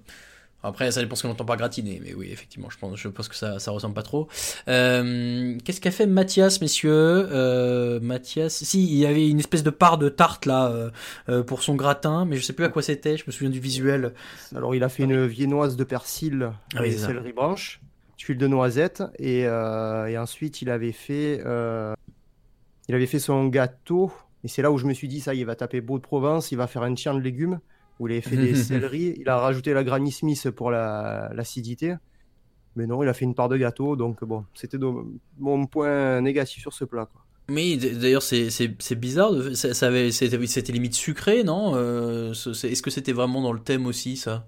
après, 0.64 0.90
ça 0.92 1.02
dépend 1.02 1.16
ce 1.16 1.22
qu'on 1.22 1.30
entend 1.30 1.46
par 1.46 1.56
gratiné, 1.56 2.02
mais 2.04 2.16
oui, 2.16 2.30
effectivement, 2.32 2.70
je 2.70 2.78
pense, 2.80 2.98
je 2.98 3.08
pense 3.08 3.28
que 3.28 3.36
ça, 3.36 3.60
ça 3.60 3.70
ressemble 3.70 3.94
pas 3.94 4.02
trop. 4.02 4.28
Euh, 4.68 5.56
Qu'est-ce 5.64 5.80
qu'a 5.80 5.92
fait 5.92 6.08
Mathias, 6.08 6.60
messieurs? 6.62 6.92
Euh, 6.92 8.00
Mathias, 8.00 8.64
si, 8.64 8.84
il 8.84 8.98
y 8.98 9.06
avait 9.06 9.30
une 9.30 9.40
espèce 9.40 9.62
de 9.62 9.70
part 9.70 10.00
de 10.00 10.10
tarte 10.10 10.48
là 10.48 10.92
euh, 11.30 11.44
pour 11.44 11.62
son 11.62 11.76
gratin, 11.76 12.26
mais 12.26 12.38
je 12.38 12.42
sais 12.42 12.54
plus 12.54 12.66
à 12.66 12.70
quoi 12.70 12.82
c'était. 12.82 13.18
Je 13.18 13.24
me 13.28 13.32
souviens 13.32 13.52
du 13.52 13.60
visuel. 13.60 14.14
Alors, 14.56 14.74
il 14.74 14.84
a 14.84 14.90
fait 14.90 15.04
une 15.04 15.28
viennoise 15.28 15.76
de 15.76 15.84
persil 15.84 16.52
Ah 16.76 16.80
oui, 16.82 16.88
et 16.88 16.98
céleri 16.98 17.34
branche, 17.34 17.80
tuile 18.18 18.40
de 18.40 18.48
noisette, 18.48 19.04
et, 19.20 19.42
et 19.42 20.18
ensuite, 20.18 20.64
il 20.64 20.72
avait 20.72 20.92
fait, 20.92 21.40
il 22.90 22.96
avait 22.96 23.06
fait 23.06 23.20
son 23.20 23.46
gâteau, 23.46 24.12
et 24.48 24.50
c'est 24.50 24.62
là 24.62 24.72
où 24.72 24.78
je 24.78 24.86
me 24.88 24.94
suis 24.94 25.08
dit, 25.08 25.22
ça, 25.22 25.34
il 25.34 25.46
va 25.46 25.56
taper 25.56 25.82
Beau 25.82 25.98
de 25.98 26.04
Provence, 26.04 26.52
il 26.52 26.58
va 26.58 26.68
faire 26.68 26.84
un 26.84 26.94
tien 26.94 27.14
de 27.14 27.20
légumes, 27.20 27.60
où 28.00 28.08
il 28.08 28.14
avait 28.14 28.22
fait 28.22 28.38
des 28.38 28.56
céleris, 28.56 29.16
il 29.20 29.30
a 29.30 29.40
rajouté 29.40 29.74
la 29.74 29.84
Granny 29.84 30.12
Smith 30.12 30.50
pour 30.52 30.72
la- 30.72 31.32
l'acidité, 31.34 31.96
mais 32.76 32.88
non, 32.88 33.04
il 33.04 33.10
a 33.10 33.14
fait 33.14 33.26
une 33.26 33.36
part 33.36 33.50
de 33.50 33.58
gâteau, 33.58 33.96
donc 33.96 34.24
bon, 34.24 34.46
c'était 34.56 34.78
mon 35.38 35.68
point 35.68 36.22
négatif 36.22 36.62
sur 36.62 36.74
ce 36.74 36.86
plat, 36.86 37.08
quoi. 37.08 37.26
Mais 37.50 37.78
d'ailleurs, 37.78 38.24
c'est 38.24 38.50
bizarre. 38.96 39.32
ça- 39.56 39.74
ça 39.74 39.90
C'était 40.12 40.72
limite 40.74 40.94
sucré, 40.96 41.44
non 41.44 41.76
Euh, 41.76 42.32
Est-ce 42.34 42.82
que 42.82 42.90
c'était 42.90 43.14
vraiment 43.14 43.42
dans 43.42 43.54
le 43.54 43.62
thème 43.62 43.86
aussi, 43.86 44.18
ça? 44.18 44.48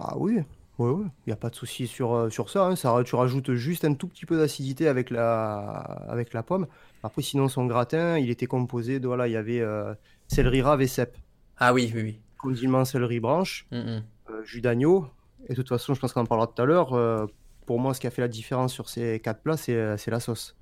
Ah 0.00 0.16
oui, 0.18 0.38
oui, 0.78 0.90
oui, 0.90 1.04
il 1.26 1.28
n'y 1.28 1.32
a 1.32 1.36
pas 1.36 1.50
de 1.50 1.54
souci 1.54 1.86
sur, 1.86 2.12
euh, 2.14 2.30
sur 2.30 2.50
ça, 2.50 2.66
hein. 2.66 2.76
Ça 2.76 3.00
Tu 3.04 3.14
rajoutes 3.14 3.54
juste 3.54 3.84
un 3.84 3.94
tout 3.94 4.08
petit 4.08 4.26
peu 4.26 4.36
d'acidité 4.36 4.88
avec 4.88 5.10
la, 5.10 5.68
avec 6.08 6.32
la 6.32 6.42
pomme. 6.42 6.66
Après, 7.04 7.20
sinon, 7.22 7.48
son 7.48 7.66
gratin, 7.66 8.18
il 8.18 8.30
était 8.30 8.46
composé 8.46 8.98
de, 8.98 9.06
voilà, 9.06 9.28
il 9.28 9.32
y 9.32 9.36
avait 9.36 9.60
euh, 9.60 9.94
céleri 10.26 10.62
rave 10.62 10.80
et 10.80 10.86
cèpe. 10.86 11.16
Ah 11.58 11.74
oui, 11.74 11.92
oui, 11.94 12.02
oui. 12.02 12.20
Condiment 12.38 12.84
céleri 12.86 13.20
branche, 13.20 13.66
Mm, 13.70 13.76
mm. 13.76 14.02
euh, 14.30 14.42
jus 14.44 14.60
d'agneau. 14.62 15.06
Et 15.46 15.52
de 15.52 15.56
toute 15.56 15.68
façon, 15.68 15.92
je 15.92 16.00
pense 16.00 16.14
qu'on 16.14 16.22
en 16.22 16.26
parlera 16.26 16.46
tout 16.46 16.62
à 16.62 16.64
l'heure. 16.64 16.94
euh, 16.94 17.26
pour 17.66 17.78
moi, 17.78 17.92
ce 17.94 18.00
qui 18.00 18.06
a 18.06 18.10
fait 18.10 18.22
la 18.22 18.28
différence 18.28 18.72
sur 18.72 18.88
ces 18.88 19.20
quatre 19.20 19.42
plats, 19.42 19.56
c'est 19.58 19.96
c'est 19.98 20.10
la 20.10 20.20
sauce. 20.20 20.56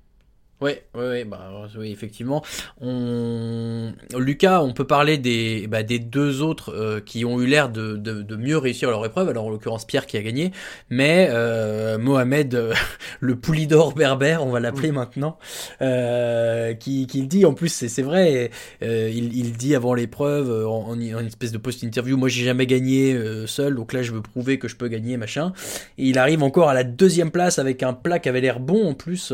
Ouais, 0.63 0.81
ouais, 0.95 1.07
ouais, 1.09 1.23
bah 1.25 1.67
oui, 1.77 1.91
effectivement. 1.91 2.41
On... 2.79 3.91
Lucas, 4.17 4.61
on 4.61 4.71
peut 4.71 4.87
parler 4.87 5.17
des, 5.17 5.67
bah, 5.67 5.83
des 5.83 5.99
deux 5.99 6.41
autres 6.41 6.73
euh, 6.73 7.01
qui 7.01 7.25
ont 7.25 7.41
eu 7.41 7.47
l'air 7.47 7.67
de, 7.67 7.97
de, 7.97 8.21
de 8.21 8.35
mieux 8.37 8.57
réussir 8.57 8.89
leur 8.89 9.05
épreuve. 9.05 9.27
Alors 9.27 9.47
en 9.47 9.49
l'occurrence 9.49 9.83
Pierre 9.83 10.05
qui 10.05 10.15
a 10.15 10.21
gagné, 10.21 10.53
mais 10.89 11.27
euh, 11.31 11.97
Mohamed, 11.97 12.55
euh, 12.55 12.73
le 13.19 13.35
poulidor 13.35 13.93
berbère, 13.93 14.41
on 14.45 14.51
va 14.51 14.61
l'appeler 14.61 14.93
maintenant, 14.93 15.37
euh, 15.81 16.73
qui, 16.75 17.07
qui 17.07 17.19
le 17.19 17.27
dit. 17.27 17.43
En 17.43 17.53
plus, 17.53 17.67
c'est 17.67 18.01
vrai. 18.01 18.49
il, 18.81 19.35
il 19.35 19.57
dit 19.57 19.75
avant 19.75 19.93
l'épreuve 19.93 20.65
en, 20.65 20.91
en 20.91 20.97
une 20.97 21.27
espèce 21.27 21.51
de 21.51 21.57
post-interview, 21.57 22.15
moi 22.15 22.29
j'ai 22.29 22.45
jamais 22.45 22.67
gagné 22.67 23.19
seul, 23.47 23.75
donc 23.75 23.91
là 23.91 24.01
je 24.01 24.13
veux 24.13 24.21
prouver 24.21 24.59
que 24.59 24.69
je 24.69 24.77
peux 24.77 24.87
gagner, 24.87 25.17
machin. 25.17 25.51
Et 25.97 26.05
il 26.05 26.17
arrive 26.17 26.41
encore 26.41 26.69
à 26.69 26.73
la 26.73 26.85
deuxième 26.85 27.31
place 27.31 27.59
avec 27.59 27.83
un 27.83 27.91
plat 27.91 28.19
qui 28.19 28.29
avait 28.29 28.39
l'air 28.39 28.61
bon 28.61 28.87
en 28.87 28.93
plus. 28.93 29.33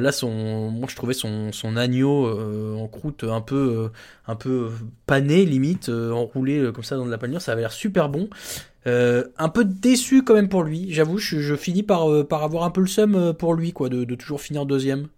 Là, 0.00 0.12
son, 0.12 0.70
moi 0.70 0.88
je 0.88 0.96
trouvais 0.96 1.14
son, 1.14 1.50
agneau 1.76 2.26
euh, 2.26 2.76
en 2.76 2.88
croûte 2.88 3.24
un 3.24 3.40
peu, 3.40 3.56
euh, 3.56 3.88
un 4.26 4.36
peu 4.36 4.70
pané 5.06 5.44
limite, 5.44 5.88
euh, 5.88 6.10
enroulé 6.12 6.70
comme 6.74 6.84
ça 6.84 6.96
dans 6.96 7.06
de 7.06 7.10
la 7.10 7.18
panure, 7.18 7.40
ça 7.40 7.52
avait 7.52 7.62
l'air 7.62 7.72
super 7.72 8.08
bon. 8.08 8.28
Un 8.86 9.48
peu 9.52 9.64
déçu 9.64 10.24
quand 10.24 10.34
même 10.34 10.48
pour 10.48 10.62
lui, 10.62 10.92
j'avoue, 10.92 11.18
je, 11.18 11.54
finis 11.54 11.82
par, 11.82 12.08
avoir 12.42 12.64
un 12.64 12.70
peu 12.70 12.80
le 12.80 12.86
seum 12.86 13.34
pour 13.34 13.54
lui, 13.54 13.72
quoi, 13.72 13.88
de 13.88 14.14
toujours 14.14 14.40
finir 14.40 14.66
deuxième. 14.66 15.08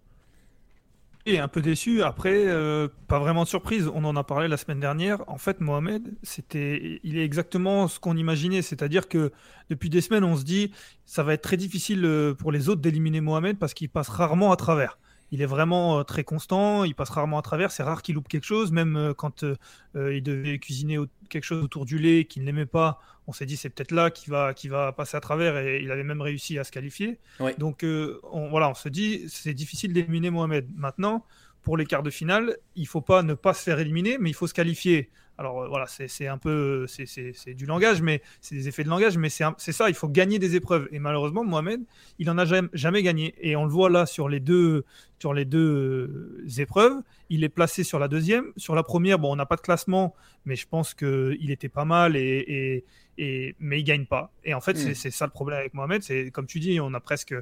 Et 1.25 1.39
un 1.39 1.47
peu 1.47 1.61
déçu. 1.61 2.03
Après, 2.03 2.47
euh, 2.47 2.89
pas 3.07 3.17
vraiment 3.17 3.43
de 3.43 3.47
surprise. 3.47 3.89
On 3.93 4.03
en 4.03 4.15
a 4.17 4.25
parlé 4.25 4.49
la 4.49 4.57
semaine 4.57 4.81
dernière. 4.81 5.23
En 5.29 5.37
fait, 5.37 5.61
Mohamed, 5.61 6.13
c'était, 6.21 6.99
il 7.03 7.17
est 7.17 7.23
exactement 7.23 7.87
ce 7.87 7.97
qu'on 7.97 8.17
imaginait. 8.17 8.61
C'est-à-dire 8.61 9.07
que 9.07 9.31
depuis 9.69 9.89
des 9.89 10.01
semaines, 10.01 10.25
on 10.25 10.35
se 10.35 10.43
dit, 10.43 10.73
ça 11.05 11.23
va 11.23 11.33
être 11.33 11.41
très 11.41 11.55
difficile 11.55 12.03
euh, 12.03 12.33
pour 12.33 12.51
les 12.51 12.67
autres 12.67 12.81
d'éliminer 12.81 13.21
Mohamed 13.21 13.57
parce 13.57 13.73
qu'il 13.73 13.89
passe 13.89 14.09
rarement 14.09 14.51
à 14.51 14.57
travers. 14.57 14.97
Il 15.33 15.41
est 15.41 15.47
vraiment 15.47 15.97
euh, 15.97 16.03
très 16.03 16.23
constant, 16.23 16.83
il 16.83 16.93
passe 16.93 17.09
rarement 17.09 17.39
à 17.39 17.41
travers, 17.41 17.71
c'est 17.71 17.81
rare 17.81 18.03
qu'il 18.03 18.13
loupe 18.13 18.27
quelque 18.27 18.45
chose, 18.45 18.71
même 18.71 18.95
euh, 18.95 19.13
quand 19.15 19.43
euh, 19.43 19.55
il 19.95 20.21
devait 20.21 20.59
cuisiner 20.59 20.99
quelque 21.27 21.43
chose 21.43 21.63
autour 21.63 21.85
du 21.85 21.97
lait 21.97 22.25
qu'il 22.25 22.43
n'aimait 22.43 22.67
pas, 22.67 22.99
on 23.25 23.33
s'est 23.33 23.47
dit 23.47 23.57
c'est 23.57 23.71
peut-être 23.71 23.89
là 23.89 24.11
qu'il 24.11 24.31
va, 24.31 24.53
qu'il 24.53 24.69
va 24.69 24.91
passer 24.91 25.17
à 25.17 25.21
travers 25.21 25.57
et 25.57 25.81
il 25.81 25.89
avait 25.89 26.03
même 26.03 26.21
réussi 26.21 26.59
à 26.59 26.63
se 26.63 26.71
qualifier. 26.71 27.17
Ouais. 27.39 27.55
Donc 27.57 27.83
euh, 27.83 28.19
on, 28.31 28.49
voilà, 28.49 28.69
on 28.69 28.75
se 28.75 28.89
dit 28.89 29.23
c'est 29.27 29.55
difficile 29.55 29.91
d'éliminer 29.91 30.29
Mohamed. 30.29 30.67
Maintenant, 30.75 31.25
pour 31.63 31.77
les 31.77 31.87
quarts 31.87 32.03
de 32.03 32.11
finale, 32.11 32.57
il 32.75 32.87
faut 32.87 33.01
pas 33.01 33.23
ne 33.23 33.33
pas 33.33 33.55
se 33.55 33.63
faire 33.63 33.79
éliminer, 33.79 34.19
mais 34.19 34.29
il 34.29 34.33
faut 34.33 34.45
se 34.45 34.53
qualifier 34.53 35.09
Alors 35.37 35.67
voilà, 35.67 35.87
c'est 35.87 36.27
un 36.27 36.37
peu, 36.37 36.85
c'est 36.87 37.53
du 37.55 37.65
langage, 37.65 38.01
mais 38.01 38.21
c'est 38.39 38.53
des 38.53 38.67
effets 38.67 38.83
de 38.83 38.89
langage, 38.89 39.17
mais 39.17 39.29
c'est 39.29 39.71
ça, 39.71 39.89
il 39.89 39.95
faut 39.95 40.07
gagner 40.07 40.37
des 40.37 40.55
épreuves. 40.55 40.87
Et 40.91 40.99
malheureusement, 40.99 41.43
Mohamed, 41.43 41.81
il 42.19 42.29
en 42.29 42.37
a 42.37 42.45
jamais, 42.45 42.69
jamais, 42.73 43.01
gagné. 43.01 43.33
Et 43.41 43.55
on 43.55 43.65
le 43.65 43.71
voit 43.71 43.89
là 43.89 44.05
sur 44.05 44.29
les 44.29 44.39
deux, 44.39 44.85
sur 45.19 45.33
les 45.33 45.45
deux 45.45 46.37
épreuves. 46.59 47.01
Il 47.29 47.43
est 47.43 47.49
placé 47.49 47.83
sur 47.83 47.97
la 47.97 48.07
deuxième. 48.07 48.51
Sur 48.57 48.75
la 48.75 48.83
première, 48.83 49.17
bon, 49.17 49.33
on 49.33 49.35
n'a 49.35 49.47
pas 49.47 49.55
de 49.55 49.61
classement, 49.61 50.13
mais 50.45 50.55
je 50.55 50.67
pense 50.67 50.93
qu'il 50.93 51.49
était 51.49 51.69
pas 51.69 51.85
mal 51.85 52.15
et, 52.15 52.85
et, 53.17 53.55
mais 53.59 53.79
il 53.79 53.83
gagne 53.83 54.05
pas. 54.05 54.31
Et 54.43 54.53
en 54.53 54.61
fait, 54.61 54.73
mm. 54.73 54.93
c'est 54.93 55.11
ça 55.11 55.25
le 55.25 55.31
problème 55.31 55.57
avec 55.57 55.73
Mohamed. 55.73 56.03
C'est 56.03 56.29
comme 56.29 56.45
tu 56.45 56.59
dis, 56.59 56.79
on 56.79 56.93
a 56.93 56.99
presque, 56.99 57.33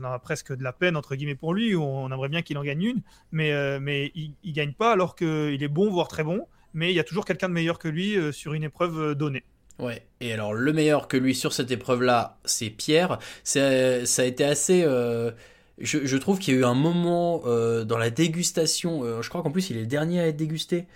on 0.00 0.02
a 0.04 0.18
presque 0.18 0.52
de 0.52 0.64
la 0.64 0.72
peine 0.72 0.96
entre 0.96 1.14
guillemets 1.14 1.36
pour 1.36 1.54
lui. 1.54 1.76
On 1.76 2.10
aimerait 2.10 2.28
bien 2.28 2.42
qu'il 2.42 2.58
en 2.58 2.64
gagne 2.64 2.82
une, 2.82 3.02
mais 3.30 3.52
euh, 3.52 3.78
mais 3.80 4.10
il, 4.16 4.32
il 4.42 4.52
gagne 4.52 4.72
pas 4.72 4.90
alors 4.90 5.14
qu'il 5.14 5.62
est 5.62 5.68
bon, 5.68 5.90
voire 5.90 6.08
très 6.08 6.24
bon 6.24 6.48
mais 6.76 6.92
il 6.92 6.94
y 6.94 7.00
a 7.00 7.04
toujours 7.04 7.24
quelqu'un 7.24 7.48
de 7.48 7.54
meilleur 7.54 7.80
que 7.80 7.88
lui 7.88 8.16
euh, 8.16 8.30
sur 8.30 8.52
une 8.52 8.62
épreuve 8.62 9.00
euh, 9.00 9.14
donnée. 9.14 9.42
Ouais, 9.78 10.06
et 10.20 10.32
alors 10.32 10.54
le 10.54 10.72
meilleur 10.72 11.08
que 11.08 11.16
lui 11.16 11.34
sur 11.34 11.52
cette 11.52 11.70
épreuve-là, 11.70 12.38
c'est 12.44 12.70
Pierre. 12.70 13.18
Ça 13.42 13.60
a 13.62 14.24
été 14.24 14.44
assez... 14.44 14.82
Euh, 14.84 15.32
je, 15.78 16.16
trouve 16.16 16.38
qu'il 16.38 16.54
y 16.54 16.56
a 16.56 16.60
eu 16.60 16.64
un 16.64 16.74
moment 16.74 17.42
dans 17.84 17.98
la 17.98 18.10
dégustation, 18.10 19.22
je 19.22 19.28
crois 19.28 19.42
qu'en 19.42 19.50
plus 19.50 19.70
il 19.70 19.76
est 19.76 19.80
le 19.80 19.86
dernier 19.86 20.20
à 20.20 20.26
être 20.28 20.36
dégusté, 20.36 20.86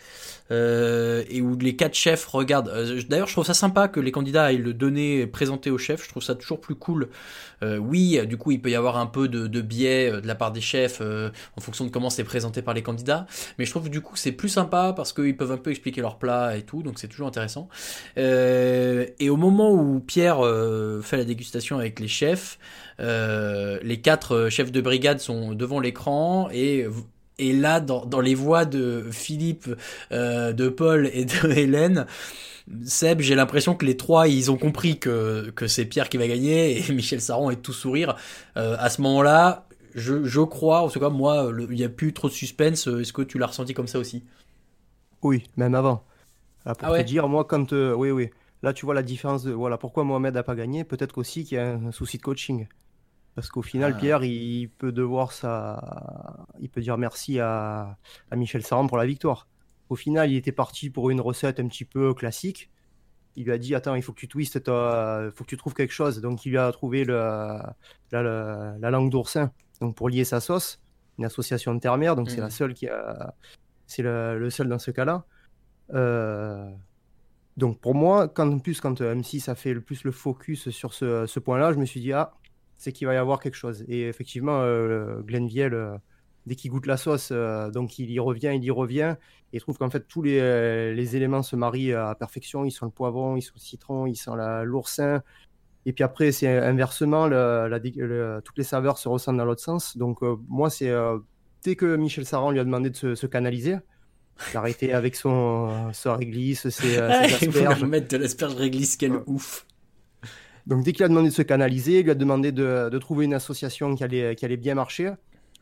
euh, 0.53 1.23
et 1.31 1.41
où 1.41 1.57
les 1.57 1.77
quatre 1.77 1.95
chefs 1.95 2.27
regardent. 2.27 2.71
Euh, 2.71 3.01
d'ailleurs, 3.09 3.29
je 3.29 3.33
trouve 3.33 3.47
ça 3.47 3.55
sympa 3.55 3.87
que 3.87 4.01
les 4.01 4.11
candidats 4.11 4.47
aillent 4.47 4.59
le 4.59 4.75
donner, 4.75 5.27
présenter 5.27 5.71
au 5.71 5.79
chef. 5.79 6.05
Je 6.05 6.09
trouve 6.09 6.25
ça 6.25 6.35
toujours 6.35 6.61
plus 6.61 6.75
cool. 6.75 7.09
Euh, 7.63 7.77
oui, 7.77 8.19
du 8.27 8.37
coup, 8.37 8.51
il 8.51 8.61
peut 8.61 8.71
y 8.71 8.75
avoir 8.75 8.97
un 8.97 9.07
peu 9.07 9.29
de, 9.29 9.61
biais 9.61 10.11
de 10.11 10.27
la 10.27 10.35
part 10.35 10.51
des 10.51 10.61
chefs 10.61 11.01
en 11.01 11.61
fonction 11.61 11.85
de 11.85 11.91
comment 11.91 12.11
c'est 12.11 12.25
présenté 12.25 12.63
par 12.63 12.75
les 12.75 12.83
candidats. 12.83 13.27
Mais 13.59 13.65
je 13.65 13.71
trouve 13.71 13.89
du 13.89 14.01
coup, 14.01 14.17
c'est 14.17 14.33
plus 14.33 14.49
sympa 14.49 14.93
parce 14.97 15.13
qu'ils 15.13 15.37
peuvent 15.37 15.53
un 15.53 15.57
peu 15.57 15.71
expliquer 15.71 16.01
leur 16.01 16.19
plat 16.19 16.57
et 16.57 16.63
tout, 16.63 16.83
donc 16.83 16.99
c'est 16.99 17.09
toujours 17.09 17.29
intéressant. 17.29 17.69
et 18.17 19.31
au 19.31 19.37
moment 19.37 19.73
où 19.73 20.01
Pierre 20.01 20.41
fait 21.03 21.17
la 21.17 21.25
dégustation 21.25 21.79
avec 21.79 22.01
les 22.01 22.09
chefs, 22.09 22.59
les 23.01 24.01
quatre 24.01 24.49
chefs 24.51 24.73
de 24.73 24.81
brigade 24.81 25.21
sont 25.21 25.55
devant 25.55 25.81
l'écran 25.81 26.49
et 26.53 26.87
et 27.41 27.55
là, 27.55 27.81
dans, 27.81 28.21
les 28.21 28.35
voix 28.35 28.67
de 28.67 29.07
Philippe, 29.11 29.69
euh, 30.13 30.53
de 30.53 30.69
Paul 30.69 31.11
et 31.13 31.25
de 31.25 31.51
Hélène, 31.57 32.07
Seb, 32.85 33.21
j'ai 33.21 33.35
l'impression 33.35 33.75
que 33.75 33.87
les 33.87 33.97
trois, 33.97 34.29
ils 34.29 34.51
ont 34.51 34.59
compris 34.59 34.99
que, 34.99 35.51
que 35.57 35.67
c'est 35.67 35.87
Pierre 35.87 36.11
qui 36.11 36.19
va 36.19 36.29
gagner 36.29 36.79
et 36.79 36.93
Michel 36.93 37.21
Saron 37.21 37.51
est 37.51 37.63
tout 37.63 37.73
sourire. 37.73 38.17
Euh, 38.59 38.77
à 38.79 38.91
ce 38.91 39.01
moment-là, 39.01 39.67
je, 39.95 40.25
je, 40.25 40.41
crois, 40.41 40.83
en 40.83 40.89
tout 40.89 41.01
cas, 41.01 41.09
moi, 41.09 41.51
il 41.71 41.77
n'y 41.77 41.85
a 41.85 41.89
plus 41.89 42.13
trop 42.13 42.29
de 42.29 42.35
suspense. 42.35 42.87
Est-ce 42.87 43.13
que 43.13 43.23
tu 43.23 43.39
l'as 43.39 43.47
ressenti 43.47 43.73
comme 43.73 43.89
ça 43.89 43.99
aussi? 43.99 44.23
Oui, 45.23 45.45
même 45.57 45.75
avant. 45.75 46.05
pour 46.65 46.75
ah 46.83 46.99
te 46.99 47.03
dire, 47.03 47.27
moi, 47.27 47.45
quand. 47.45 47.73
Euh, 47.73 47.95
oui, 47.95 48.11
oui. 48.11 48.29
Là, 48.63 48.75
tu 48.75 48.85
vois 48.85 48.95
la 48.95 49.03
différence 49.03 49.43
de. 49.45 49.51
Voilà, 49.51 49.79
pourquoi 49.79 50.05
Mohamed 50.05 50.35
n'a 50.35 50.43
pas 50.43 50.55
gagné 50.55 50.85
Peut-être 50.85 51.19
aussi 51.19 51.45
qu'il 51.45 51.57
y 51.57 51.61
a 51.61 51.73
un 51.73 51.91
souci 51.91 52.19
de 52.19 52.23
coaching. 52.23 52.67
Parce 53.35 53.49
qu'au 53.49 53.63
final, 53.63 53.95
ah. 53.97 53.99
Pierre, 53.99 54.25
il 54.25 54.69
peut 54.69 54.93
devoir 54.93 55.33
ça, 55.33 56.47
il 56.59 56.69
peut 56.69 56.81
dire 56.81 56.99
merci 56.99 57.39
à, 57.39 57.97
Michel 58.35 58.63
Saran 58.63 58.87
pour 58.87 58.97
la 58.97 59.07
victoire. 59.07 59.47
Au 59.89 59.97
final, 59.97 60.31
il 60.31 60.37
était 60.37 60.53
parti 60.53 60.91
pour 60.91 61.11
une 61.11 61.21
recette 61.21 61.61
un 61.61 61.69
petit 61.69 61.85
peu 61.85 62.15
classique. 62.15 62.71
Il 63.37 63.45
lui 63.45 63.53
a 63.53 63.59
dit 63.59 63.75
attends, 63.75 63.95
il 63.95 64.03
faut 64.03 64.13
que 64.13 64.21
tu 64.21 64.29
twistes, 64.29 64.57
il 64.57 65.33
faut 65.35 65.45
que 65.45 65.49
tu 65.49 65.57
trouves 65.57 65.75
quelque 65.75 65.93
chose. 65.93 66.21
Donc 66.21 66.45
il 66.45 66.51
lui 66.51 66.59
a 66.59 66.71
trouvé 66.73 67.05
le, 67.05 67.59
la, 68.11 68.91
langue 68.91 69.11
d'oursin, 69.11 69.53
donc 69.81 69.95
pour 69.97 70.09
lier 70.09 70.25
sa 70.25 70.41
sauce, 70.41 70.81
une 71.19 71.25
association 71.25 71.75
de 71.75 71.81
terre-mer. 71.81 72.17
Donc 72.17 72.31
c'est 72.31 72.41
la 72.41 72.49
mmh. 72.49 72.51
seule 72.51 72.75
qui 72.75 72.89
a, 72.89 73.35
c'est 73.87 74.03
le, 74.03 74.51
seul 74.51 74.69
dans 74.69 74.79
ce 74.79 74.91
cas-là. 74.91 75.25
Euh, 75.95 76.69
donc 77.57 77.81
pour 77.81 77.95
moi, 77.95 78.29
quand, 78.29 78.51
en 78.53 78.59
plus 78.59 78.81
quand 78.81 79.01
M6 79.01 79.49
a 79.51 79.55
fait 79.55 79.75
le 79.75 79.81
plus 79.81 80.05
le 80.05 80.13
focus 80.13 80.71
sur 80.71 80.95
ce, 80.95 81.27
ce 81.27 81.41
point-là, 81.41 81.73
je 81.73 81.79
me 81.79 81.85
suis 81.85 82.01
dit 82.01 82.13
ah 82.13 82.33
c'est 82.81 82.93
qu'il 82.93 83.07
va 83.07 83.13
y 83.13 83.19
avoir 83.19 83.41
quelque 83.41 83.57
chose. 83.57 83.85
Et 83.89 84.09
effectivement, 84.09 84.63
euh, 84.63 85.21
Glenn 85.21 85.47
Viel, 85.47 85.75
euh, 85.75 85.99
dès 86.47 86.55
qu'il 86.55 86.71
goûte 86.71 86.87
la 86.87 86.97
sauce, 86.97 87.29
euh, 87.31 87.71
donc 87.71 87.99
il 87.99 88.11
y 88.11 88.19
revient, 88.19 88.53
il 88.55 88.65
y 88.65 88.71
revient, 88.71 89.17
et 89.53 89.59
il 89.59 89.61
trouve 89.61 89.77
qu'en 89.77 89.91
fait 89.91 90.09
tous 90.09 90.23
les, 90.23 90.95
les, 90.95 91.17
éléments 91.17 91.43
se 91.43 91.57
marient 91.57 91.93
à 91.93 92.15
perfection. 92.15 92.65
Ils 92.65 92.71
sont 92.71 92.87
le 92.87 92.91
poivron, 92.91 93.37
ils 93.37 93.43
sont 93.43 93.53
le 93.55 93.61
citron, 93.61 94.07
ils 94.07 94.17
sont 94.17 94.35
l'oursin. 94.35 95.23
Et 95.85 95.93
puis 95.93 96.05
après, 96.05 96.33
c'est 96.33 96.49
inversement, 96.49 97.25
toutes 97.27 98.57
les 98.57 98.65
saveurs 98.65 98.97
se 98.97 99.11
ressentent 99.11 99.37
dans 99.37 99.45
l'autre 99.45 99.63
sens. 99.63 99.99
Donc 99.99 100.23
moi, 100.49 100.71
c'est 100.71 100.91
dès 101.63 101.77
que 101.77 101.97
Michel 101.97 102.25
Saran 102.25 102.51
lui 102.51 102.61
a 102.61 102.65
demandé 102.65 102.89
de 102.89 103.15
se, 103.15 103.27
canaliser, 103.27 103.77
d'arrêter 104.55 104.95
avec 104.95 105.17
son, 105.17 105.93
son 105.93 106.17
réglisse, 106.17 106.69
ses, 106.71 106.97
asperges. 106.99 107.85
mettre 107.85 108.09
de 108.09 108.17
l'asperge 108.17 108.55
réglisse, 108.55 108.97
quel 108.97 109.21
ouf 109.27 109.67
donc 110.71 110.85
dès 110.85 110.93
qu'il 110.93 111.05
a 111.05 111.09
demandé 111.09 111.31
de 111.31 111.35
se 111.35 111.43
canaliser, 111.43 111.99
il 111.99 112.05
lui 112.05 112.13
a 112.13 112.15
demandé 112.15 112.53
de, 112.53 112.97
trouver 112.99 113.25
une 113.25 113.35
association 113.35 113.97
qui 113.97 114.05
allait, 114.05 114.57
bien 114.57 114.77
marcher. 114.77 115.11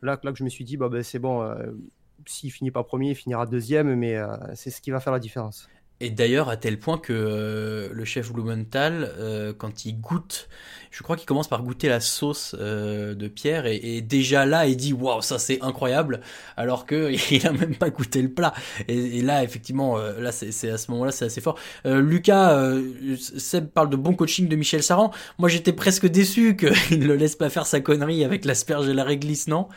Là, 0.03 0.19
là 0.21 0.31
que 0.31 0.37
je 0.37 0.43
me 0.43 0.49
suis 0.49 0.63
dit, 0.63 0.77
ben, 0.77 1.01
c'est 1.01 1.17
bon, 1.17 1.41
euh, 1.41 1.71
s'il 2.27 2.51
finit 2.51 2.69
pas 2.69 2.83
premier, 2.83 3.09
il 3.09 3.15
finira 3.15 3.47
deuxième, 3.47 3.95
mais 3.95 4.15
euh, 4.15 4.27
c'est 4.53 4.69
ce 4.69 4.81
qui 4.81 4.91
va 4.91 4.99
faire 4.99 5.11
la 5.11 5.19
différence. 5.19 5.67
Et 6.01 6.09
d'ailleurs, 6.09 6.49
à 6.49 6.55
tel 6.55 6.79
point 6.79 6.97
que 6.97 7.11
euh, 7.11 7.89
le 7.91 8.05
chef 8.05 8.31
Blumenthal, 8.31 9.11
euh, 9.17 9.51
quand 9.57 9.85
il 9.85 9.99
goûte, 9.99 10.47
je 10.91 11.03
crois 11.03 11.17
qu'il 11.17 11.25
commence 11.25 11.49
par 11.49 11.61
goûter 11.61 11.89
la 11.89 11.99
sauce 11.99 12.55
euh, 12.57 13.15
de 13.15 13.27
Pierre, 13.27 13.65
et, 13.65 13.99
déjà 14.01 14.45
là, 14.45 14.65
il 14.65 14.77
dit 14.77 14.93
waouh, 14.93 15.21
ça 15.21 15.39
c'est 15.39 15.61
incroyable, 15.61 16.21
alors 16.55 16.85
que 16.85 17.11
il 17.31 17.45
a 17.45 17.51
même 17.51 17.75
pas 17.75 17.89
goûté 17.89 18.21
le 18.21 18.29
plat. 18.31 18.53
Et, 18.87 19.21
là, 19.21 19.43
effectivement, 19.43 19.97
là 19.97 20.31
c'est 20.31 20.69
à 20.69 20.77
ce 20.77 20.89
moment-là, 20.91 21.11
c'est 21.11 21.25
assez 21.25 21.41
fort. 21.41 21.59
Lucas, 21.83 22.73
Seb 23.37 23.67
parle 23.67 23.89
de 23.89 23.97
bon 23.97 24.13
coaching 24.13 24.47
de 24.47 24.55
Michel 24.55 24.83
Saran. 24.83 25.11
Moi, 25.37 25.49
j'étais 25.49 25.73
presque 25.73 26.07
déçu 26.07 26.55
qu'il 26.55 26.69
ne 26.99 27.05
le 27.05 27.15
laisse 27.15 27.35
pas 27.35 27.49
faire 27.49 27.65
sa 27.65 27.81
connerie 27.81 28.23
avec 28.23 28.45
l'asperge 28.45 28.87
et 28.87 28.93
la 28.93 29.03
réglisse, 29.03 29.47
non? 29.47 29.67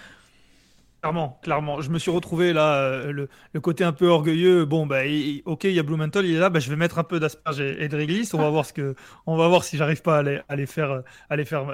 Clairement, 1.02 1.40
clairement. 1.42 1.80
Je 1.80 1.90
me 1.90 1.98
suis 1.98 2.12
retrouvé 2.12 2.52
là, 2.52 2.76
euh, 2.76 3.26
le, 3.52 3.60
côté 3.60 3.82
un 3.82 3.92
peu 3.92 4.06
orgueilleux. 4.06 4.64
Bon, 4.64 4.86
bah, 4.86 5.00
ok, 5.46 5.64
il 5.64 5.72
y 5.72 5.78
a 5.80 5.82
Blumenthal, 5.82 6.24
il 6.24 6.36
est 6.36 6.38
là, 6.38 6.48
bah, 6.48 6.60
je 6.60 6.70
vais 6.70 6.76
mettre 6.76 7.00
un 7.00 7.02
peu 7.02 7.18
d'asperge 7.18 7.60
et, 7.60 7.88
de 7.88 7.96
réglisse. 7.96 8.34
On 8.34 8.38
va 8.38 8.48
voir 8.50 8.64
ce 8.64 8.72
que, 8.72 8.94
on 9.26 9.36
va 9.36 9.48
voir 9.48 9.64
si 9.64 9.76
j'arrive 9.76 10.00
pas 10.00 10.18
à 10.18 10.22
les, 10.22 10.40
à 10.48 10.54
les, 10.54 10.66
faire, 10.66 11.02
à 11.28 11.34
les 11.34 11.44
faire, 11.44 11.66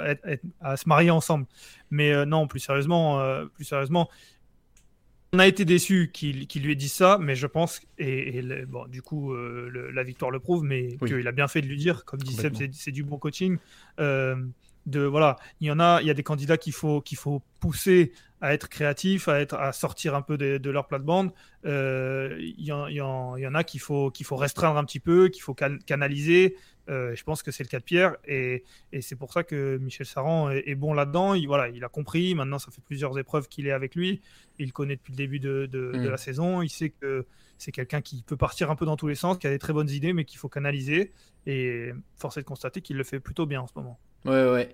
à 0.62 0.78
se 0.78 0.88
marier 0.88 1.10
ensemble. 1.10 1.44
Mais 1.90 2.10
euh, 2.10 2.24
non, 2.24 2.46
plus 2.46 2.60
sérieusement, 2.60 3.20
euh, 3.20 3.44
plus 3.44 3.66
sérieusement, 3.66 4.08
on 5.34 5.40
a 5.40 5.46
été 5.46 5.66
déçu 5.66 6.10
qu'il 6.10 6.62
lui 6.62 6.72
ait 6.72 6.74
dit 6.74 6.88
ça, 6.88 7.18
mais 7.20 7.34
je 7.34 7.46
pense, 7.46 7.82
et, 7.98 8.40
bon, 8.66 8.86
du 8.86 9.02
coup, 9.02 9.34
la 9.34 10.02
victoire 10.04 10.30
le 10.30 10.40
prouve, 10.40 10.64
mais 10.64 10.96
qu'il 11.06 11.28
a 11.28 11.32
bien 11.32 11.48
fait 11.48 11.60
de 11.60 11.66
lui 11.66 11.76
dire, 11.76 12.06
comme 12.06 12.20
dit 12.20 12.32
Seb, 12.32 12.54
c'est 12.72 12.92
du 12.92 13.04
bon 13.04 13.18
coaching. 13.18 13.58
de 13.98 15.00
voilà, 15.00 15.36
il 15.60 15.66
y 15.66 15.70
en 15.70 15.80
a, 15.80 16.00
il 16.00 16.06
y 16.06 16.10
a 16.10 16.14
des 16.14 16.22
candidats 16.22 16.56
qu'il 16.56 16.72
faut 16.72 17.02
qu'il 17.02 17.18
faut 17.18 17.42
pousser 17.60 18.14
à 18.40 18.54
être 18.54 18.68
créatif, 18.68 19.28
à, 19.28 19.40
être, 19.40 19.54
à 19.54 19.72
sortir 19.72 20.14
un 20.14 20.22
peu 20.22 20.38
de, 20.38 20.70
leur 20.70 20.86
plate-bande. 20.86 21.32
Il 21.64 21.70
euh, 21.70 22.38
y, 22.58 22.70
en 22.70 23.54
a 23.54 23.64
qu'il 23.64 23.80
faut, 23.80 24.10
qu'il 24.10 24.26
faut 24.26 24.36
restreindre 24.36 24.78
un 24.78 24.84
petit 24.84 25.00
peu, 25.00 25.28
qu'il 25.28 25.42
faut 25.42 25.54
canaliser. 25.54 26.56
Euh, 26.88 27.14
je 27.14 27.22
pense 27.22 27.42
que 27.42 27.50
c'est 27.50 27.64
le 27.64 27.68
cas 27.68 27.80
de 27.80 27.84
Pierre. 27.84 28.16
Et, 28.26 28.64
c'est 29.00 29.16
pour 29.16 29.32
ça 29.32 29.42
que 29.42 29.76
Michel 29.78 30.06
Saran 30.06 30.50
est, 30.50 30.74
bon 30.74 30.94
là-dedans. 30.94 31.34
Il, 31.34 31.46
voilà, 31.46 31.68
il 31.68 31.84
a 31.84 31.88
compris. 31.88 32.34
Maintenant, 32.34 32.58
ça 32.58 32.70
fait 32.70 32.82
plusieurs 32.82 33.18
épreuves 33.18 33.48
qu'il 33.48 33.66
est 33.66 33.72
avec 33.72 33.94
lui. 33.94 34.20
Il 34.58 34.72
connaît 34.72 34.96
depuis 34.96 35.12
le 35.12 35.16
début 35.16 35.40
de, 35.40 35.68
mm. 35.72 36.08
la 36.08 36.16
saison. 36.16 36.62
Il 36.62 36.70
sait 36.70 36.90
que 36.90 37.26
c'est 37.58 37.72
quelqu'un 37.72 38.00
qui 38.00 38.22
peut 38.22 38.36
partir 38.36 38.70
un 38.70 38.76
peu 38.76 38.86
dans 38.86 38.96
tous 38.96 39.08
les 39.08 39.16
sens, 39.16 39.36
qui 39.38 39.46
a 39.46 39.50
des 39.50 39.58
très 39.58 39.72
bonnes 39.72 39.90
idées, 39.90 40.12
mais 40.12 40.24
qu'il 40.24 40.38
faut 40.38 40.48
canaliser. 40.48 41.12
Et 41.46 41.90
force 42.16 42.36
est 42.36 42.42
de 42.42 42.46
constater 42.46 42.80
qu'il 42.82 42.96
le 42.96 43.04
fait 43.04 43.20
plutôt 43.20 43.46
bien 43.46 43.62
en 43.62 43.66
ce 43.66 43.72
moment. 43.74 43.98
Ouais, 44.24 44.50
ouais. 44.50 44.68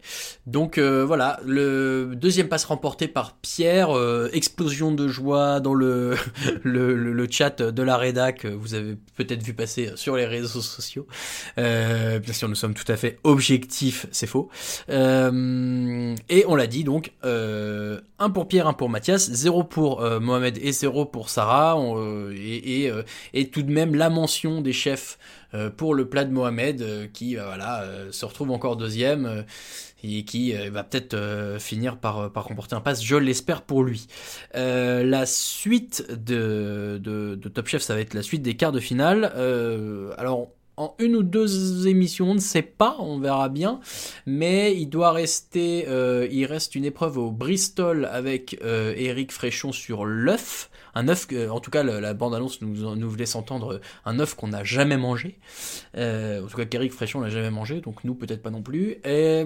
Donc 0.46 0.78
euh, 0.78 1.04
voilà, 1.04 1.38
le 1.44 2.14
deuxième 2.16 2.48
passe 2.48 2.64
remporté 2.64 3.08
par 3.08 3.36
Pierre. 3.36 3.96
Euh, 3.96 4.30
explosion 4.32 4.90
de 4.90 5.06
joie 5.06 5.60
dans 5.60 5.74
le, 5.74 6.16
le, 6.62 6.94
le, 6.96 7.26
chat 7.30 7.60
de 7.62 7.82
la 7.82 7.98
rédac. 7.98 8.46
Vous 8.46 8.74
avez 8.74 8.96
peut-être 9.16 9.42
vu 9.42 9.52
passer 9.52 9.92
sur 9.96 10.16
les 10.16 10.24
réseaux 10.24 10.62
sociaux. 10.62 11.06
Euh, 11.58 12.18
bien 12.18 12.32
sûr, 12.32 12.48
nous 12.48 12.54
sommes 12.54 12.74
tout 12.74 12.90
à 12.90 12.96
fait 12.96 13.18
objectifs, 13.22 14.06
c'est 14.12 14.26
faux. 14.26 14.48
Euh, 14.88 16.14
et 16.30 16.44
on 16.48 16.56
l'a 16.56 16.66
dit 16.66 16.82
donc, 16.82 17.12
euh, 17.24 18.00
un 18.18 18.30
pour 18.30 18.48
Pierre, 18.48 18.66
un 18.66 18.72
pour 18.72 18.88
Mathias, 18.88 19.30
zéro 19.30 19.62
pour 19.62 20.00
Mohamed 20.20 20.58
et 20.60 20.72
zéro 20.72 21.04
pour 21.04 21.28
Sarah. 21.28 21.78
et, 22.34 22.86
et, 22.86 22.92
et 23.34 23.50
tout 23.50 23.62
de 23.62 23.70
même 23.70 23.94
la 23.94 24.08
mention 24.08 24.62
des 24.62 24.72
chefs 24.72 25.18
euh, 25.43 25.43
pour 25.76 25.94
le 25.94 26.08
plat 26.08 26.24
de 26.24 26.32
Mohamed 26.32 26.82
euh, 26.82 27.06
qui 27.06 27.38
euh, 27.38 27.44
voilà 27.44 27.84
se 28.10 28.24
retrouve 28.24 28.50
encore 28.50 28.76
deuxième 28.76 29.44
et 30.02 30.24
qui 30.24 30.52
va 30.52 30.84
peut-être 30.84 31.16
finir 31.58 31.96
par, 31.96 32.30
par 32.30 32.48
remporter 32.48 32.74
un 32.74 32.82
pass, 32.82 33.02
je 33.02 33.16
l'espère 33.16 33.62
pour 33.62 33.82
lui. 33.82 34.06
la 34.52 35.24
suite 35.24 36.06
de, 36.10 37.00
de, 37.02 37.48
Top 37.48 37.66
Chef, 37.66 37.80
ça 37.80 37.94
va 37.94 38.00
être 38.00 38.12
la 38.12 38.22
suite 38.22 38.42
des 38.42 38.54
quarts 38.54 38.72
de 38.72 38.80
finale. 38.80 39.24
alors, 40.18 40.50
en 40.76 40.94
une 40.98 41.16
ou 41.16 41.22
deux 41.22 41.86
émissions, 41.86 42.32
on 42.32 42.34
ne 42.34 42.40
sait 42.40 42.60
pas, 42.60 42.96
on 42.98 43.18
verra 43.18 43.48
bien. 43.48 43.80
Mais 44.26 44.76
il 44.76 44.88
doit 44.88 45.12
rester, 45.12 45.86
il 46.30 46.44
reste 46.44 46.74
une 46.74 46.84
épreuve 46.84 47.16
au 47.16 47.30
Bristol 47.30 48.04
avec 48.04 48.60
Eric 48.62 49.32
Fréchon 49.32 49.72
sur 49.72 50.04
l'œuf 50.04 50.68
un 50.94 51.08
œuf, 51.08 51.26
que- 51.26 51.48
en 51.48 51.60
tout 51.60 51.70
cas 51.70 51.82
la, 51.82 52.00
la 52.00 52.14
bande-annonce 52.14 52.60
nous, 52.62 52.94
nous 52.96 53.14
laisse 53.16 53.34
entendre 53.34 53.80
un 54.04 54.18
œuf 54.20 54.34
qu'on 54.34 54.48
n'a 54.48 54.64
jamais 54.64 54.96
mangé. 54.96 55.38
Euh, 55.96 56.44
en 56.44 56.46
tout 56.48 56.56
cas, 56.56 56.64
qu'Eric 56.66 56.92
Fréchon 56.92 57.20
l'a 57.20 57.30
jamais 57.30 57.50
mangé, 57.50 57.80
donc 57.80 58.04
nous 58.04 58.14
peut-être 58.14 58.42
pas 58.42 58.50
non 58.50 58.62
plus. 58.62 58.96
Et, 59.04 59.44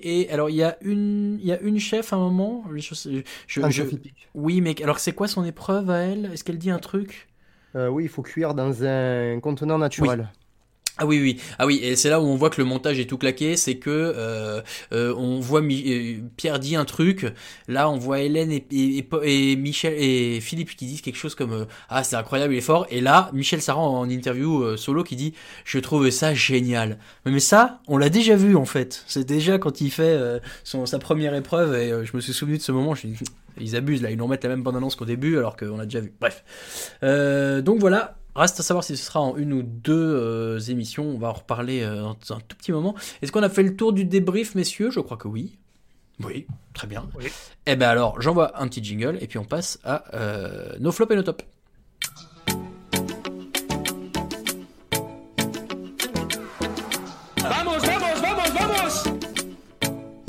et 0.00 0.30
alors 0.30 0.50
il 0.50 0.56
y 0.56 0.62
a 0.62 0.76
une, 0.82 1.38
il 1.40 1.46
y 1.46 1.52
a 1.52 1.60
une 1.60 1.78
chef 1.78 2.12
à 2.12 2.16
un 2.16 2.20
moment. 2.20 2.64
Je, 2.74 3.22
je- 3.46 3.70
je- 3.70 3.82
oui, 4.34 4.60
mais 4.60 4.80
alors 4.82 4.98
c'est 4.98 5.12
quoi 5.12 5.28
son 5.28 5.44
épreuve 5.44 5.90
à 5.90 5.98
elle? 5.98 6.26
Est-ce 6.32 6.44
qu'elle 6.44 6.58
dit 6.58 6.70
un 6.70 6.78
truc? 6.78 7.28
Euh, 7.76 7.88
oui, 7.88 8.04
il 8.04 8.08
faut 8.08 8.22
cuire 8.22 8.54
dans 8.54 8.84
un 8.84 9.40
contenant 9.40 9.78
naturel. 9.78 10.32
Ah 11.00 11.06
oui, 11.06 11.20
oui. 11.20 11.40
Ah 11.60 11.66
oui, 11.66 11.78
et 11.80 11.94
c'est 11.94 12.10
là 12.10 12.20
où 12.20 12.24
on 12.24 12.34
voit 12.34 12.50
que 12.50 12.60
le 12.60 12.64
montage 12.64 12.98
est 12.98 13.04
tout 13.04 13.18
claqué, 13.18 13.56
c'est 13.56 13.76
que 13.76 13.88
euh, 13.88 14.60
euh, 14.92 15.14
on 15.16 15.38
voit 15.38 15.62
euh, 15.62 16.18
Pierre 16.36 16.58
dit 16.58 16.74
un 16.74 16.84
truc, 16.84 17.32
là 17.68 17.88
on 17.88 17.98
voit 17.98 18.18
Hélène 18.18 18.50
et, 18.50 19.56
Michel 19.56 19.94
et 19.96 20.40
Philippe 20.40 20.74
qui 20.74 20.86
disent 20.86 21.00
quelque 21.00 21.16
chose 21.16 21.36
comme 21.36 21.52
euh, 21.52 21.64
ah 21.88 22.02
c'est 22.02 22.16
incroyable, 22.16 22.52
il 22.54 22.58
est 22.58 22.62
fort, 22.62 22.88
et 22.90 23.00
là 23.00 23.30
Michel 23.32 23.62
Saran 23.62 23.96
en 23.96 24.08
interview 24.08 24.64
euh, 24.64 24.76
solo 24.76 25.04
qui 25.04 25.14
dit 25.14 25.34
je 25.64 25.78
trouve 25.78 26.10
ça 26.10 26.34
génial. 26.34 26.98
Mais, 27.24 27.38
ça, 27.38 27.80
on 27.86 27.96
l'a 27.96 28.08
déjà 28.08 28.34
vu 28.34 28.56
en 28.56 28.64
fait. 28.64 29.04
C'est 29.06 29.24
déjà 29.24 29.58
quand 29.58 29.80
il 29.80 29.92
fait 29.92 30.18
son 30.64 30.84
sa 30.84 30.98
première 30.98 31.34
épreuve 31.34 31.76
et 31.76 32.04
je 32.04 32.16
me 32.16 32.20
suis 32.20 32.32
souvenu 32.32 32.58
de 32.58 32.62
ce 32.62 32.72
moment. 32.72 32.94
Ils 33.60 33.76
abusent 33.76 34.02
là, 34.02 34.10
ils 34.10 34.16
nous 34.16 34.24
remettent 34.24 34.42
la 34.42 34.50
même 34.50 34.62
bande-annonce 34.64 34.96
qu'au 34.96 35.04
début 35.04 35.38
alors 35.38 35.56
qu'on 35.56 35.76
l'a 35.76 35.84
déjà 35.84 36.00
vu. 36.00 36.12
Bref. 36.20 36.42
Donc 37.62 37.78
voilà, 37.78 38.16
reste 38.38 38.60
à 38.60 38.62
savoir 38.62 38.84
si 38.84 38.96
ce 38.96 39.04
sera 39.04 39.20
en 39.20 39.36
une 39.36 39.52
ou 39.52 39.62
deux 39.62 39.92
euh, 39.94 40.58
émissions. 40.60 41.04
On 41.04 41.18
va 41.18 41.28
en 41.28 41.32
reparler 41.34 41.82
euh, 41.82 42.02
dans 42.02 42.36
un 42.36 42.40
tout 42.40 42.56
petit 42.56 42.72
moment. 42.72 42.94
Est-ce 43.20 43.32
qu'on 43.32 43.42
a 43.42 43.48
fait 43.48 43.62
le 43.62 43.76
tour 43.76 43.92
du 43.92 44.04
débrief, 44.04 44.54
messieurs? 44.54 44.90
Je 44.90 45.00
crois 45.00 45.16
que 45.16 45.28
oui. 45.28 45.58
Oui, 46.24 46.46
très 46.74 46.86
bien. 46.86 47.06
Eh 47.66 47.76
ben 47.76 47.88
alors, 47.88 48.20
j'envoie 48.20 48.60
un 48.60 48.66
petit 48.66 48.82
jingle 48.82 49.18
et 49.20 49.28
puis 49.28 49.38
on 49.38 49.44
passe 49.44 49.78
à 49.84 50.04
euh, 50.14 50.72
nos 50.80 50.90
flops 50.90 51.12
et 51.12 51.16
nos 51.16 51.22
tops. 51.22 51.44
Vamos, 57.40 57.78
vamos, 57.78 58.20
vamos, 58.20 58.50
vamos 58.52 59.18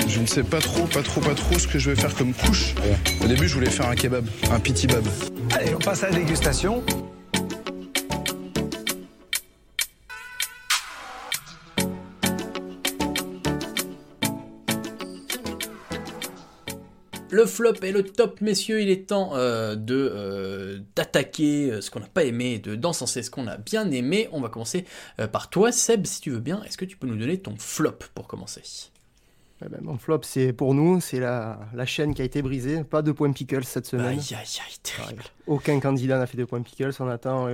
Je 0.08 0.20
ne 0.20 0.28
sais 0.28 0.44
pas 0.44 0.60
trop, 0.60 0.86
pas 0.86 1.02
trop, 1.02 1.22
pas 1.22 1.34
trop 1.34 1.58
ce 1.58 1.68
que 1.68 1.80
je 1.80 1.90
vais 1.90 2.00
faire 2.00 2.14
comme 2.14 2.34
couche. 2.34 2.76
Au 3.24 3.28
début, 3.28 3.48
je 3.48 3.56
voulais 3.56 3.72
faire 3.72 3.88
un 3.88 3.96
kebab, 3.96 4.28
un 4.52 4.60
piti 4.60 4.86
bab. 4.86 5.06
Allez, 5.56 5.74
on 5.74 5.80
passe 5.80 6.04
à 6.04 6.12
la 6.12 6.18
dégustation. 6.18 6.84
Le 17.40 17.46
flop 17.46 17.76
et 17.84 17.94
le 17.94 18.04
top, 18.04 18.42
messieurs, 18.42 18.82
il 18.82 18.90
est 18.90 19.08
temps 19.08 19.32
euh, 19.34 19.76
de 19.76 19.96
euh, 19.96 20.80
d'attaquer 20.98 21.72
euh, 21.72 21.80
ce 21.80 21.90
qu'on 21.90 22.02
n'a 22.02 22.08
pas 22.08 22.26
aimé, 22.26 22.60
de 22.60 22.76
d'encenser 22.76 23.24
ce 23.24 23.32
qu'on 23.32 23.48
a 23.48 23.56
bien 23.56 23.90
aimé. 23.92 24.28
On 24.34 24.42
va 24.42 24.50
commencer 24.50 24.84
euh, 25.22 25.28
par 25.30 25.50
toi, 25.50 25.72
Seb, 25.72 26.06
si 26.06 26.20
tu 26.20 26.32
veux 26.32 26.42
bien. 26.42 26.62
Est-ce 26.64 26.78
que 26.78 26.84
tu 26.84 26.98
peux 26.98 27.08
nous 27.08 27.16
donner 27.16 27.38
ton 27.40 27.56
flop 27.58 28.00
pour 28.14 28.28
commencer? 28.28 28.62
Eh 29.66 29.70
ben, 29.70 29.80
mon 29.82 29.98
flop, 29.98 30.20
c'est 30.24 30.52
pour 30.52 30.74
nous, 30.74 31.00
c'est 31.00 31.22
la, 31.22 31.62
la 31.74 31.86
chaîne 31.86 32.14
qui 32.14 32.22
a 32.22 32.26
été 32.26 32.42
brisée. 32.42 32.84
Pas 32.84 33.02
de 33.02 33.14
points 33.14 33.32
pickles 33.32 33.64
cette 33.64 33.86
semaine. 33.86 34.20
Aïe, 34.20 34.36
aïe, 34.36 34.60
aïe, 34.68 34.78
terrible. 34.84 35.24
Aucun 35.48 35.80
candidat 35.80 36.18
n'a 36.18 36.28
fait 36.28 36.38
de 36.38 36.44
points 36.44 36.62
pickles. 36.62 36.92
On 37.00 37.08
attend, 37.08 37.48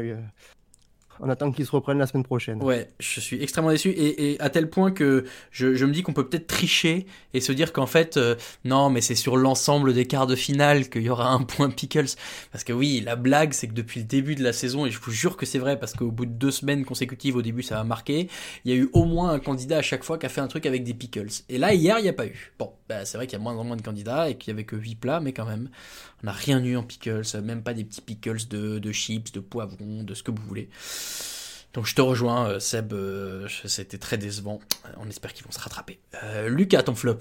on 1.19 1.29
attend 1.29 1.51
qu'ils 1.51 1.65
se 1.65 1.71
reprennent 1.71 1.97
la 1.97 2.07
semaine 2.07 2.23
prochaine. 2.23 2.61
Ouais, 2.63 2.89
je 2.99 3.19
suis 3.19 3.41
extrêmement 3.41 3.71
déçu 3.71 3.89
et, 3.89 4.37
à 4.39 4.49
tel 4.49 4.69
point 4.69 4.91
que 4.91 5.25
je, 5.51 5.67
me 5.85 5.91
dis 5.91 6.03
qu'on 6.03 6.13
peut 6.13 6.27
peut-être 6.27 6.47
tricher 6.47 7.05
et 7.33 7.41
se 7.41 7.51
dire 7.51 7.73
qu'en 7.73 7.85
fait, 7.85 8.17
euh, 8.17 8.35
non, 8.63 8.89
mais 8.89 9.01
c'est 9.01 9.15
sur 9.15 9.37
l'ensemble 9.37 9.93
des 9.93 10.05
quarts 10.05 10.27
de 10.27 10.35
finale 10.35 10.89
qu'il 10.89 11.03
y 11.03 11.09
aura 11.09 11.29
un 11.29 11.43
point 11.43 11.69
Pickles. 11.69 12.15
Parce 12.51 12.63
que 12.63 12.73
oui, 12.73 13.01
la 13.03 13.15
blague, 13.15 13.53
c'est 13.53 13.67
que 13.67 13.73
depuis 13.73 14.01
le 14.01 14.05
début 14.05 14.35
de 14.35 14.43
la 14.43 14.53
saison, 14.53 14.85
et 14.85 14.91
je 14.91 14.99
vous 14.99 15.11
jure 15.11 15.37
que 15.37 15.45
c'est 15.45 15.59
vrai 15.59 15.79
parce 15.79 15.93
qu'au 15.93 16.11
bout 16.11 16.25
de 16.25 16.31
deux 16.31 16.51
semaines 16.51 16.85
consécutives, 16.85 17.35
au 17.35 17.41
début, 17.41 17.63
ça 17.63 17.79
a 17.79 17.83
marqué, 17.83 18.29
il 18.63 18.71
y 18.71 18.73
a 18.73 18.77
eu 18.77 18.89
au 18.93 19.05
moins 19.05 19.31
un 19.31 19.39
candidat 19.39 19.77
à 19.77 19.81
chaque 19.81 20.03
fois 20.03 20.17
qui 20.17 20.25
a 20.25 20.29
fait 20.29 20.41
un 20.41 20.47
truc 20.47 20.65
avec 20.65 20.83
des 20.83 20.93
Pickles. 20.93 21.43
Et 21.49 21.57
là, 21.57 21.73
hier, 21.73 21.99
il 21.99 22.03
n'y 22.03 22.09
a 22.09 22.13
pas 22.13 22.25
eu. 22.25 22.53
Bon, 22.59 22.71
bah, 22.89 23.05
c'est 23.05 23.17
vrai 23.17 23.27
qu'il 23.27 23.37
y 23.37 23.41
a 23.41 23.43
moins 23.43 23.55
en 23.55 23.63
moins 23.63 23.75
de 23.75 23.81
candidats 23.81 24.29
et 24.29 24.35
qu'il 24.35 24.51
y 24.51 24.53
avait 24.53 24.65
que 24.65 24.75
8 24.75 24.95
plats, 24.95 25.19
mais 25.19 25.33
quand 25.33 25.45
même, 25.45 25.69
on 26.25 26.31
n'a 26.31 26.31
rien 26.31 26.63
eu 26.63 26.75
en 26.75 26.81
Pickles, 26.81 27.21
même 27.43 27.61
pas 27.61 27.75
des 27.75 27.83
petits 27.83 28.01
Pickles 28.01 28.47
de, 28.49 28.79
de 28.79 28.91
chips, 28.91 29.31
de 29.31 29.39
poivrons, 29.39 30.01
de 30.03 30.13
ce 30.15 30.23
que 30.23 30.31
vous 30.31 30.41
voulez. 30.47 30.69
Donc 31.73 31.85
je 31.85 31.93
te 31.93 32.01
rejoins, 32.01 32.47
euh, 32.49 32.59
Seb, 32.59 32.93
euh, 32.93 33.47
c'était 33.65 33.99
très 33.99 34.17
décevant. 34.17 34.59
Euh, 34.85 34.89
On 34.97 35.07
espère 35.07 35.33
qu'ils 35.33 35.45
vont 35.45 35.51
se 35.51 35.59
rattraper. 35.59 35.99
Euh, 36.23 36.49
Lucas, 36.49 36.81
ton 36.81 36.95
flop 36.95 37.19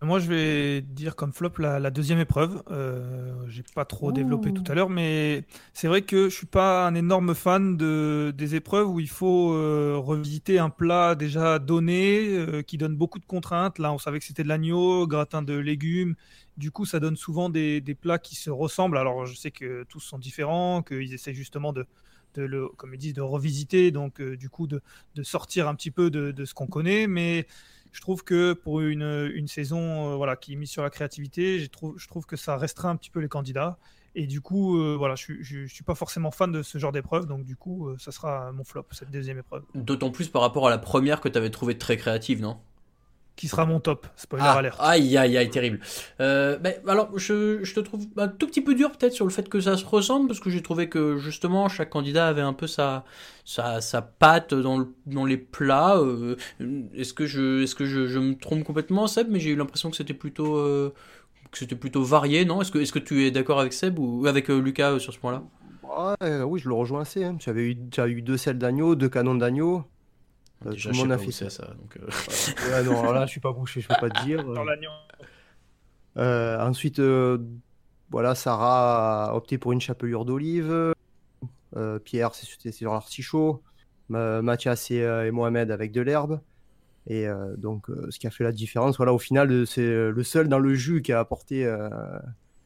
Moi, 0.00 0.18
je 0.18 0.28
vais 0.28 0.80
dire 0.82 1.14
comme 1.14 1.32
flop 1.32 1.52
la, 1.58 1.78
la 1.78 1.90
deuxième 1.90 2.20
épreuve. 2.20 2.62
Euh, 2.70 3.34
J'ai 3.48 3.64
pas 3.74 3.84
trop 3.84 4.12
développé 4.12 4.52
tout 4.52 4.64
à 4.68 4.74
l'heure, 4.74 4.88
mais 4.90 5.44
c'est 5.74 5.88
vrai 5.88 6.02
que 6.02 6.28
je 6.30 6.34
suis 6.34 6.46
pas 6.46 6.86
un 6.86 6.94
énorme 6.94 7.34
fan 7.34 7.76
de, 7.76 8.32
des 8.36 8.54
épreuves 8.54 8.88
où 8.88 9.00
il 9.00 9.08
faut 9.08 9.52
euh, 9.52 9.96
revisiter 9.98 10.58
un 10.58 10.70
plat 10.70 11.14
déjà 11.14 11.58
donné, 11.58 12.28
euh, 12.28 12.62
qui 12.62 12.78
donne 12.78 12.96
beaucoup 12.96 13.18
de 13.18 13.26
contraintes. 13.26 13.78
Là, 13.78 13.92
on 13.92 13.98
savait 13.98 14.18
que 14.20 14.24
c'était 14.26 14.42
de 14.42 14.48
l'agneau, 14.48 15.06
gratin 15.06 15.42
de 15.42 15.54
légumes. 15.54 16.14
Du 16.56 16.70
coup, 16.70 16.84
ça 16.84 17.00
donne 17.00 17.16
souvent 17.16 17.48
des, 17.48 17.96
plats 18.00 18.18
qui 18.18 18.36
se 18.36 18.50
ressemblent. 18.50 18.98
Alors, 18.98 19.26
je 19.26 19.34
sais 19.34 19.50
que 19.50 19.84
tous 19.88 20.00
sont 20.00 20.18
différents, 20.18 20.82
qu'ils 20.82 21.12
essaient 21.12 21.34
justement 21.34 21.72
de, 21.72 21.86
le, 22.36 22.68
comme 22.68 22.94
ils 22.94 22.98
disent, 22.98 23.14
de 23.14 23.22
revisiter, 23.22 23.90
donc 23.90 24.20
euh, 24.20 24.36
du 24.36 24.48
coup 24.48 24.66
de, 24.66 24.80
sortir 25.22 25.68
un 25.68 25.74
petit 25.74 25.90
peu 25.90 26.10
de, 26.10 26.44
ce 26.44 26.54
qu'on 26.54 26.66
connaît, 26.66 27.06
mais 27.06 27.46
je 27.92 28.00
trouve 28.00 28.24
que 28.24 28.52
pour 28.52 28.80
une, 28.80 29.46
saison 29.46 30.12
euh, 30.12 30.16
voilà, 30.16 30.36
qui 30.36 30.52
est 30.52 30.56
mise 30.56 30.70
sur 30.70 30.82
la 30.82 30.90
créativité, 30.90 31.60
je 31.60 31.68
trouve, 31.68 32.26
que 32.26 32.36
ça 32.36 32.56
restreint 32.56 32.90
un 32.90 32.96
petit 32.96 33.10
peu 33.10 33.20
les 33.20 33.28
candidats. 33.28 33.78
Et 34.16 34.28
du 34.28 34.40
coup, 34.40 34.78
euh, 34.78 34.94
voilà, 34.96 35.16
je, 35.16 35.32
je, 35.40 35.66
je 35.66 35.74
suis 35.74 35.82
pas 35.82 35.96
forcément 35.96 36.30
fan 36.30 36.52
de 36.52 36.62
ce 36.62 36.78
genre 36.78 36.92
d'épreuve, 36.92 37.26
donc 37.26 37.44
du 37.44 37.56
coup, 37.56 37.88
ça 37.98 38.12
sera 38.12 38.52
mon 38.52 38.62
flop, 38.62 38.86
cette 38.92 39.10
deuxième 39.10 39.38
épreuve. 39.38 39.64
D'autant 39.74 40.12
plus 40.12 40.28
par 40.28 40.42
rapport 40.42 40.68
à 40.68 40.70
la 40.70 40.78
première 40.78 41.20
que 41.20 41.28
tu 41.28 41.36
avais 41.36 41.50
trouvé 41.50 41.78
très 41.78 41.96
créative, 41.96 42.40
non? 42.40 42.58
Qui 43.36 43.48
sera 43.48 43.66
mon 43.66 43.80
top, 43.80 44.06
spoiler 44.14 44.44
ah, 44.46 44.58
alert. 44.58 44.76
Aïe, 44.80 45.16
aïe, 45.16 45.36
aïe, 45.36 45.50
terrible. 45.50 45.80
Euh, 46.20 46.56
alors, 46.86 47.18
je, 47.18 47.64
je 47.64 47.74
te 47.74 47.80
trouve 47.80 48.06
un 48.16 48.28
tout 48.28 48.46
petit 48.46 48.60
peu 48.60 48.76
dur 48.76 48.92
peut-être 48.92 49.12
sur 49.12 49.24
le 49.24 49.32
fait 49.32 49.48
que 49.48 49.58
ça 49.58 49.76
se 49.76 49.84
ressemble, 49.84 50.28
parce 50.28 50.38
que 50.38 50.50
j'ai 50.50 50.62
trouvé 50.62 50.88
que 50.88 51.16
justement 51.16 51.68
chaque 51.68 51.90
candidat 51.90 52.28
avait 52.28 52.42
un 52.42 52.52
peu 52.52 52.68
sa, 52.68 53.04
sa, 53.44 53.80
sa 53.80 54.02
patte 54.02 54.54
dans, 54.54 54.78
le, 54.78 54.94
dans 55.06 55.24
les 55.24 55.36
plats. 55.36 55.98
Euh, 55.98 56.36
est-ce 56.94 57.12
que, 57.12 57.26
je, 57.26 57.64
est-ce 57.64 57.74
que 57.74 57.86
je, 57.86 58.06
je 58.06 58.20
me 58.20 58.34
trompe 58.34 58.62
complètement, 58.62 59.08
Seb 59.08 59.26
Mais 59.28 59.40
j'ai 59.40 59.50
eu 59.50 59.56
l'impression 59.56 59.90
que 59.90 59.96
c'était 59.96 60.14
plutôt, 60.14 60.56
euh, 60.56 60.94
que 61.50 61.58
c'était 61.58 61.74
plutôt 61.74 62.04
varié, 62.04 62.44
non? 62.44 62.60
Est-ce 62.62 62.70
que, 62.70 62.78
est-ce 62.78 62.92
que 62.92 63.00
tu 63.00 63.24
es 63.26 63.32
d'accord 63.32 63.58
avec 63.58 63.72
Seb 63.72 63.98
ou 63.98 64.28
avec 64.28 64.48
euh, 64.48 64.60
Lucas 64.60 64.92
euh, 64.92 64.98
sur 65.00 65.12
ce 65.12 65.18
point-là? 65.18 65.42
Ouais, 65.82 66.42
oui, 66.42 66.60
je 66.60 66.68
le 66.68 66.74
rejoins 66.74 67.00
assez. 67.00 67.24
Hein. 67.24 67.36
J'avais 67.40 67.72
eu, 67.72 67.76
j'avais 67.92 68.12
eu 68.12 68.22
deux 68.22 68.36
selles 68.36 68.58
d'agneau, 68.58 68.94
deux 68.94 69.08
canons 69.08 69.34
d'agneau. 69.34 69.82
Euh, 70.66 70.70
Déjà, 70.72 70.90
tout 70.90 70.96
je 70.96 71.02
le 71.02 71.08
monde 71.08 71.12
a 71.12 71.18
fait 71.18 71.30
ça. 71.32 71.66
donc, 71.74 71.96
euh. 71.96 72.06
Ouais, 72.70 72.82
non, 72.84 73.00
alors 73.00 73.12
là, 73.12 73.26
je 73.26 73.30
suis 73.32 73.40
pas 73.40 73.52
bouché, 73.52 73.80
je 73.80 73.88
peux 73.88 73.94
pas 74.00 74.08
te 74.10 74.24
dire. 74.24 74.42
Dans 74.54 74.64
l'agneau. 74.64 74.90
Euh, 76.16 76.58
ensuite, 76.60 76.98
euh, 77.00 77.38
voilà, 78.10 78.34
Sarah 78.34 79.26
a 79.30 79.34
opté 79.34 79.58
pour 79.58 79.72
une 79.72 79.80
chapelure 79.80 80.24
d'olive. 80.24 80.92
Euh, 81.76 81.98
Pierre, 81.98 82.34
c'est 82.34 82.70
sur 82.72 82.92
l'artichaut. 82.92 83.62
Ma- 84.08 84.42
Mathias 84.42 84.90
et, 84.90 85.02
euh, 85.02 85.26
et 85.26 85.30
Mohamed 85.30 85.70
avec 85.70 85.90
de 85.92 86.00
l'herbe. 86.00 86.40
Et 87.06 87.26
euh, 87.28 87.54
donc, 87.56 87.90
euh, 87.90 88.06
ce 88.10 88.18
qui 88.18 88.26
a 88.26 88.30
fait 88.30 88.44
la 88.44 88.52
différence, 88.52 88.96
voilà, 88.96 89.12
au 89.12 89.18
final, 89.18 89.66
c'est 89.66 89.86
le 89.86 90.22
seul 90.22 90.48
dans 90.48 90.58
le 90.58 90.74
jus 90.74 91.02
qui 91.02 91.12
a 91.12 91.18
apporté 91.20 91.66
euh, 91.66 91.88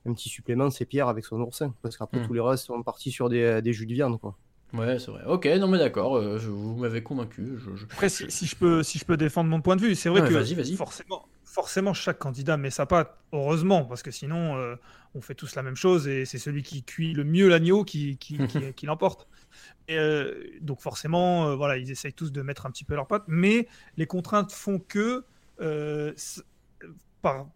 un 0.06 0.12
petit 0.12 0.28
supplément, 0.28 0.70
c'est 0.70 0.84
Pierre 0.84 1.08
avec 1.08 1.24
son 1.24 1.40
oursin. 1.40 1.74
Parce 1.82 1.96
qu'après, 1.96 2.20
Hmm. 2.20 2.26
tous 2.26 2.34
les 2.34 2.40
restes 2.40 2.66
sont 2.66 2.82
partis 2.82 3.10
sur 3.10 3.28
des, 3.28 3.62
des 3.62 3.72
jus 3.72 3.86
de 3.86 3.94
viande, 3.94 4.20
quoi. 4.20 4.36
Ouais, 4.74 4.98
c'est 4.98 5.10
vrai. 5.10 5.24
Ok, 5.26 5.46
non 5.46 5.66
mais 5.68 5.78
d'accord, 5.78 6.16
euh, 6.16 6.36
vous 6.38 6.76
m'avez 6.76 7.02
convaincu. 7.02 7.56
Je, 7.58 7.74
je- 7.74 7.84
Après, 7.84 8.08
si, 8.08 8.30
si 8.30 8.46
je 8.46 8.54
peux, 8.56 8.82
si 8.82 8.98
je 8.98 9.04
peux 9.04 9.16
défendre 9.16 9.48
mon 9.48 9.60
point 9.62 9.76
de 9.76 9.80
vue, 9.80 9.94
c'est 9.94 10.08
vrai 10.10 10.20
que 10.28 10.34
forcément, 10.76 11.26
forcément, 11.44 11.94
chaque 11.94 12.18
candidat 12.18 12.56
met 12.58 12.70
sa 12.70 12.84
patte, 12.84 13.16
heureusement, 13.32 13.84
parce 13.86 14.02
que 14.02 14.10
sinon, 14.10 14.56
euh, 14.56 14.76
on 15.14 15.22
fait 15.22 15.34
tous 15.34 15.54
la 15.54 15.62
même 15.62 15.74
chose 15.76 16.06
et 16.06 16.26
c'est 16.26 16.38
celui 16.38 16.62
qui 16.62 16.82
cuit 16.84 17.14
le 17.14 17.24
mieux 17.24 17.48
l'agneau 17.48 17.82
qui, 17.84 18.18
qui, 18.18 18.36
qui- 18.46 18.74
qui 18.74 18.86
l'emporte. 18.86 19.26
Euh, 19.90 20.34
donc 20.60 20.80
forcément, 20.82 21.48
euh, 21.48 21.54
voilà, 21.56 21.78
ils 21.78 21.90
essayent 21.90 22.12
tous 22.12 22.30
de 22.30 22.42
mettre 22.42 22.66
un 22.66 22.70
petit 22.70 22.84
peu 22.84 22.94
leur 22.94 23.06
patte, 23.06 23.24
mais 23.26 23.68
les 23.96 24.06
contraintes 24.06 24.52
font 24.52 24.78
que 24.78 25.24
par, 27.22 27.46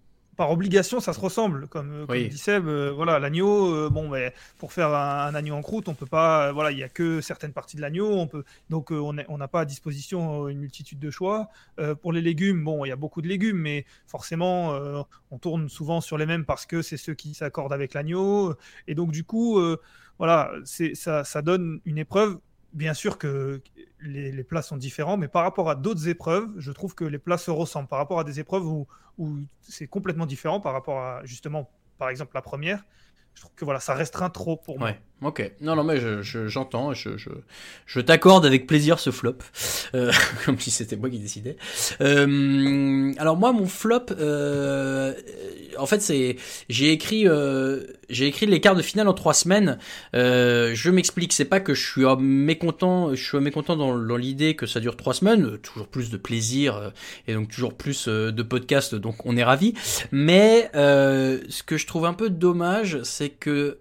par 0.42 0.50
obligation, 0.50 0.98
ça 0.98 1.12
se 1.12 1.20
ressemble, 1.20 1.68
comme, 1.68 1.92
euh, 1.92 2.04
comme 2.04 2.16
Oui. 2.16 2.28
dit 2.28 2.36
Seb. 2.36 2.66
euh, 2.66 2.90
voilà, 2.90 3.20
l'agneau, 3.20 3.72
euh, 3.72 3.88
bon, 3.88 4.08
mais 4.08 4.34
pour 4.58 4.72
faire 4.72 4.88
un, 4.88 5.26
un 5.28 5.34
agneau 5.36 5.54
en 5.54 5.62
croûte, 5.62 5.86
on 5.88 5.94
peut 5.94 6.04
pas. 6.04 6.48
euh, 6.48 6.52
voilà, 6.52 6.72
il 6.72 6.78
y 6.78 6.82
a 6.82 6.88
que 6.88 7.20
certaines 7.20 7.52
parties 7.52 7.76
de 7.76 7.80
l'agneau. 7.80 8.10
On 8.10 8.26
peut 8.26 8.42
donc 8.68 8.90
on 8.90 9.12
n'a 9.12 9.46
pas 9.48 9.60
à 9.60 9.64
disposition 9.64 10.48
une 10.48 10.58
multitude 10.58 10.98
de 10.98 11.10
choix. 11.12 11.48
Pour 12.00 12.12
les 12.12 12.20
légumes, 12.20 12.64
bon, 12.64 12.84
il 12.84 12.88
y 12.88 12.90
a 12.90 12.96
beaucoup 12.96 13.22
de 13.22 13.28
légumes, 13.28 13.58
mais 13.58 13.86
forcément, 14.08 14.74
on 15.30 15.38
tourne 15.38 15.68
souvent 15.68 16.00
sur 16.00 16.18
les 16.18 16.26
mêmes 16.26 16.44
parce 16.44 16.66
que 16.66 16.82
c'est 16.82 16.96
ceux 16.96 17.14
qui 17.14 17.34
s'accordent 17.34 17.72
avec 17.72 17.94
l'agneau. 17.94 18.56
Et 18.88 18.96
donc 18.96 19.12
du 19.12 19.22
coup, 19.22 19.60
voilà, 20.18 20.50
c'est 20.64 20.96
ça, 20.96 21.22
ça 21.22 21.40
donne 21.42 21.78
une 21.84 21.98
épreuve. 21.98 22.38
Bien 22.72 22.94
sûr 22.94 23.18
que 23.18 23.60
les, 24.00 24.44
plats 24.44 24.62
sont 24.62 24.76
différents, 24.76 25.16
mais 25.16 25.28
par 25.28 25.42
rapport 25.42 25.68
à 25.68 25.74
d'autres 25.74 26.08
épreuves, 26.08 26.48
je 26.56 26.72
trouve 26.72 26.94
que 26.94 27.04
les 27.04 27.18
plats 27.18 27.38
se 27.38 27.50
ressemblent. 27.50 27.88
Par 27.88 27.98
rapport 27.98 28.18
à 28.18 28.24
des 28.24 28.40
épreuves 28.40 28.66
où, 28.66 28.86
où 29.18 29.38
c'est 29.60 29.86
complètement 29.86 30.26
différent, 30.26 30.60
par 30.60 30.72
rapport 30.72 30.98
à 30.98 31.20
justement, 31.24 31.70
par 31.98 32.08
exemple, 32.08 32.32
la 32.34 32.42
première, 32.42 32.84
je 33.34 33.42
trouve 33.42 33.54
que 33.54 33.64
voilà, 33.64 33.80
ça 33.80 33.94
restreint 33.94 34.30
trop 34.30 34.56
pour 34.56 34.78
moi. 34.78 34.92
Ok, 35.24 35.52
non, 35.60 35.76
non, 35.76 35.84
mais 35.84 36.00
j'entends, 36.48 36.94
je, 36.94 37.16
je, 37.16 37.28
je, 37.86 38.00
t'accorde 38.00 38.44
avec 38.44 38.66
plaisir 38.66 38.98
ce 38.98 39.12
flop, 39.12 39.36
euh, 39.94 40.10
comme 40.44 40.58
si 40.58 40.72
c'était 40.72 40.96
moi 40.96 41.10
qui 41.10 41.20
décidais. 41.20 41.56
Euh, 42.00 43.12
alors 43.18 43.36
moi, 43.36 43.52
mon 43.52 43.66
flop, 43.66 44.06
euh, 44.18 45.14
en 45.78 45.86
fait, 45.86 46.02
c'est, 46.02 46.36
j'ai 46.68 46.90
écrit, 46.90 47.28
euh, 47.28 47.84
j'ai 48.10 48.26
écrit 48.26 48.46
les 48.46 48.60
quarts 48.60 48.74
de 48.74 48.82
finale 48.82 49.06
en 49.06 49.14
trois 49.14 49.34
semaines. 49.34 49.78
Euh, 50.16 50.72
je 50.74 50.90
m'explique, 50.90 51.32
c'est 51.32 51.44
pas 51.44 51.60
que 51.60 51.72
je 51.72 51.88
suis 51.88 52.04
mécontent, 52.18 53.14
je 53.14 53.24
suis 53.24 53.38
mécontent 53.38 53.76
dans, 53.76 53.96
dans 53.96 54.16
l'idée 54.16 54.56
que 54.56 54.66
ça 54.66 54.80
dure 54.80 54.96
trois 54.96 55.14
semaines, 55.14 55.56
toujours 55.58 55.86
plus 55.86 56.10
de 56.10 56.16
plaisir 56.16 56.92
et 57.28 57.34
donc 57.34 57.48
toujours 57.48 57.74
plus 57.74 58.08
de 58.08 58.42
podcasts, 58.42 58.96
donc 58.96 59.24
on 59.24 59.36
est 59.36 59.44
ravi. 59.44 59.74
Mais 60.10 60.68
ce 60.74 61.62
que 61.62 61.76
je 61.76 61.86
trouve 61.86 62.06
un 62.06 62.14
peu 62.14 62.28
dommage, 62.28 63.00
c'est 63.04 63.30
que 63.30 63.78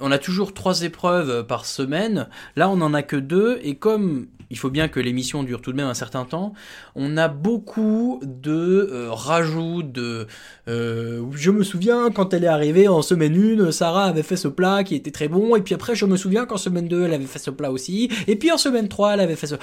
on 0.00 0.10
a 0.12 0.18
toujours 0.18 0.45
trois 0.54 0.82
épreuves 0.82 1.46
par 1.46 1.64
semaine. 1.64 2.28
Là, 2.56 2.68
on 2.68 2.80
en 2.80 2.94
a 2.94 3.02
que 3.02 3.16
deux. 3.16 3.58
Et 3.62 3.76
comme 3.76 4.28
il 4.50 4.58
faut 4.58 4.70
bien 4.70 4.88
que 4.88 5.00
l'émission 5.00 5.42
dure 5.42 5.60
tout 5.60 5.72
de 5.72 5.76
même 5.76 5.88
un 5.88 5.94
certain 5.94 6.24
temps, 6.24 6.52
on 6.94 7.16
a 7.16 7.28
beaucoup 7.28 8.20
de 8.22 8.88
euh, 8.92 9.08
rajouts 9.10 9.82
de... 9.82 10.26
Euh, 10.68 11.24
je 11.32 11.50
me 11.50 11.64
souviens 11.64 12.10
quand 12.10 12.32
elle 12.32 12.44
est 12.44 12.48
arrivée 12.48 12.88
en 12.88 13.02
semaine 13.02 13.60
1, 13.60 13.72
Sarah 13.72 14.04
avait 14.04 14.22
fait 14.22 14.36
ce 14.36 14.48
plat 14.48 14.84
qui 14.84 14.94
était 14.94 15.10
très 15.10 15.28
bon. 15.28 15.56
Et 15.56 15.62
puis 15.62 15.74
après, 15.74 15.94
je 15.94 16.06
me 16.06 16.16
souviens 16.16 16.46
qu'en 16.46 16.58
semaine 16.58 16.88
2, 16.88 17.04
elle 17.04 17.14
avait 17.14 17.24
fait 17.24 17.38
ce 17.38 17.50
plat 17.50 17.70
aussi. 17.70 18.10
Et 18.26 18.36
puis 18.36 18.52
en 18.52 18.58
semaine 18.58 18.88
3, 18.88 19.14
elle 19.14 19.20
avait 19.20 19.36
fait 19.36 19.48
ce... 19.48 19.56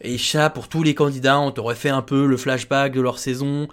Et 0.00 0.18
ça, 0.18 0.50
pour 0.50 0.68
tous 0.68 0.82
les 0.82 0.94
candidats, 0.94 1.40
on 1.40 1.50
t'aurait 1.50 1.74
fait 1.74 1.88
un 1.88 2.02
peu 2.02 2.26
le 2.26 2.36
flashback 2.36 2.92
de 2.92 3.00
leur 3.00 3.18
saison. 3.18 3.68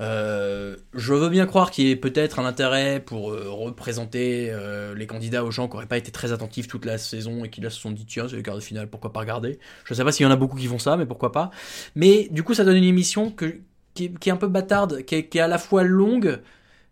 Euh, 0.00 0.76
je 0.94 1.12
veux 1.12 1.28
bien 1.28 1.44
croire 1.46 1.70
qu'il 1.70 1.86
y 1.86 1.90
ait 1.90 1.96
peut-être 1.96 2.38
un 2.38 2.46
intérêt 2.46 3.00
pour 3.00 3.32
euh, 3.32 3.50
représenter 3.50 4.48
euh, 4.50 4.94
les 4.94 5.06
candidats 5.06 5.44
aux 5.44 5.50
gens 5.50 5.68
qui 5.68 5.74
n'auraient 5.74 5.86
pas 5.86 5.98
été 5.98 6.10
très 6.10 6.32
attentifs 6.32 6.68
toute 6.68 6.86
la 6.86 6.96
saison 6.96 7.44
et 7.44 7.50
qui 7.50 7.60
là 7.60 7.68
se 7.68 7.78
sont 7.78 7.90
dit 7.90 8.06
tiens 8.06 8.26
c'est 8.26 8.36
le 8.36 8.42
quart 8.42 8.54
de 8.54 8.60
finale 8.60 8.88
pourquoi 8.88 9.12
pas 9.12 9.20
regarder? 9.20 9.58
Je 9.84 9.92
sais 9.92 10.02
pas 10.02 10.10
s'il 10.10 10.24
y 10.24 10.26
en 10.26 10.32
a 10.32 10.36
beaucoup 10.36 10.56
qui 10.56 10.66
font 10.66 10.78
ça 10.78 10.96
mais 10.96 11.04
pourquoi 11.04 11.32
pas. 11.32 11.50
Mais 11.94 12.28
du 12.30 12.42
coup 12.42 12.54
ça 12.54 12.64
donne 12.64 12.76
une 12.76 12.84
émission 12.84 13.30
qui, 13.30 14.04
est, 14.04 14.30
un 14.30 14.36
peu 14.36 14.48
bâtarde, 14.48 15.02
qui 15.02 15.16
est, 15.16 15.36
à 15.38 15.48
la 15.48 15.58
fois 15.58 15.82
longue 15.82 16.40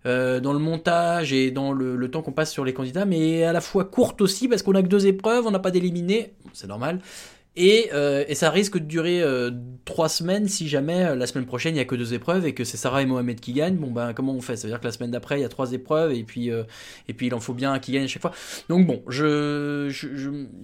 dans 0.05 0.55
le 0.55 0.59
montage 0.59 1.35
et 1.35 1.51
dans 1.51 1.73
le, 1.73 2.11
temps 2.11 2.23
qu'on 2.23 2.33
passe 2.33 2.51
sur 2.51 2.65
les 2.65 2.73
candidats, 2.73 3.05
mais 3.05 3.45
à 3.45 3.53
la 3.53 3.61
fois 3.61 3.85
courte 3.85 4.23
aussi 4.23 4.49
parce 4.49 4.63
qu'on 4.63 4.75
a 4.75 4.83
que 4.83 4.89
deux 4.89 5.07
épreuves, 5.07 5.47
on 5.47 5.51
n'a 5.51 5.59
pas 5.59 5.71
d'éliminer, 5.71 6.33
c'est 6.55 6.67
normal. 6.67 7.01
Euh, 7.59 8.25
et, 8.29 8.35
ça 8.35 8.51
risque 8.51 8.79
de 8.79 8.85
durer 8.85 9.21
euh, 9.21 9.51
trois 9.85 10.09
semaines 10.09 10.49
si 10.49 10.69
jamais 10.69 11.05
euh, 11.05 11.15
la 11.17 11.27
semaine 11.27 11.47
prochaine 11.47 11.75
il 11.75 11.77
n'y 11.77 11.81
a 11.81 11.85
que 11.85 11.97
deux 11.97 12.15
épreuves 12.15 12.47
et 12.47 12.55
que 12.55 12.65
c'est 12.65 12.77
Sarah 12.77 13.03
et 13.03 13.07
Mohamed 13.07 13.41
qui 13.41 13.53
gagnent. 13.53 13.77
Bon 13.77 13.91
ben 13.91 14.13
comment 14.13 14.35
on 14.35 14.41
fait? 14.41 14.57
Ça 14.57 14.67
veut 14.67 14.73
dire 14.73 14.81
que 14.81 14.85
la 14.85 14.93
semaine 14.93 15.11
d'après 15.11 15.39
il 15.39 15.43
y 15.43 15.45
a 15.45 15.49
trois 15.49 15.73
épreuves 15.73 16.13
et 16.13 16.23
puis 16.23 16.49
et 16.51 17.15
puis 17.15 17.27
il 17.27 17.35
en 17.35 17.41
faut 17.41 17.55
bien 17.55 17.73
un 17.73 17.79
qui 17.79 17.93
gagne 17.93 18.05
à 18.05 18.09
chaque 18.09 18.23
fois. 18.23 18.33
Donc 18.69 18.87
bon, 18.87 19.03
je, 19.09 19.91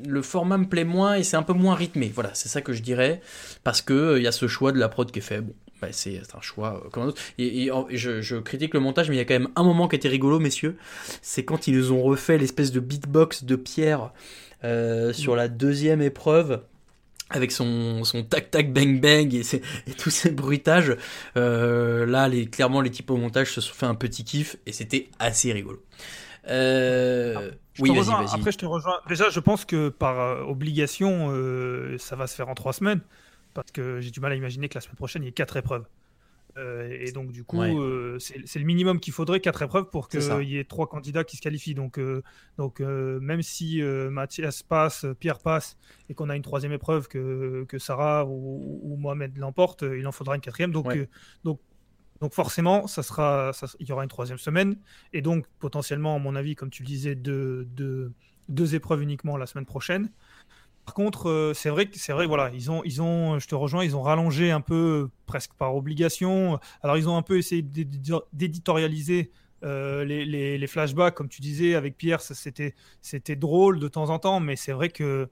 le 0.08 0.22
format 0.22 0.58
me 0.58 0.68
plaît 0.68 0.84
moins 0.84 1.14
et 1.14 1.22
c'est 1.22 1.36
un 1.36 1.42
peu 1.42 1.52
moins 1.52 1.74
rythmé. 1.74 2.10
Voilà, 2.14 2.30
c'est 2.34 2.48
ça 2.48 2.60
que 2.60 2.72
je 2.72 2.82
dirais 2.82 3.20
parce 3.64 3.82
que 3.82 4.16
il 4.18 4.22
y 4.22 4.26
a 4.26 4.32
ce 4.32 4.46
choix 4.46 4.72
de 4.72 4.78
la 4.78 4.88
prod 4.88 5.10
qui 5.10 5.18
est 5.18 5.22
fait. 5.22 5.40
Bon, 5.40 5.54
ben, 5.82 5.88
c'est 5.90 6.20
un 6.34 6.40
choix 6.40 6.84
comme 6.92 7.02
un 7.02 7.06
autre. 7.06 7.20
Et, 7.38 7.70
je, 7.90 8.20
je, 8.20 8.36
critique 8.36 8.74
le 8.74 8.80
montage, 8.80 9.08
mais 9.08 9.16
il 9.16 9.18
y 9.18 9.22
a 9.22 9.24
quand 9.24 9.34
même 9.34 9.50
un 9.56 9.64
moment 9.64 9.88
qui 9.88 9.96
était 9.96 10.08
rigolo, 10.08 10.38
messieurs. 10.38 10.76
C'est 11.22 11.44
quand 11.44 11.66
ils 11.66 11.76
nous 11.76 11.92
ont 11.92 12.02
refait 12.02 12.38
l'espèce 12.38 12.70
de 12.70 12.80
beatbox 12.80 13.44
de 13.44 13.56
Pierre 13.56 14.12
sur 15.12 15.36
la 15.36 15.48
deuxième 15.48 16.00
épreuve 16.00 16.60
avec 17.30 17.52
son, 17.52 18.04
son 18.04 18.22
tac 18.22 18.50
tac 18.50 18.72
bang 18.72 19.00
bang 19.00 19.34
et, 19.34 19.42
et 19.86 19.92
tous 19.92 20.10
ces 20.10 20.30
bruitages, 20.30 20.96
euh, 21.36 22.06
là 22.06 22.28
les, 22.28 22.46
clairement 22.46 22.80
les 22.80 22.90
types 22.90 23.10
au 23.10 23.16
montage 23.16 23.52
se 23.52 23.60
sont 23.60 23.74
fait 23.74 23.86
un 23.86 23.94
petit 23.94 24.24
kiff 24.24 24.56
et 24.66 24.72
c'était 24.72 25.08
assez 25.18 25.52
rigolo. 25.52 25.82
Euh, 26.48 27.50
oui, 27.78 27.90
vas-y, 27.90 28.06
vas-y. 28.06 28.34
Après, 28.34 28.52
je 28.52 28.58
te 28.58 28.66
rejoins. 28.66 29.00
Déjà, 29.08 29.30
je 29.30 29.40
pense 29.40 29.64
que 29.64 29.88
par 29.88 30.20
euh, 30.20 30.42
obligation, 30.42 31.28
ça 31.98 32.16
va 32.16 32.26
se 32.26 32.34
faire 32.34 32.48
en 32.48 32.54
trois 32.54 32.72
semaines 32.72 33.00
parce 33.54 33.70
que 33.70 34.00
j'ai 34.00 34.10
du 34.10 34.20
mal 34.20 34.32
à 34.32 34.34
imaginer 34.34 34.68
que 34.68 34.74
la 34.74 34.80
semaine 34.80 34.96
prochaine 34.96 35.22
il 35.22 35.26
y 35.26 35.28
ait 35.28 35.32
quatre 35.32 35.56
épreuves. 35.56 35.86
Euh, 36.56 36.96
et 37.00 37.10
donc, 37.12 37.32
du 37.32 37.44
coup, 37.44 37.60
euh, 37.60 38.18
c'est 38.18 38.58
le 38.58 38.64
minimum 38.64 39.00
qu'il 39.00 39.12
faudrait, 39.12 39.40
quatre 39.40 39.62
épreuves, 39.62 39.88
pour 39.90 40.08
qu'il 40.08 40.48
y 40.48 40.58
ait 40.58 40.64
trois 40.64 40.88
candidats 40.88 41.24
qui 41.24 41.36
se 41.36 41.42
qualifient. 41.42 41.74
Donc, 41.74 41.98
euh, 41.98 42.22
donc 42.58 42.80
même 42.80 43.42
si 43.42 43.82
Mathias 43.82 44.62
passe, 44.62 45.06
Pierre 45.18 45.38
passe, 45.38 45.76
et 46.08 46.14
qu'on 46.14 46.28
a 46.30 46.36
une 46.36 46.42
troisième 46.42 46.72
épreuve 46.72 47.08
que, 47.08 47.64
que 47.68 47.78
Sarah 47.78 48.24
ou, 48.26 48.96
Mohamed 48.96 49.36
l'emporte, 49.36 49.82
il 49.82 50.06
en 50.06 50.12
faudra 50.12 50.34
une 50.34 50.40
quatrième. 50.40 50.70
Donc, 50.70 50.86
donc, 51.44 51.60
donc 52.20 52.32
forcément, 52.32 52.86
ça 52.86 53.02
sera, 53.02 53.50
il 53.80 53.88
y 53.88 53.92
aura 53.92 54.04
une 54.04 54.08
troisième 54.08 54.38
semaine. 54.38 54.76
Et 55.12 55.22
donc, 55.22 55.46
potentiellement, 55.58 56.16
à 56.16 56.18
mon 56.18 56.36
avis, 56.36 56.54
comme 56.54 56.70
tu 56.70 56.82
le 56.82 56.86
disais, 56.86 57.14
deux, 57.14 57.66
deux 58.48 58.74
épreuves 58.74 59.02
uniquement 59.02 59.36
la 59.36 59.46
semaine 59.46 59.66
prochaine. 59.66 60.10
Par 60.84 60.94
contre, 60.94 61.30
euh, 61.30 61.54
c'est 61.54 61.70
vrai 61.70 61.86
que 61.86 61.98
c'est 61.98 62.12
vrai, 62.12 62.26
voilà, 62.26 62.50
ils 62.52 62.70
ont, 62.70 62.82
ils 62.84 63.00
ont, 63.00 63.38
je 63.38 63.48
te 63.48 63.54
rejoins, 63.54 63.84
ils 63.84 63.96
ont 63.96 64.02
rallongé 64.02 64.50
un 64.50 64.60
peu, 64.60 65.08
presque 65.26 65.52
par 65.54 65.74
obligation. 65.74 66.58
Alors, 66.82 66.98
ils 66.98 67.08
ont 67.08 67.16
un 67.16 67.22
peu 67.22 67.38
essayé 67.38 67.62
d'éditorialiser 67.62 69.30
euh, 69.62 70.04
les, 70.04 70.66
flashbacks, 70.66 71.14
comme 71.14 71.28
tu 71.28 71.40
disais, 71.40 71.74
avec 71.74 71.96
Pierre, 71.96 72.20
c'était, 72.20 72.74
c'était 73.00 73.36
drôle 73.36 73.80
de 73.80 73.88
temps 73.88 74.10
en 74.10 74.18
temps, 74.18 74.40
mais 74.40 74.56
c'est 74.56 74.72
vrai 74.72 74.90
que 74.90 75.28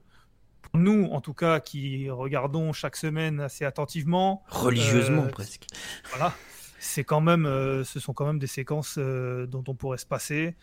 pour 0.63 0.79
nous, 0.79 1.09
en 1.11 1.21
tout 1.21 1.35
cas, 1.35 1.59
qui 1.59 2.09
regardons 2.09 2.73
chaque 2.73 2.95
semaine 2.95 3.39
assez 3.39 3.63
attentivement, 3.63 4.43
religieusement 4.49 5.23
euh, 5.23 5.29
presque, 5.29 5.67
voilà, 6.09 6.33
c'est 6.79 7.03
quand 7.03 7.21
même, 7.21 7.43
ce 7.85 7.99
sont 7.99 8.13
quand 8.13 8.25
même 8.25 8.39
des 8.39 8.47
séquences 8.47 8.97
dont 8.97 9.63
on 9.67 9.75
pourrait 9.75 9.99
se 9.99 10.07
passer 10.07 10.55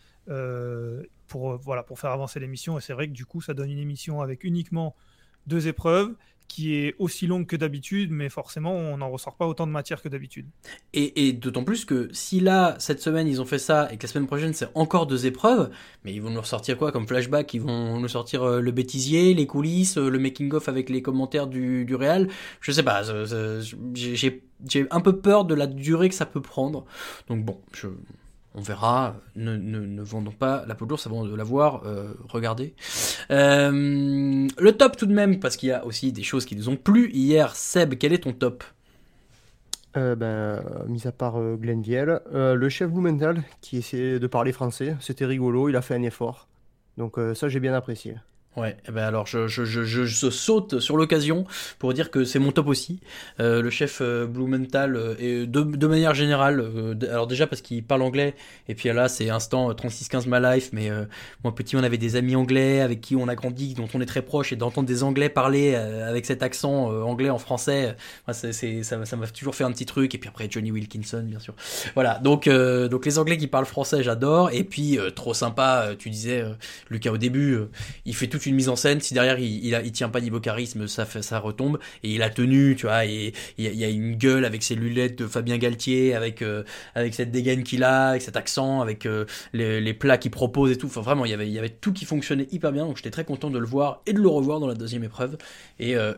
pour, 1.31 1.53
euh, 1.53 1.59
voilà, 1.63 1.81
pour 1.81 1.97
faire 1.99 2.11
avancer 2.11 2.39
l'émission. 2.39 2.77
Et 2.77 2.81
c'est 2.81 2.93
vrai 2.93 3.07
que 3.07 3.13
du 3.13 3.25
coup, 3.25 3.41
ça 3.41 3.53
donne 3.53 3.71
une 3.71 3.79
émission 3.79 4.21
avec 4.21 4.43
uniquement 4.43 4.95
deux 5.47 5.67
épreuves 5.67 6.13
qui 6.47 6.75
est 6.75 6.95
aussi 6.99 7.27
longue 7.27 7.47
que 7.47 7.55
d'habitude, 7.55 8.11
mais 8.11 8.27
forcément, 8.27 8.73
on 8.73 8.97
n'en 8.97 9.09
ressort 9.09 9.37
pas 9.37 9.47
autant 9.47 9.65
de 9.65 9.71
matière 9.71 10.01
que 10.01 10.09
d'habitude. 10.09 10.47
Et, 10.93 11.31
d'autant 11.31 11.63
plus 11.63 11.85
que 11.85 12.09
si 12.11 12.41
là, 12.41 12.75
cette 12.77 13.01
semaine, 13.01 13.25
ils 13.25 13.39
ont 13.39 13.45
fait 13.45 13.57
ça, 13.57 13.89
et 13.89 13.95
que 13.95 14.03
la 14.03 14.09
semaine 14.09 14.27
prochaine, 14.27 14.53
c'est 14.53 14.67
encore 14.75 15.07
deux 15.07 15.25
épreuves, 15.25 15.71
mais 16.03 16.13
ils 16.13 16.21
vont 16.21 16.29
nous 16.29 16.41
ressortir 16.41 16.77
quoi 16.77 16.91
comme 16.91 17.07
flashback? 17.07 17.53
Ils 17.53 17.61
vont 17.61 18.01
nous 18.01 18.07
sortir 18.09 18.43
euh, 18.43 18.59
le 18.59 18.71
bêtisier, 18.71 19.33
les 19.33 19.47
coulisses, 19.47 19.97
euh, 19.97 20.09
le 20.09 20.19
making-of 20.19 20.67
avec 20.67 20.89
les 20.89 21.01
commentaires 21.01 21.47
du, 21.47 21.85
du 21.85 21.95
réal 21.95 22.27
Je 22.59 22.73
sais 22.73 22.83
pas, 22.83 23.03
j'ai 23.93 24.87
un 24.91 24.99
peu 24.99 25.21
peur 25.21 25.45
de 25.45 25.55
la 25.55 25.67
durée 25.67 26.09
que 26.09 26.15
ça 26.15 26.25
peut 26.25 26.41
prendre. 26.41 26.83
Donc 27.29 27.45
bon, 27.45 27.61
je, 27.71 27.87
on 28.55 28.61
verra. 28.61 29.15
Ne, 29.35 29.55
ne, 29.57 30.01
vendons 30.01 30.31
pas 30.31 30.65
la 30.67 30.75
peau 30.75 30.85
de 30.85 30.91
l'ours 30.91 31.05
avant 31.07 31.25
de 31.25 31.35
l'avoir 31.35 31.83
euh, 31.85 32.13
regardé. 32.29 32.73
Euh, 33.29 34.47
le 34.57 34.71
top 34.73 34.97
tout 34.97 35.05
de 35.05 35.13
même, 35.13 35.39
parce 35.39 35.57
qu'il 35.57 35.69
y 35.69 35.71
a 35.71 35.85
aussi 35.85 36.11
des 36.11 36.23
choses 36.23 36.45
qui 36.45 36.55
nous 36.55 36.69
ont 36.69 36.75
plu. 36.75 37.09
Hier, 37.11 37.55
Seb, 37.55 37.95
quel 37.97 38.13
est 38.13 38.23
ton 38.23 38.33
top? 38.33 38.63
Euh, 39.97 40.15
ben, 40.15 40.63
mis 40.87 41.05
à 41.05 41.11
part 41.11 41.37
euh, 41.37 41.57
Glenville, 41.57 42.21
le 42.31 42.69
chef 42.69 42.89
Blumenthal 42.89 43.43
qui 43.59 43.77
essayait 43.77 44.19
de 44.19 44.27
parler 44.27 44.53
français, 44.53 44.95
c'était 45.01 45.25
rigolo, 45.25 45.67
il 45.67 45.75
a 45.75 45.81
fait 45.81 45.95
un 45.95 46.03
effort. 46.03 46.47
Donc 46.97 47.17
ça 47.35 47.49
j'ai 47.49 47.59
bien 47.59 47.73
apprécié. 47.73 48.15
Ouais, 48.57 48.75
eh 48.85 48.91
ben 48.91 49.03
alors 49.03 49.27
je, 49.27 49.47
je, 49.47 49.63
je, 49.63 49.81
je, 49.85 50.29
saute 50.29 50.81
sur 50.81 50.97
l'occasion 50.97 51.45
pour 51.79 51.93
dire 51.93 52.11
que 52.11 52.25
c'est 52.25 52.37
mon 52.37 52.51
top 52.51 52.67
aussi. 52.67 52.99
Euh, 53.39 53.61
le 53.61 53.69
chef 53.69 53.99
euh, 54.01 54.27
Blumenthal, 54.27 54.97
euh, 54.97 55.15
et 55.19 55.47
de, 55.47 55.61
de 55.61 55.87
manière 55.87 56.13
générale, 56.13 56.59
euh, 56.59 56.93
alors 57.09 57.27
déjà 57.27 57.47
parce 57.47 57.61
qu'il 57.61 57.81
parle 57.81 58.01
anglais, 58.01 58.35
et 58.67 58.75
puis 58.75 58.89
là 58.91 59.07
c'est 59.07 59.29
instant 59.29 59.71
36-15 59.71 60.25
my 60.27 60.41
life, 60.41 60.71
mais 60.73 60.89
moi 61.45 61.55
petit 61.55 61.77
on 61.77 61.83
avait 61.83 61.97
des 61.97 62.17
amis 62.17 62.35
anglais 62.35 62.81
avec 62.81 62.99
qui 62.99 63.15
on 63.15 63.29
a 63.29 63.35
grandi, 63.35 63.73
dont 63.73 63.87
on 63.93 64.01
est 64.01 64.05
très 64.05 64.21
proche, 64.21 64.51
et 64.51 64.57
d'entendre 64.57 64.85
des 64.85 65.01
anglais 65.03 65.29
parler 65.29 65.75
avec 65.75 66.25
cet 66.25 66.43
accent 66.43 66.87
anglais 67.05 67.29
en 67.29 67.37
français, 67.37 67.95
c'est, 68.33 68.51
c'est, 68.51 68.83
ça, 68.83 69.05
ça 69.05 69.15
m'a 69.15 69.27
toujours 69.27 69.55
fait 69.55 69.63
un 69.63 69.71
petit 69.71 69.85
truc, 69.85 70.13
et 70.13 70.17
puis 70.17 70.27
après 70.27 70.47
Johnny 70.49 70.73
Wilkinson 70.73 71.23
bien 71.25 71.39
sûr. 71.39 71.55
Voilà, 71.93 72.19
donc, 72.19 72.49
donc 72.49 73.05
les 73.05 73.17
anglais 73.17 73.37
qui 73.37 73.47
parlent 73.47 73.65
français 73.65 74.03
j'adore, 74.03 74.49
et 74.51 74.65
puis 74.65 74.99
trop 75.15 75.33
sympa, 75.33 75.91
tu 75.97 76.09
disais 76.09 76.43
Lucas 76.89 77.11
au 77.11 77.17
début, 77.17 77.57
il 78.03 78.13
fait 78.13 78.27
tout 78.27 78.40
une 78.45 78.55
mise 78.55 78.69
en 78.69 78.75
scène. 78.75 79.01
Si 79.01 79.13
derrière 79.13 79.39
il, 79.39 79.65
il, 79.65 79.91
tient 79.91 80.09
pas 80.09 80.21
niveau 80.21 80.39
charisme, 80.39 80.87
ça 80.87 81.39
retombe. 81.39 81.79
Et 82.03 82.11
il 82.11 82.21
a 82.23 82.29
tenu, 82.29 82.75
tu 82.75 82.85
vois, 82.85 83.05
et 83.05 83.33
il 83.57 83.75
y, 83.75 83.83
a 83.83 83.89
une 83.89 84.15
gueule 84.15 84.45
avec 84.45 84.63
ses 84.63 84.75
lunettes 84.75 85.17
de 85.19 85.27
Fabien 85.27 85.57
Galtier, 85.57 86.15
avec 86.15 86.41
euh, 86.41 86.63
cette 87.11 87.31
dégaine 87.31 87.63
qu'il 87.63 87.83
a, 87.83 88.09
avec 88.09 88.21
cet 88.21 88.37
accent, 88.37 88.81
avec 88.81 89.05
euh, 89.05 89.25
les, 89.53 89.93
plats 89.93 90.17
qu'il 90.17 90.31
propose 90.31 90.71
et 90.71 90.77
tout. 90.77 90.87
Enfin 90.87 91.01
vraiment, 91.01 91.25
il 91.25 91.31
y 91.31 91.33
avait 91.33 91.47
il 91.47 91.53
y 91.53 91.59
avait 91.59 91.69
tout 91.69 91.93
qui 91.93 92.05
fonctionnait 92.05 92.47
hyper 92.51 92.71
bien. 92.71 92.85
Donc 92.85 92.97
j'étais 92.97 93.11
très 93.11 93.25
content 93.25 93.49
de 93.49 93.59
le 93.59 93.65
voir 93.65 94.01
et 94.05 94.13
de 94.13 94.19
le 94.19 94.29
revoir 94.29 94.59
dans 94.59 94.67
la 94.67 94.75
deuxième 94.75 95.03
épreuve. 95.03 95.37
Et, 95.79 95.95
euh, 95.95 96.13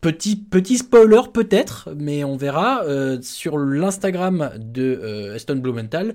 Petit, 0.00 0.78
spoiler 0.78 1.22
peut-être, 1.32 1.88
mais 1.96 2.22
on 2.22 2.36
verra. 2.36 2.82
sur 3.22 3.58
l'Instagram 3.58 4.52
de 4.56 5.32
Aston 5.34 5.56
Blumenthal, 5.56 6.14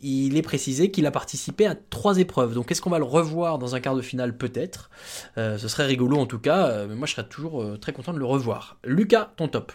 il 0.00 0.36
est 0.36 0.42
précisé 0.42 0.90
qu'il 0.90 1.06
a 1.06 1.10
participé 1.10 1.66
à 1.66 1.74
trois 1.74 2.18
épreuves. 2.18 2.54
Donc 2.54 2.70
est-ce 2.70 2.80
qu'on 2.80 2.90
va 2.90 2.98
le 2.98 3.04
revoir 3.04 3.58
dans 3.58 3.74
un 3.74 3.80
quart 3.80 3.96
de 3.96 4.02
finale 4.02 4.36
Peut-être? 4.36 4.90
Euh, 5.38 5.58
ce 5.58 5.68
serait 5.68 5.86
rigolo 5.86 6.18
en 6.18 6.26
tout 6.26 6.38
cas, 6.38 6.68
euh, 6.68 6.86
mais 6.88 6.94
moi 6.94 7.06
je 7.06 7.14
serais 7.14 7.26
toujours 7.26 7.62
euh, 7.62 7.76
très 7.76 7.92
content 7.92 8.12
de 8.12 8.18
le 8.18 8.24
revoir. 8.24 8.78
Lucas, 8.84 9.32
ton 9.36 9.48
top 9.48 9.72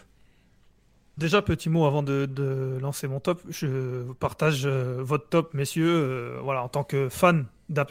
Déjà, 1.18 1.42
petit 1.42 1.70
mot 1.70 1.86
avant 1.86 2.04
de, 2.04 2.26
de, 2.26 2.78
lancer 2.82 3.08
mon 3.08 3.20
top. 3.20 3.42
Je 3.50 4.04
partage 4.14 4.66
votre 4.66 5.28
top, 5.28 5.54
messieurs. 5.54 6.38
voilà, 6.42 6.64
en 6.64 6.70
tant 6.70 6.84
que 6.84 7.10
fan 7.10 7.46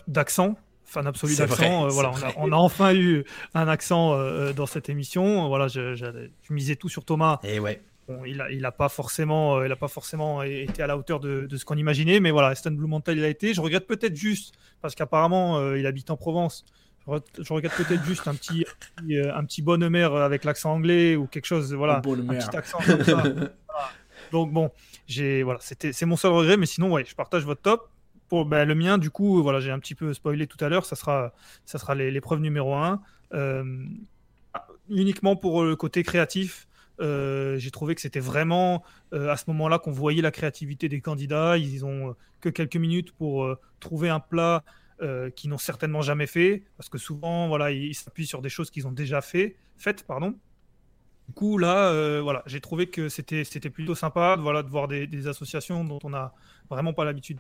d'accent, 0.09 0.57
fan 0.91 1.07
absolu 1.07 1.37
d'accent. 1.37 1.89
voilà, 1.89 2.11
on 2.11 2.23
a, 2.23 2.33
on 2.37 2.53
a, 2.53 2.57
enfin 2.57 2.95
eu 2.95 3.25
un 3.55 3.69
accent 3.69 4.17
dans 4.53 4.67
cette 4.67 4.89
émission. 4.89 5.49
Voilà, 5.49 5.69
je, 5.69 5.95
je, 5.95 6.07
je 6.43 6.53
misais 6.53 6.77
tout 6.77 6.89
sur 6.89 7.05
Thomas. 7.05 7.39
Et 7.45 7.61
ouais 7.61 7.81
il 8.27 8.37
n'a 8.37 8.51
il 8.51 8.65
a 8.65 8.73
pas, 8.73 8.89
forcément, 8.89 9.59
euh, 9.59 9.67
il 9.67 9.73
a 9.73 9.77
pas 9.77 9.89
forcément 9.89 10.43
été 10.43 10.83
à 10.83 10.87
la 10.87 10.97
hauteur 10.97 11.21
de, 11.21 11.49
ce 11.57 11.65
qu'on 11.65 11.77
imaginait, 11.77 12.21
mais 12.21 12.31
voilà, 12.31 12.49
Aston 12.49 12.73
Blumenthal, 12.73 13.19
il 13.19 13.25
a 13.25 13.29
été. 13.29 13.55
Je 13.55 13.61
regrette 13.61 13.87
peut-être 13.87 14.17
juste, 14.17 14.55
parce 14.81 14.95
qu'apparemment, 14.95 15.59
euh, 15.59 15.79
il 15.79 15.87
habite 15.87 16.11
en 16.11 16.17
Provence. 16.17 16.65
Je, 17.07 17.53
regrette 17.53 17.73
peut-être 17.73 18.05
juste 18.05 18.29
un 18.29 18.35
petit, 18.35 18.65
un 18.99 19.45
petit, 19.45 19.63
bonhomère 19.63 20.15
avec 20.15 20.45
l'accent 20.45 20.73
anglais 20.75 21.17
ou 21.17 21.27
quelque 21.27 21.47
chose, 21.47 21.73
voilà, 21.75 21.97
un 21.97 22.01
petit 22.01 22.57
accent 22.57 22.79
comme 22.85 23.03
ça. 23.03 23.23
Donc 24.33 24.53
bon, 24.53 24.71
j'ai 25.09 25.43
voilà, 25.43 25.59
c'était 25.61 25.93
c'est 25.93 26.07
mon 26.07 26.17
seul 26.17 26.31
regret, 26.31 26.57
mais 26.57 26.67
sinon 26.67 26.93
ouais, 26.93 27.05
je 27.05 27.17
partage 27.17 27.45
votre 27.45 27.63
top. 27.63 27.91
Pour 28.31 28.47
ben, 28.47 28.67
le 28.67 28.75
mien, 28.75 28.97
du 28.97 29.11
coup, 29.11 29.43
voilà, 29.43 29.61
j'ai 29.61 29.71
un 29.71 29.79
petit 29.79 29.95
peu 29.95 30.15
spoilé 30.15 30.47
tout 30.47 30.65
à 30.65 30.71
l'heure, 30.71 30.87
ça 30.87 30.97
sera 30.97 31.35
ça 31.67 31.79
sera 31.79 31.95
l'épreuve 31.95 32.41
numéro 32.41 32.75
1. 32.75 33.03
Euh, 33.35 33.85
uniquement 34.89 35.37
pour 35.37 35.65
le 35.65 35.77
côté 35.77 36.03
créatif, 36.03 36.67
euh, 37.01 37.57
j'ai 37.57 37.71
trouvé 37.71 37.95
que 37.95 38.01
c'était 38.01 38.21
vraiment 38.21 38.83
euh, 39.15 39.31
à 39.31 39.37
ce 39.37 39.45
moment-là 39.49 39.79
qu'on 39.79 39.93
voyait 39.93 40.23
la 40.23 40.31
créativité 40.31 40.89
des 40.89 41.01
candidats. 41.01 41.57
Ils 41.57 41.85
ont 41.85 42.11
euh, 42.11 42.13
que 42.41 42.49
quelques 42.49 42.77
minutes 42.77 43.13
pour 43.13 43.49
trouver 43.81 44.09
un 44.09 44.21
plat 44.21 44.65
qu'ils 45.35 45.49
n'ont 45.49 45.57
certainement 45.57 46.03
jamais 46.03 46.27
fait, 46.27 46.63
parce 46.77 46.91
que 46.91 46.99
souvent, 46.99 47.49
voilà, 47.49 47.71
ils 47.71 47.95
s'appuient 47.95 48.27
sur 48.27 48.43
des 48.43 48.51
choses 48.51 48.71
qu'ils 48.71 48.87
ont 48.87 48.93
déjà 48.93 49.23
fait, 49.23 49.57
faites, 49.79 50.07
pardon. 50.07 50.35
Du 51.31 51.35
coup, 51.37 51.59
là, 51.59 52.21
voilà, 52.23 52.43
j'ai 52.47 52.61
trouvé 52.61 52.89
que 52.89 53.09
c'était 53.09 53.45
c'était 53.45 53.71
plutôt 53.71 53.95
sympa, 53.95 54.35
voilà, 54.37 54.65
de 54.65 54.69
voir 54.69 54.89
des, 54.89 55.29
associations 55.29 55.85
dont 55.85 56.01
on 56.03 56.11
n'a 56.11 56.33
vraiment 56.69 56.93
pas 56.93 57.05
l'habitude 57.05 57.39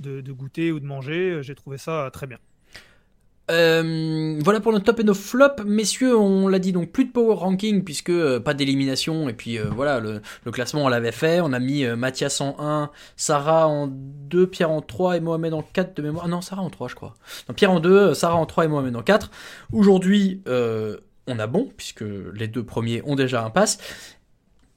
de, 0.00 0.32
goûter 0.32 0.72
ou 0.72 0.80
de 0.80 0.84
manger. 0.84 1.38
J'ai 1.40 1.54
trouvé 1.54 1.78
ça 1.78 2.10
très 2.12 2.26
bien. 2.26 2.38
Euh, 3.52 4.36
voilà 4.42 4.58
pour 4.58 4.72
notre 4.72 4.84
top 4.84 4.98
et 4.98 5.04
nos 5.04 5.14
flops. 5.14 5.62
Messieurs, 5.64 6.18
on 6.18 6.48
l'a 6.48 6.58
dit, 6.58 6.72
donc 6.72 6.90
plus 6.90 7.04
de 7.04 7.12
power 7.12 7.36
ranking 7.36 7.84
puisque 7.84 8.10
euh, 8.10 8.40
pas 8.40 8.52
d'élimination. 8.52 9.28
Et 9.28 9.32
puis 9.32 9.60
euh, 9.60 9.66
voilà, 9.72 10.00
le, 10.00 10.20
classement 10.50 10.84
on 10.84 10.88
l'avait 10.88 11.12
fait. 11.12 11.40
On 11.40 11.52
a 11.52 11.60
mis 11.60 11.86
Mathias 11.86 12.40
en 12.40 12.56
1, 12.58 12.90
Sarah 13.14 13.68
en 13.68 13.86
2, 13.88 14.48
Pierre 14.48 14.72
en 14.72 14.82
3 14.82 15.18
et 15.18 15.20
Mohamed 15.20 15.54
en 15.54 15.62
4 15.62 15.96
de 15.96 16.02
mémoire. 16.02 16.24
Ah 16.26 16.28
non, 16.28 16.40
Sarah 16.40 16.62
en 16.62 16.70
3 16.70 16.88
je 16.88 16.96
crois. 16.96 17.14
Non, 17.48 17.54
Pierre 17.54 17.70
en 17.70 17.78
2, 17.78 18.14
Sarah 18.14 18.34
en 18.34 18.46
3 18.46 18.64
et 18.64 18.68
Mohamed 18.68 18.96
en 18.96 19.02
4. 19.02 19.30
Aujourd'hui, 19.72 20.42
on 21.30 21.38
a 21.38 21.46
bon 21.46 21.70
puisque 21.76 22.04
les 22.34 22.48
deux 22.48 22.64
premiers 22.64 23.02
ont 23.04 23.14
déjà 23.14 23.44
un 23.44 23.50
pass. 23.50 23.78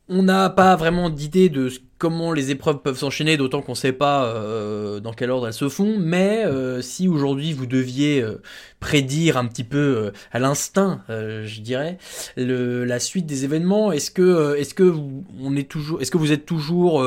On 0.10 0.24
n'a 0.24 0.50
pas 0.50 0.76
vraiment 0.76 1.10
d'idée 1.10 1.50
de 1.50 1.70
ce 1.70 1.80
comment 2.04 2.34
les 2.34 2.52
épreuves 2.52 2.82
peuvent 2.82 2.98
s'enchaîner, 2.98 3.38
d'autant 3.38 3.62
qu'on 3.62 3.72
ne 3.72 3.78
sait 3.78 3.94
pas 3.94 4.26
euh, 4.26 5.00
dans 5.00 5.14
quel 5.14 5.32
ordre 5.32 5.48
elles 5.48 5.54
se 5.54 5.70
font. 5.70 5.96
Mais 5.98 6.44
euh, 6.44 6.82
si 6.82 7.08
aujourd'hui 7.08 7.54
vous 7.54 7.66
deviez 7.66 8.22
euh, 8.22 8.42
prédire 8.82 9.38
un 9.38 9.46
petit 9.46 9.64
peu 9.64 10.12
à 10.34 10.40
l'instinct, 10.40 11.02
je 11.08 11.62
dirais, 11.62 11.98
la 12.36 13.00
suite 13.00 13.26
des 13.26 13.46
événements, 13.46 13.94
est-ce 13.94 14.12
que, 14.12 14.58
est-ce 14.58 14.74
que 14.74 14.84
vous, 14.84 15.24
on 15.42 15.56
est 15.56 15.70
toujours, 15.70 16.02
est-ce 16.02 16.12
que 16.12 16.18
vous 16.18 16.34
êtes 16.34 16.46
toujours 16.46 17.02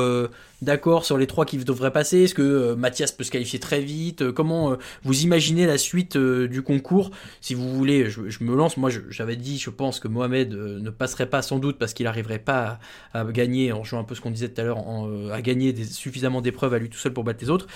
d'accord 0.63 1.05
sur 1.05 1.19
les 1.19 1.27
trois 1.27 1.45
qui 1.45 1.59
devraient 1.59 1.93
passer? 1.93 2.23
Est-ce 2.23 2.33
que 2.33 2.73
Mathias 2.73 3.11
peut 3.11 3.23
se 3.23 3.29
qualifier 3.29 3.59
très 3.59 3.79
vite? 3.79 4.31
Comment 4.31 4.75
vous 5.03 5.21
imaginez 5.21 5.67
la 5.67 5.77
suite 5.77 6.17
du 6.17 6.63
concours? 6.63 7.11
Si 7.41 7.53
vous 7.53 7.71
voulez, 7.71 8.09
je, 8.09 8.43
me 8.43 8.55
lance. 8.55 8.75
Moi, 8.77 8.89
j'avais 9.11 9.35
dit, 9.35 9.59
je 9.59 9.69
pense 9.69 9.99
que 9.99 10.07
Mohamed 10.07 10.53
ne 10.53 10.89
passerait 10.89 11.29
pas 11.29 11.43
sans 11.43 11.59
doute 11.59 11.77
parce 11.77 11.93
qu'il 11.93 12.05
n'arriverait 12.05 12.39
pas 12.39 12.79
à, 13.13 13.19
à, 13.19 13.23
gagner. 13.25 13.71
En 13.71 13.83
jouant 13.83 13.99
un 13.99 14.03
peu 14.03 14.15
ce 14.15 14.21
qu'on 14.21 14.31
disait 14.31 14.49
tout 14.49 14.61
à 14.61 14.63
l'heure 14.63 14.86
euh, 14.87 15.31
à 15.31 15.41
gagner 15.41 15.75
suffisamment 15.83 16.41
d'épreuves 16.41 16.73
à 16.73 16.79
lui 16.79 16.89
tout 16.89 16.97
seul 16.97 17.13
pour 17.13 17.23
battre 17.23 17.39
les 17.41 17.49
autres. 17.49 17.67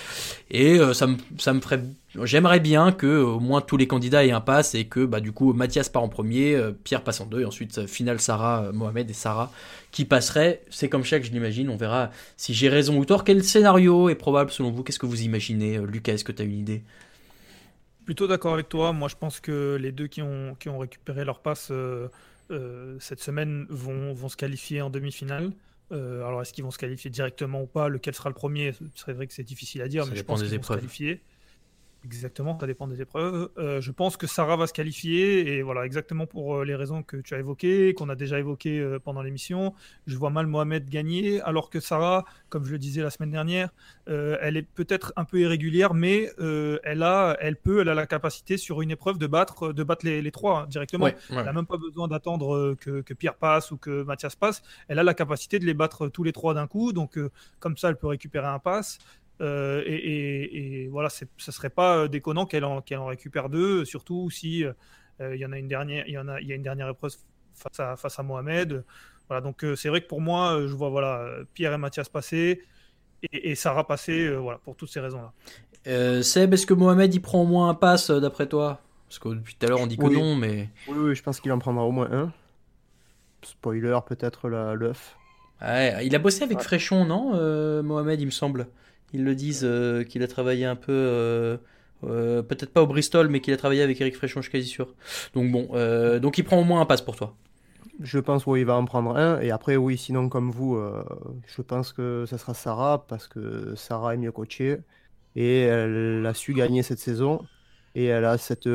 Et 0.49 0.79
euh, 0.79 0.93
ça, 0.93 1.07
me, 1.07 1.17
ça 1.37 1.53
me 1.53 1.59
ferait. 1.59 1.81
J'aimerais 2.23 2.59
bien 2.59 2.91
que 2.91 3.21
au 3.21 3.39
moins 3.39 3.61
tous 3.61 3.77
les 3.77 3.87
candidats 3.87 4.25
aient 4.25 4.31
un 4.31 4.41
pass 4.41 4.75
et 4.75 4.85
que 4.85 5.05
bah, 5.05 5.19
du 5.19 5.31
coup 5.31 5.53
Mathias 5.53 5.89
part 5.89 6.03
en 6.03 6.09
premier, 6.09 6.55
euh, 6.55 6.71
Pierre 6.71 7.03
passe 7.03 7.21
en 7.21 7.25
deux, 7.25 7.41
et 7.41 7.45
ensuite 7.45 7.85
finale 7.85 8.21
Sarah, 8.21 8.71
Mohamed 8.71 9.09
et 9.09 9.13
Sarah 9.13 9.51
qui 9.91 10.05
passeraient. 10.05 10.61
C'est 10.69 10.89
comme 10.89 11.03
chaque, 11.03 11.23
je 11.23 11.31
l'imagine. 11.31 11.69
On 11.69 11.77
verra 11.77 12.11
si 12.37 12.53
j'ai 12.53 12.69
raison 12.69 12.97
ou 12.97 13.05
tort. 13.05 13.23
Quel 13.23 13.43
scénario 13.43 14.09
est 14.09 14.15
probable 14.15 14.51
selon 14.51 14.71
vous? 14.71 14.83
Qu'est-ce 14.83 14.99
que 14.99 15.05
vous 15.05 15.23
imaginez 15.23 15.79
Lucas, 15.79 16.13
est-ce 16.13 16.23
que 16.23 16.31
tu 16.31 16.41
as 16.41 16.45
une 16.45 16.59
idée? 16.59 16.83
Plutôt 18.05 18.27
d'accord 18.27 18.53
avec 18.53 18.69
toi. 18.69 18.93
Moi, 18.93 19.09
je 19.09 19.15
pense 19.15 19.39
que 19.39 19.77
les 19.79 19.91
deux 19.91 20.07
qui 20.07 20.21
ont, 20.21 20.55
qui 20.59 20.69
ont 20.69 20.79
récupéré 20.79 21.25
leur 21.25 21.39
passe 21.39 21.71
cette 22.99 23.21
semaine 23.21 23.65
vont, 23.69 24.13
vont 24.13 24.29
se 24.29 24.37
qualifier 24.37 24.81
en 24.81 24.89
demi-finale. 24.89 25.51
Euh, 25.91 26.25
alors, 26.25 26.41
est-ce 26.41 26.53
qu'ils 26.53 26.63
vont 26.63 26.71
se 26.71 26.77
qualifier 26.77 27.09
directement 27.09 27.63
ou 27.63 27.67
pas? 27.67 27.89
Lequel 27.89 28.13
sera 28.15 28.29
le 28.29 28.35
premier? 28.35 28.73
C'est 28.95 29.13
vrai 29.13 29.27
que 29.27 29.33
c'est 29.33 29.43
difficile 29.43 29.81
à 29.81 29.87
dire, 29.87 30.05
mais 30.05 30.15
je 30.15 30.23
pense 30.23 30.41
qu'ils 30.41 30.55
vont 30.55 30.63
se 30.63 30.73
qualifier. 30.73 31.21
Exactement, 32.03 32.57
ça 32.59 32.65
dépend 32.65 32.87
des 32.87 32.99
épreuves. 32.99 33.49
Euh, 33.59 33.79
je 33.79 33.91
pense 33.91 34.17
que 34.17 34.25
Sarah 34.25 34.55
va 34.55 34.65
se 34.65 34.73
qualifier, 34.73 35.53
et 35.53 35.61
voilà, 35.61 35.85
exactement 35.85 36.25
pour 36.25 36.55
euh, 36.55 36.65
les 36.65 36.73
raisons 36.73 37.03
que 37.03 37.17
tu 37.17 37.35
as 37.35 37.39
évoquées, 37.39 37.93
qu'on 37.93 38.09
a 38.09 38.15
déjà 38.15 38.39
évoquées 38.39 38.79
euh, 38.79 38.97
pendant 38.97 39.21
l'émission. 39.21 39.75
Je 40.07 40.17
vois 40.17 40.31
mal 40.31 40.47
Mohamed 40.47 40.89
gagner, 40.89 41.41
alors 41.41 41.69
que 41.69 41.79
Sarah, 41.79 42.25
comme 42.49 42.65
je 42.65 42.71
le 42.71 42.79
disais 42.79 43.03
la 43.03 43.11
semaine 43.11 43.29
dernière, 43.29 43.69
elle 44.07 44.57
est 44.57 44.63
peut-être 44.63 45.13
un 45.15 45.23
peu 45.23 45.39
irrégulière, 45.39 45.93
mais 45.93 46.29
elle, 46.83 47.03
a, 47.03 47.37
elle 47.39 47.55
peut, 47.55 47.81
elle 47.81 47.89
a 47.89 47.93
la 47.93 48.07
capacité 48.07 48.57
sur 48.57 48.81
une 48.81 48.91
épreuve 48.91 49.17
de 49.17 49.27
battre, 49.27 49.71
de 49.71 49.83
battre 49.83 50.05
les, 50.05 50.31
trois 50.31 50.61
hein, 50.61 50.67
directement. 50.67 51.07
Elle 51.29 51.45
n'a 51.45 51.53
même 51.53 51.65
pas 51.65 51.77
besoin 51.77 52.07
d'attendre 52.07 52.75
que, 52.81 53.01
que, 53.01 53.13
Pierre 53.13 53.35
passe 53.35 53.71
ou 53.71 53.77
que 53.77 54.03
Mathias 54.03 54.35
passe. 54.35 54.63
Elle 54.89 54.99
a 54.99 55.03
la 55.03 55.13
capacité 55.13 55.59
de 55.59 55.65
les 55.65 55.73
battre 55.73 56.09
tous 56.09 56.23
les 56.23 56.33
trois 56.33 56.53
d'un 56.53 56.67
coup, 56.67 56.91
donc 56.91 57.17
comme 57.59 57.77
ça, 57.77 57.89
elle 57.89 57.95
peut 57.97 58.07
récupérer 58.07 58.47
un 58.47 58.59
pass. 58.59 58.99
Euh, 59.41 59.83
et, 59.85 60.87
voilà, 60.91 61.09
ce 61.09 61.51
serait 61.51 61.69
pas 61.69 61.97
euh, 61.97 62.07
déconnant 62.07 62.45
qu'elle 62.45 62.63
en, 62.65 62.83
en, 62.93 63.05
récupère 63.05 63.49
deux, 63.49 63.85
surtout 63.85 64.29
si 64.29 64.63
euh, 64.63 65.35
il 65.35 65.39
y 65.39 65.45
en 65.45 65.51
a 65.51 65.57
une 65.57 65.67
dernière, 65.67 66.07
il 66.07 66.13
y 66.13 66.17
en 66.17 66.27
a, 66.27 66.39
il 66.41 66.47
y 66.47 66.51
a 66.51 66.55
une 66.55 66.63
dernière 66.63 66.89
épreuve 66.89 67.13
face 67.55 67.79
à, 67.79 67.95
face 67.95 68.19
à 68.19 68.23
Mohamed. 68.23 68.83
Voilà, 69.27 69.41
donc 69.41 69.65
c'est 69.75 69.89
vrai 69.89 70.01
que 70.01 70.07
pour 70.07 70.19
moi, 70.19 70.59
je 70.59 70.73
vois 70.73 70.89
voilà 70.89 71.25
Pierre 71.53 71.73
et 71.73 71.77
Mathias 71.77 72.09
passer 72.09 72.63
et, 73.31 73.55
Sarah 73.55 73.87
passer, 73.87 74.35
voilà, 74.35 74.59
pour 74.59 74.75
toutes 74.75 74.89
ces 74.89 74.99
raisons-là. 74.99 76.21
Seb, 76.21 76.53
est-ce 76.53 76.65
que 76.65 76.73
Mohamed 76.73 77.13
il 77.13 77.21
prend 77.21 77.43
au 77.43 77.45
moins 77.45 77.69
un 77.69 77.73
pass 77.73 78.11
d'après 78.11 78.47
toi? 78.47 78.81
Parce 79.07 79.19
que 79.19 79.29
depuis 79.29 79.55
tout 79.55 79.65
à 79.65 79.69
l'heure 79.69 79.79
on 79.79 79.87
dit 79.87 79.97
que 79.97 80.05
non, 80.05 80.35
mais. 80.35 80.69
Oui, 80.87 80.97
oui, 80.97 81.15
je 81.15 81.23
pense 81.23 81.39
qu'il 81.39 81.51
en 81.53 81.59
prendra 81.59 81.85
au 81.85 81.91
moins 81.91 82.11
un. 82.11 82.33
Spoiler, 83.41 83.97
peut-être 84.05 84.49
l'œuf. 84.49 85.17
Ouais, 85.61 86.05
il 86.05 86.13
a 86.13 86.19
bossé 86.19 86.43
avec 86.43 86.59
Fréchon, 86.59 87.05
non, 87.05 87.81
Mohamed, 87.83 88.19
il 88.19 88.25
me 88.25 88.31
semble? 88.31 88.67
Ils 89.13 89.23
le 89.23 89.35
disent 89.35 89.63
euh, 89.63 90.03
qu'il 90.03 90.23
a 90.23 90.27
travaillé 90.27 90.65
un 90.65 90.75
peu, 90.75 90.91
euh, 90.91 91.57
euh, 92.03 92.41
peut-être 92.41 92.71
pas 92.71 92.81
au 92.81 92.87
Bristol, 92.87 93.27
mais 93.27 93.41
qu'il 93.41 93.53
a 93.53 93.57
travaillé 93.57 93.81
avec 93.81 93.99
Eric 93.99 94.15
Fréchon, 94.15 94.41
je 94.41 94.49
suis 94.49 94.51
quasi 94.51 94.67
sûr. 94.67 94.93
Donc 95.33 95.51
bon, 95.51 95.67
donc 96.19 96.37
il 96.37 96.43
prend 96.43 96.59
au 96.59 96.63
moins 96.63 96.81
un 96.81 96.85
passe 96.85 97.01
pour 97.01 97.15
toi. 97.15 97.35
Je 97.99 98.19
pense 98.19 98.45
qu'il 98.45 98.65
va 98.65 98.75
en 98.75 98.85
prendre 98.85 99.15
un. 99.15 99.39
Et 99.41 99.51
après, 99.51 99.75
oui, 99.75 99.97
sinon, 99.97 100.29
comme 100.29 100.51
vous, 100.51 100.81
je 101.45 101.61
pense 101.61 101.93
que 101.93 102.25
ça 102.27 102.37
sera 102.37 102.53
Sarah, 102.53 103.05
parce 103.07 103.27
que 103.27 103.75
Sarah 103.75 104.15
est 104.15 104.17
mieux 104.17 104.31
coachée. 104.31 104.77
Et 105.35 105.61
elle 105.61 106.25
a 106.25 106.33
su 106.33 106.53
gagner 106.53 106.83
cette 106.83 106.99
saison. 106.99 107.41
Et 107.93 108.05
elle 108.05 108.25
a 108.25 108.37
cette, 108.37 108.67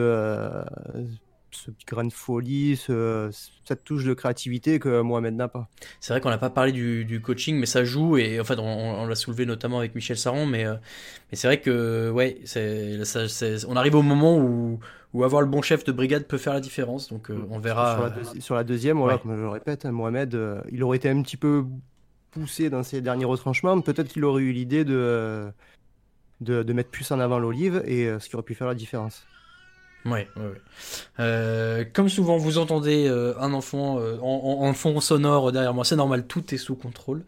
ce 1.56 1.70
petit 1.70 1.86
grain 1.86 2.04
de 2.04 2.12
folie, 2.12 2.76
cette 2.76 3.84
touche 3.84 4.04
de 4.04 4.14
créativité 4.14 4.78
que 4.78 5.00
Mohamed 5.00 5.34
n'a 5.34 5.48
pas. 5.48 5.68
C'est 6.00 6.12
vrai 6.12 6.20
qu'on 6.20 6.30
n'a 6.30 6.38
pas 6.38 6.50
parlé 6.50 6.72
du, 6.72 7.20
coaching, 7.20 7.56
mais 7.56 7.66
ça 7.66 7.84
joue, 7.84 8.16
et 8.16 8.38
en 8.40 8.44
fait, 8.44 8.58
on, 8.58 9.06
l'a 9.06 9.14
soulevé 9.14 9.46
notamment 9.46 9.78
avec 9.78 9.94
Michel 9.94 10.16
Saron, 10.16 10.46
mais, 10.46 10.66
euh, 10.66 10.74
mais 11.30 11.36
c'est 11.36 11.48
vrai 11.48 11.60
que, 11.60 12.10
ouais, 12.10 12.38
on 13.66 13.76
arrive 13.76 13.94
au 13.94 14.02
moment 14.02 14.38
où, 14.38 14.78
où 15.12 15.24
avoir 15.24 15.42
le 15.42 15.48
bon 15.48 15.62
chef 15.62 15.84
de 15.84 15.92
brigade 15.92 16.24
peut 16.24 16.38
faire 16.38 16.54
la 16.54 16.60
différence, 16.60 17.08
donc 17.08 17.30
euh, 17.30 17.46
on 17.50 17.58
verra. 17.58 18.12
Sur 18.38 18.54
la, 18.54 18.64
deuxième, 18.64 18.98
voilà, 18.98 19.18
comme 19.18 19.36
je 19.36 19.42
le 19.42 19.48
répète, 19.48 19.84
hein, 19.84 19.92
Mohamed, 19.92 20.34
euh, 20.34 20.60
il 20.70 20.82
aurait 20.84 20.98
été 20.98 21.08
un 21.08 21.22
petit 21.22 21.36
peu 21.36 21.64
poussé 22.30 22.70
dans 22.70 22.82
ses 22.82 23.00
derniers 23.00 23.24
retranchements, 23.24 23.80
peut-être 23.80 24.08
qu'il 24.08 24.24
aurait 24.24 24.42
eu 24.42 24.52
l'idée 24.52 24.84
de, 24.84 25.46
de, 26.40 26.62
de, 26.62 26.72
mettre 26.72 26.90
plus 26.90 27.10
en 27.10 27.18
avant 27.18 27.38
l'olive, 27.38 27.82
et 27.86 28.10
ce 28.18 28.28
qui 28.28 28.36
aurait 28.36 28.44
pu 28.44 28.54
faire 28.54 28.66
la 28.66 28.74
différence. 28.74 29.26
Ouais, 30.04 30.28
ouais, 30.36 30.42
ouais. 30.42 30.60
Euh, 31.18 31.84
comme 31.92 32.08
souvent, 32.08 32.36
vous 32.36 32.58
entendez 32.58 33.08
euh, 33.08 33.34
un 33.40 33.52
enfant 33.52 33.98
euh, 33.98 34.18
en, 34.20 34.72
fond 34.72 35.00
sonore 35.00 35.50
derrière 35.50 35.74
moi. 35.74 35.84
C'est 35.84 35.96
normal, 35.96 36.26
tout 36.26 36.54
est 36.54 36.58
sous 36.58 36.76
contrôle. 36.76 37.24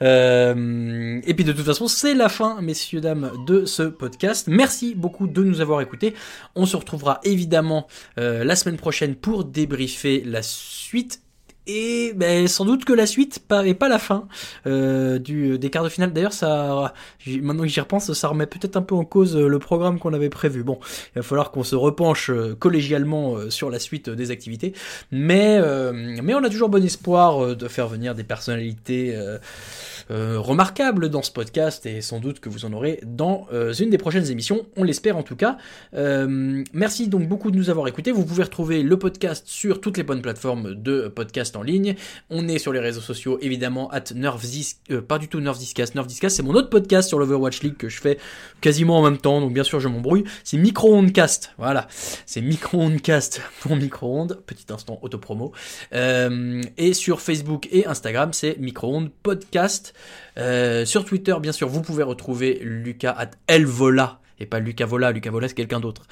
et 0.00 1.34
puis 1.34 1.44
de 1.44 1.52
toute 1.52 1.64
façon, 1.64 1.88
c'est 1.88 2.14
la 2.14 2.28
fin, 2.28 2.60
messieurs 2.60 3.00
dames, 3.00 3.32
de 3.46 3.64
ce 3.64 3.84
podcast. 3.84 4.46
Merci 4.48 4.94
beaucoup 4.94 5.26
de 5.26 5.42
nous 5.42 5.60
avoir 5.60 5.80
écoutés. 5.80 6.14
On 6.54 6.66
se 6.66 6.76
retrouvera 6.76 7.20
évidemment 7.24 7.86
la 8.16 8.56
semaine 8.56 8.76
prochaine 8.76 9.14
pour 9.14 9.44
débriefer 9.44 10.22
la 10.24 10.42
suite 10.42 11.22
et 11.68 12.14
ben, 12.14 12.48
sans 12.48 12.64
doute 12.64 12.84
que 12.86 12.94
la 12.94 13.06
suite 13.06 13.40
et 13.64 13.74
pas 13.74 13.88
la 13.88 13.98
fin 13.98 14.26
euh, 14.66 15.18
du, 15.18 15.58
des 15.58 15.70
quarts 15.70 15.84
de 15.84 15.90
finale. 15.90 16.12
D'ailleurs, 16.12 16.32
ça, 16.32 16.94
maintenant 17.26 17.62
que 17.62 17.68
j'y 17.68 17.80
repense, 17.80 18.12
ça 18.12 18.28
remet 18.28 18.46
peut-être 18.46 18.76
un 18.76 18.82
peu 18.82 18.94
en 18.94 19.04
cause 19.04 19.36
euh, 19.36 19.46
le 19.46 19.58
programme 19.58 19.98
qu'on 19.98 20.14
avait 20.14 20.30
prévu. 20.30 20.62
Bon, 20.62 20.78
il 21.14 21.18
va 21.18 21.22
falloir 21.22 21.50
qu'on 21.50 21.64
se 21.64 21.76
repenche 21.76 22.30
euh, 22.30 22.56
collégialement 22.58 23.50
sur 23.50 23.68
la 23.68 23.78
suite 23.78 24.08
des 24.08 24.30
activités, 24.30 24.72
mais 25.12 25.60
mais 25.92 26.34
on 26.34 26.42
a 26.42 26.48
toujours 26.48 26.70
bon 26.70 26.82
espoir 26.82 27.54
de 27.54 27.68
faire 27.68 27.88
venir 27.88 28.14
des 28.14 28.24
personnalités. 28.24 29.14
Remarquable 30.10 31.10
dans 31.10 31.22
ce 31.22 31.30
podcast 31.30 31.84
et 31.86 32.00
sans 32.00 32.18
doute 32.18 32.40
que 32.40 32.48
vous 32.48 32.64
en 32.64 32.72
aurez 32.72 33.00
dans 33.04 33.46
euh, 33.52 33.72
une 33.72 33.90
des 33.90 33.98
prochaines 33.98 34.30
émissions, 34.30 34.66
on 34.76 34.84
l'espère 34.84 35.16
en 35.16 35.22
tout 35.22 35.36
cas. 35.36 35.58
Euh, 35.94 36.64
merci 36.72 37.08
donc 37.08 37.28
beaucoup 37.28 37.50
de 37.50 37.56
nous 37.56 37.70
avoir 37.70 37.86
écoutés. 37.88 38.10
Vous 38.10 38.24
pouvez 38.24 38.42
retrouver 38.42 38.82
le 38.82 38.98
podcast 38.98 39.46
sur 39.46 39.80
toutes 39.80 39.96
les 39.96 40.02
bonnes 40.02 40.22
plateformes 40.22 40.74
de 40.74 41.08
podcast 41.08 41.56
en 41.56 41.62
ligne. 41.62 41.94
On 42.30 42.48
est 42.48 42.58
sur 42.58 42.72
les 42.72 42.80
réseaux 42.80 43.00
sociaux 43.00 43.38
évidemment 43.40 43.90
at 43.90 44.04
pas 45.06 45.18
du 45.18 45.28
tout 45.28 45.40
Nerfdiscast. 45.40 45.94
Nerfdiscast 45.94 46.36
c'est 46.36 46.42
mon 46.42 46.54
autre 46.54 46.70
podcast 46.70 47.08
sur 47.08 47.18
l'Overwatch 47.18 47.62
League 47.62 47.76
que 47.76 47.88
je 47.88 48.00
fais 48.00 48.18
quasiment 48.60 48.98
en 48.98 49.02
même 49.02 49.18
temps, 49.18 49.40
donc 49.40 49.52
bien 49.52 49.64
sûr 49.64 49.80
je 49.80 49.88
m'embrouille. 49.88 50.24
C'est 50.44 50.56
Micro-Ondcast, 50.56 51.52
voilà. 51.58 51.86
C'est 52.26 52.40
Micro-Ondcast 52.40 53.42
pour 53.60 53.76
micro-ondes, 53.76 54.40
petit 54.46 54.72
instant 54.72 54.98
autopromo. 55.02 55.52
et 55.92 56.94
sur 56.94 57.20
Facebook 57.20 57.68
et 57.70 57.86
Instagram 57.86 58.32
c'est 58.32 58.58
Micro-ondes 58.58 59.10
podcast. 59.22 59.94
Euh, 60.38 60.84
sur 60.84 61.04
Twitter, 61.04 61.34
bien 61.40 61.52
sûr, 61.52 61.68
vous 61.68 61.82
pouvez 61.82 62.02
retrouver 62.02 62.60
Lucas 62.62 63.14
at 63.16 63.30
Elvola 63.46 64.20
et 64.40 64.46
pas 64.46 64.60
Lucas 64.60 64.86
Vola, 64.86 65.10
Lucas 65.10 65.30
Vola 65.30 65.48
c'est 65.48 65.54
quelqu'un 65.54 65.80
d'autre. 65.80 66.02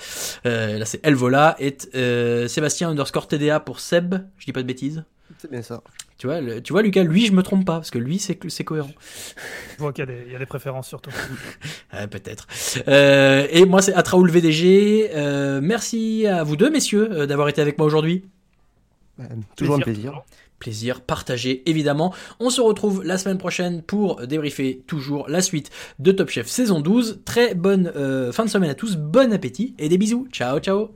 Euh, 0.47 0.79
là 0.79 0.85
c'est 0.85 1.05
Elvola 1.07 1.55
et 1.61 1.77
euh, 1.95 2.49
Sébastien 2.49 2.91
underscore 2.91 3.29
TDA 3.29 3.61
pour 3.61 3.79
Seb, 3.79 4.17
je 4.39 4.45
dis 4.45 4.53
pas 4.53 4.63
de 4.63 4.67
bêtises. 4.67 5.05
C'est 5.39 5.51
bien 5.51 5.63
ça. 5.63 5.83
Tu 6.19 6.27
vois, 6.27 6.41
tu 6.61 6.73
vois 6.73 6.83
Lucas, 6.83 7.05
lui 7.05 7.27
je 7.27 7.33
me 7.33 7.43
trompe 7.43 7.65
pas 7.65 7.75
parce 7.75 7.91
que 7.91 7.99
lui 7.99 8.19
c'est 8.19 8.39
c'est 8.49 8.65
cohérent. 8.65 8.91
Je 9.75 9.79
vois 9.79 9.93
qu'il 9.93 10.05
y, 10.05 10.35
a 10.35 10.39
des 10.39 10.47
préférences 10.47 10.89
surtout. 10.89 11.11
Peut-être. 12.11 12.49
et 12.89 13.65
moi 13.65 13.81
c'est 13.81 13.95
Atraoul 13.95 14.31
VDG. 14.31 15.11
merci 15.63 16.27
à 16.27 16.43
vous 16.43 16.57
deux 16.57 16.71
messieurs 16.71 17.27
d'avoir 17.27 17.49
été 17.49 17.61
avec 17.61 17.79
moi 17.79 17.87
aujourd'hui. 17.87 18.25
toujours 19.57 19.77
un 19.77 19.81
plaisir 19.81 20.25
plaisir 20.59 21.01
partagé 21.01 21.63
évidemment. 21.69 22.15
On 22.41 22.51
se 22.51 22.61
retrouve 22.61 23.05
la 23.05 23.19
semaine 23.19 23.39
prochaine 23.39 23.83
pour 23.83 24.27
débriefer 24.27 24.83
toujours 24.87 25.29
la 25.29 25.41
suite 25.41 25.71
de 25.99 26.13
Top 26.13 26.31
Chef 26.31 26.47
saison 26.47 26.81
12. 26.81 27.21
Très 27.25 27.55
bonne 27.55 27.93
euh, 27.97 28.33
fin 28.33 28.45
de 28.45 28.51
semaine 28.51 28.71
à 28.71 28.75
tous, 28.75 28.97
bon 28.97 29.33
appétit 29.33 29.75
et 29.79 29.89
des 29.89 29.99
bisous. 29.99 30.29
Ciao 30.33 30.59
ciao. 30.61 30.91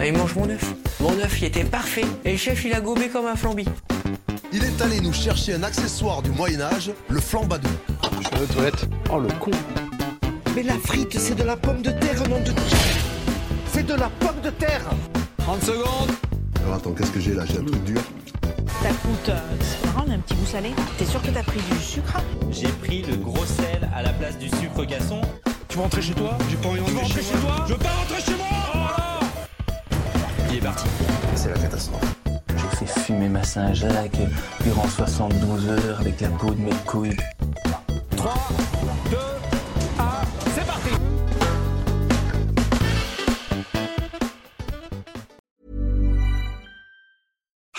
Allez, 0.00 0.12
mange 0.12 0.36
mon 0.36 0.48
œuf. 0.48 0.74
Mon 1.00 1.18
œuf, 1.18 1.40
il 1.40 1.46
était 1.46 1.64
parfait. 1.64 2.04
Et 2.24 2.32
le 2.32 2.38
chef, 2.38 2.64
il 2.64 2.72
a 2.72 2.80
gobé 2.80 3.08
comme 3.08 3.26
un 3.26 3.34
flambi. 3.34 3.64
Il 4.52 4.62
est 4.62 4.80
allé 4.80 5.00
nous 5.00 5.12
chercher 5.12 5.54
un 5.54 5.62
accessoire 5.64 6.22
du 6.22 6.30
Moyen-Âge, 6.30 6.92
le 7.08 7.20
flambadou. 7.20 7.68
Je 8.22 8.36
vais 8.36 8.44
aux 8.44 8.46
toilettes. 8.46 8.88
Oh, 9.10 9.18
le 9.18 9.28
con. 9.40 9.50
Mais 10.54 10.62
la 10.62 10.78
frite, 10.78 11.18
c'est 11.18 11.34
de 11.34 11.42
la 11.42 11.56
pomme 11.56 11.82
de 11.82 11.90
terre, 11.90 12.28
nom 12.28 12.40
de... 12.40 13.07
C'est 13.78 13.86
de 13.86 13.94
la 13.94 14.08
pomme 14.08 14.40
de 14.42 14.50
terre 14.50 14.82
30 15.38 15.62
secondes 15.62 16.10
Alors 16.64 16.74
attends, 16.74 16.90
qu'est-ce 16.90 17.12
que 17.12 17.20
j'ai 17.20 17.32
là? 17.32 17.44
J'ai 17.46 17.58
un 17.58 17.64
truc 17.64 17.84
dur. 17.84 18.00
Ça 18.82 18.88
coûte, 18.88 19.28
euh, 19.28 19.38
c'est 19.60 19.86
marrant, 19.86 20.04
un 20.10 20.18
petit 20.18 20.34
goût 20.34 20.46
salé. 20.46 20.70
T'es 20.98 21.04
sûr 21.04 21.22
que 21.22 21.28
t'as 21.28 21.44
pris 21.44 21.60
du 21.60 21.78
sucre? 21.78 22.20
J'ai 22.50 22.66
pris 22.66 23.02
le 23.02 23.14
gros 23.14 23.46
sel 23.46 23.88
à 23.94 24.02
la 24.02 24.12
place 24.14 24.36
du 24.36 24.48
sucre 24.48 24.84
gasson. 24.84 25.20
Tu 25.68 25.76
veux 25.76 25.82
rentrer 25.84 26.02
chez 26.02 26.12
toi? 26.12 26.36
J'ai 26.50 26.56
pas 26.56 26.68
envie 26.70 26.80
de 26.80 26.98
rentrer 26.98 27.22
chez, 27.22 27.34
toi? 27.34 27.64
Je 27.68 27.72
veux 27.74 27.78
pas 27.78 27.88
rentrer 27.90 28.20
chez 28.20 28.36
moi 28.36 28.48
oh 28.74 29.24
Il 30.50 30.56
est 30.56 30.60
parti. 30.60 30.86
C'est 31.36 31.50
la 31.50 31.58
catastrophe. 31.58 32.14
J'ai 32.56 32.84
fait 32.84 33.00
fumer 33.02 33.28
ma 33.28 33.44
Saint-Jacques 33.44 34.18
durant 34.64 34.88
72 34.88 35.68
heures 35.68 36.00
avec 36.00 36.20
la 36.20 36.30
peau 36.30 36.50
de 36.50 36.60
mes 36.60 36.74
couilles. 36.84 37.16
3, 38.16 38.34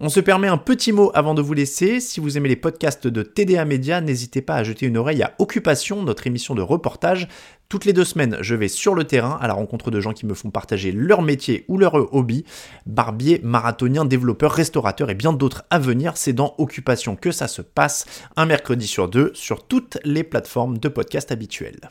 On 0.00 0.08
se 0.08 0.20
permet 0.20 0.48
un 0.48 0.56
petit 0.56 0.90
mot 0.90 1.10
avant 1.12 1.34
de 1.34 1.42
vous 1.42 1.52
laisser. 1.52 2.00
Si 2.00 2.18
vous 2.18 2.38
aimez 2.38 2.48
les 2.48 2.56
podcasts 2.56 3.06
de 3.06 3.22
TDA 3.22 3.66
Média, 3.66 4.00
n'hésitez 4.00 4.40
pas 4.40 4.54
à 4.54 4.64
jeter 4.64 4.86
une 4.86 4.96
oreille 4.96 5.22
à 5.22 5.34
Occupation, 5.38 6.02
notre 6.02 6.26
émission 6.26 6.54
de 6.54 6.62
reportage. 6.62 7.28
Toutes 7.68 7.84
les 7.84 7.92
deux 7.92 8.06
semaines, 8.06 8.38
je 8.40 8.54
vais 8.54 8.68
sur 8.68 8.94
le 8.94 9.04
terrain 9.04 9.38
à 9.40 9.46
la 9.48 9.52
rencontre 9.52 9.90
de 9.90 10.00
gens 10.00 10.14
qui 10.14 10.24
me 10.24 10.32
font 10.32 10.50
partager 10.50 10.92
leur 10.92 11.20
métier 11.20 11.66
ou 11.68 11.76
leur 11.76 11.94
hobby. 12.14 12.46
Barbier, 12.86 13.40
marathonien, 13.44 14.06
développeur, 14.06 14.52
restaurateur 14.52 15.10
et 15.10 15.14
bien 15.14 15.34
d'autres 15.34 15.64
à 15.68 15.78
venir. 15.78 16.16
C'est 16.16 16.32
dans 16.32 16.54
Occupation 16.56 17.14
que 17.14 17.30
ça 17.30 17.46
se 17.46 17.60
passe, 17.60 18.06
un 18.36 18.46
mercredi 18.46 18.86
sur 18.86 19.08
deux, 19.08 19.30
sur 19.34 19.66
toutes 19.66 19.98
les 20.04 20.24
plateformes 20.24 20.78
de 20.78 20.88
podcast 20.88 21.30
habituelles. 21.32 21.90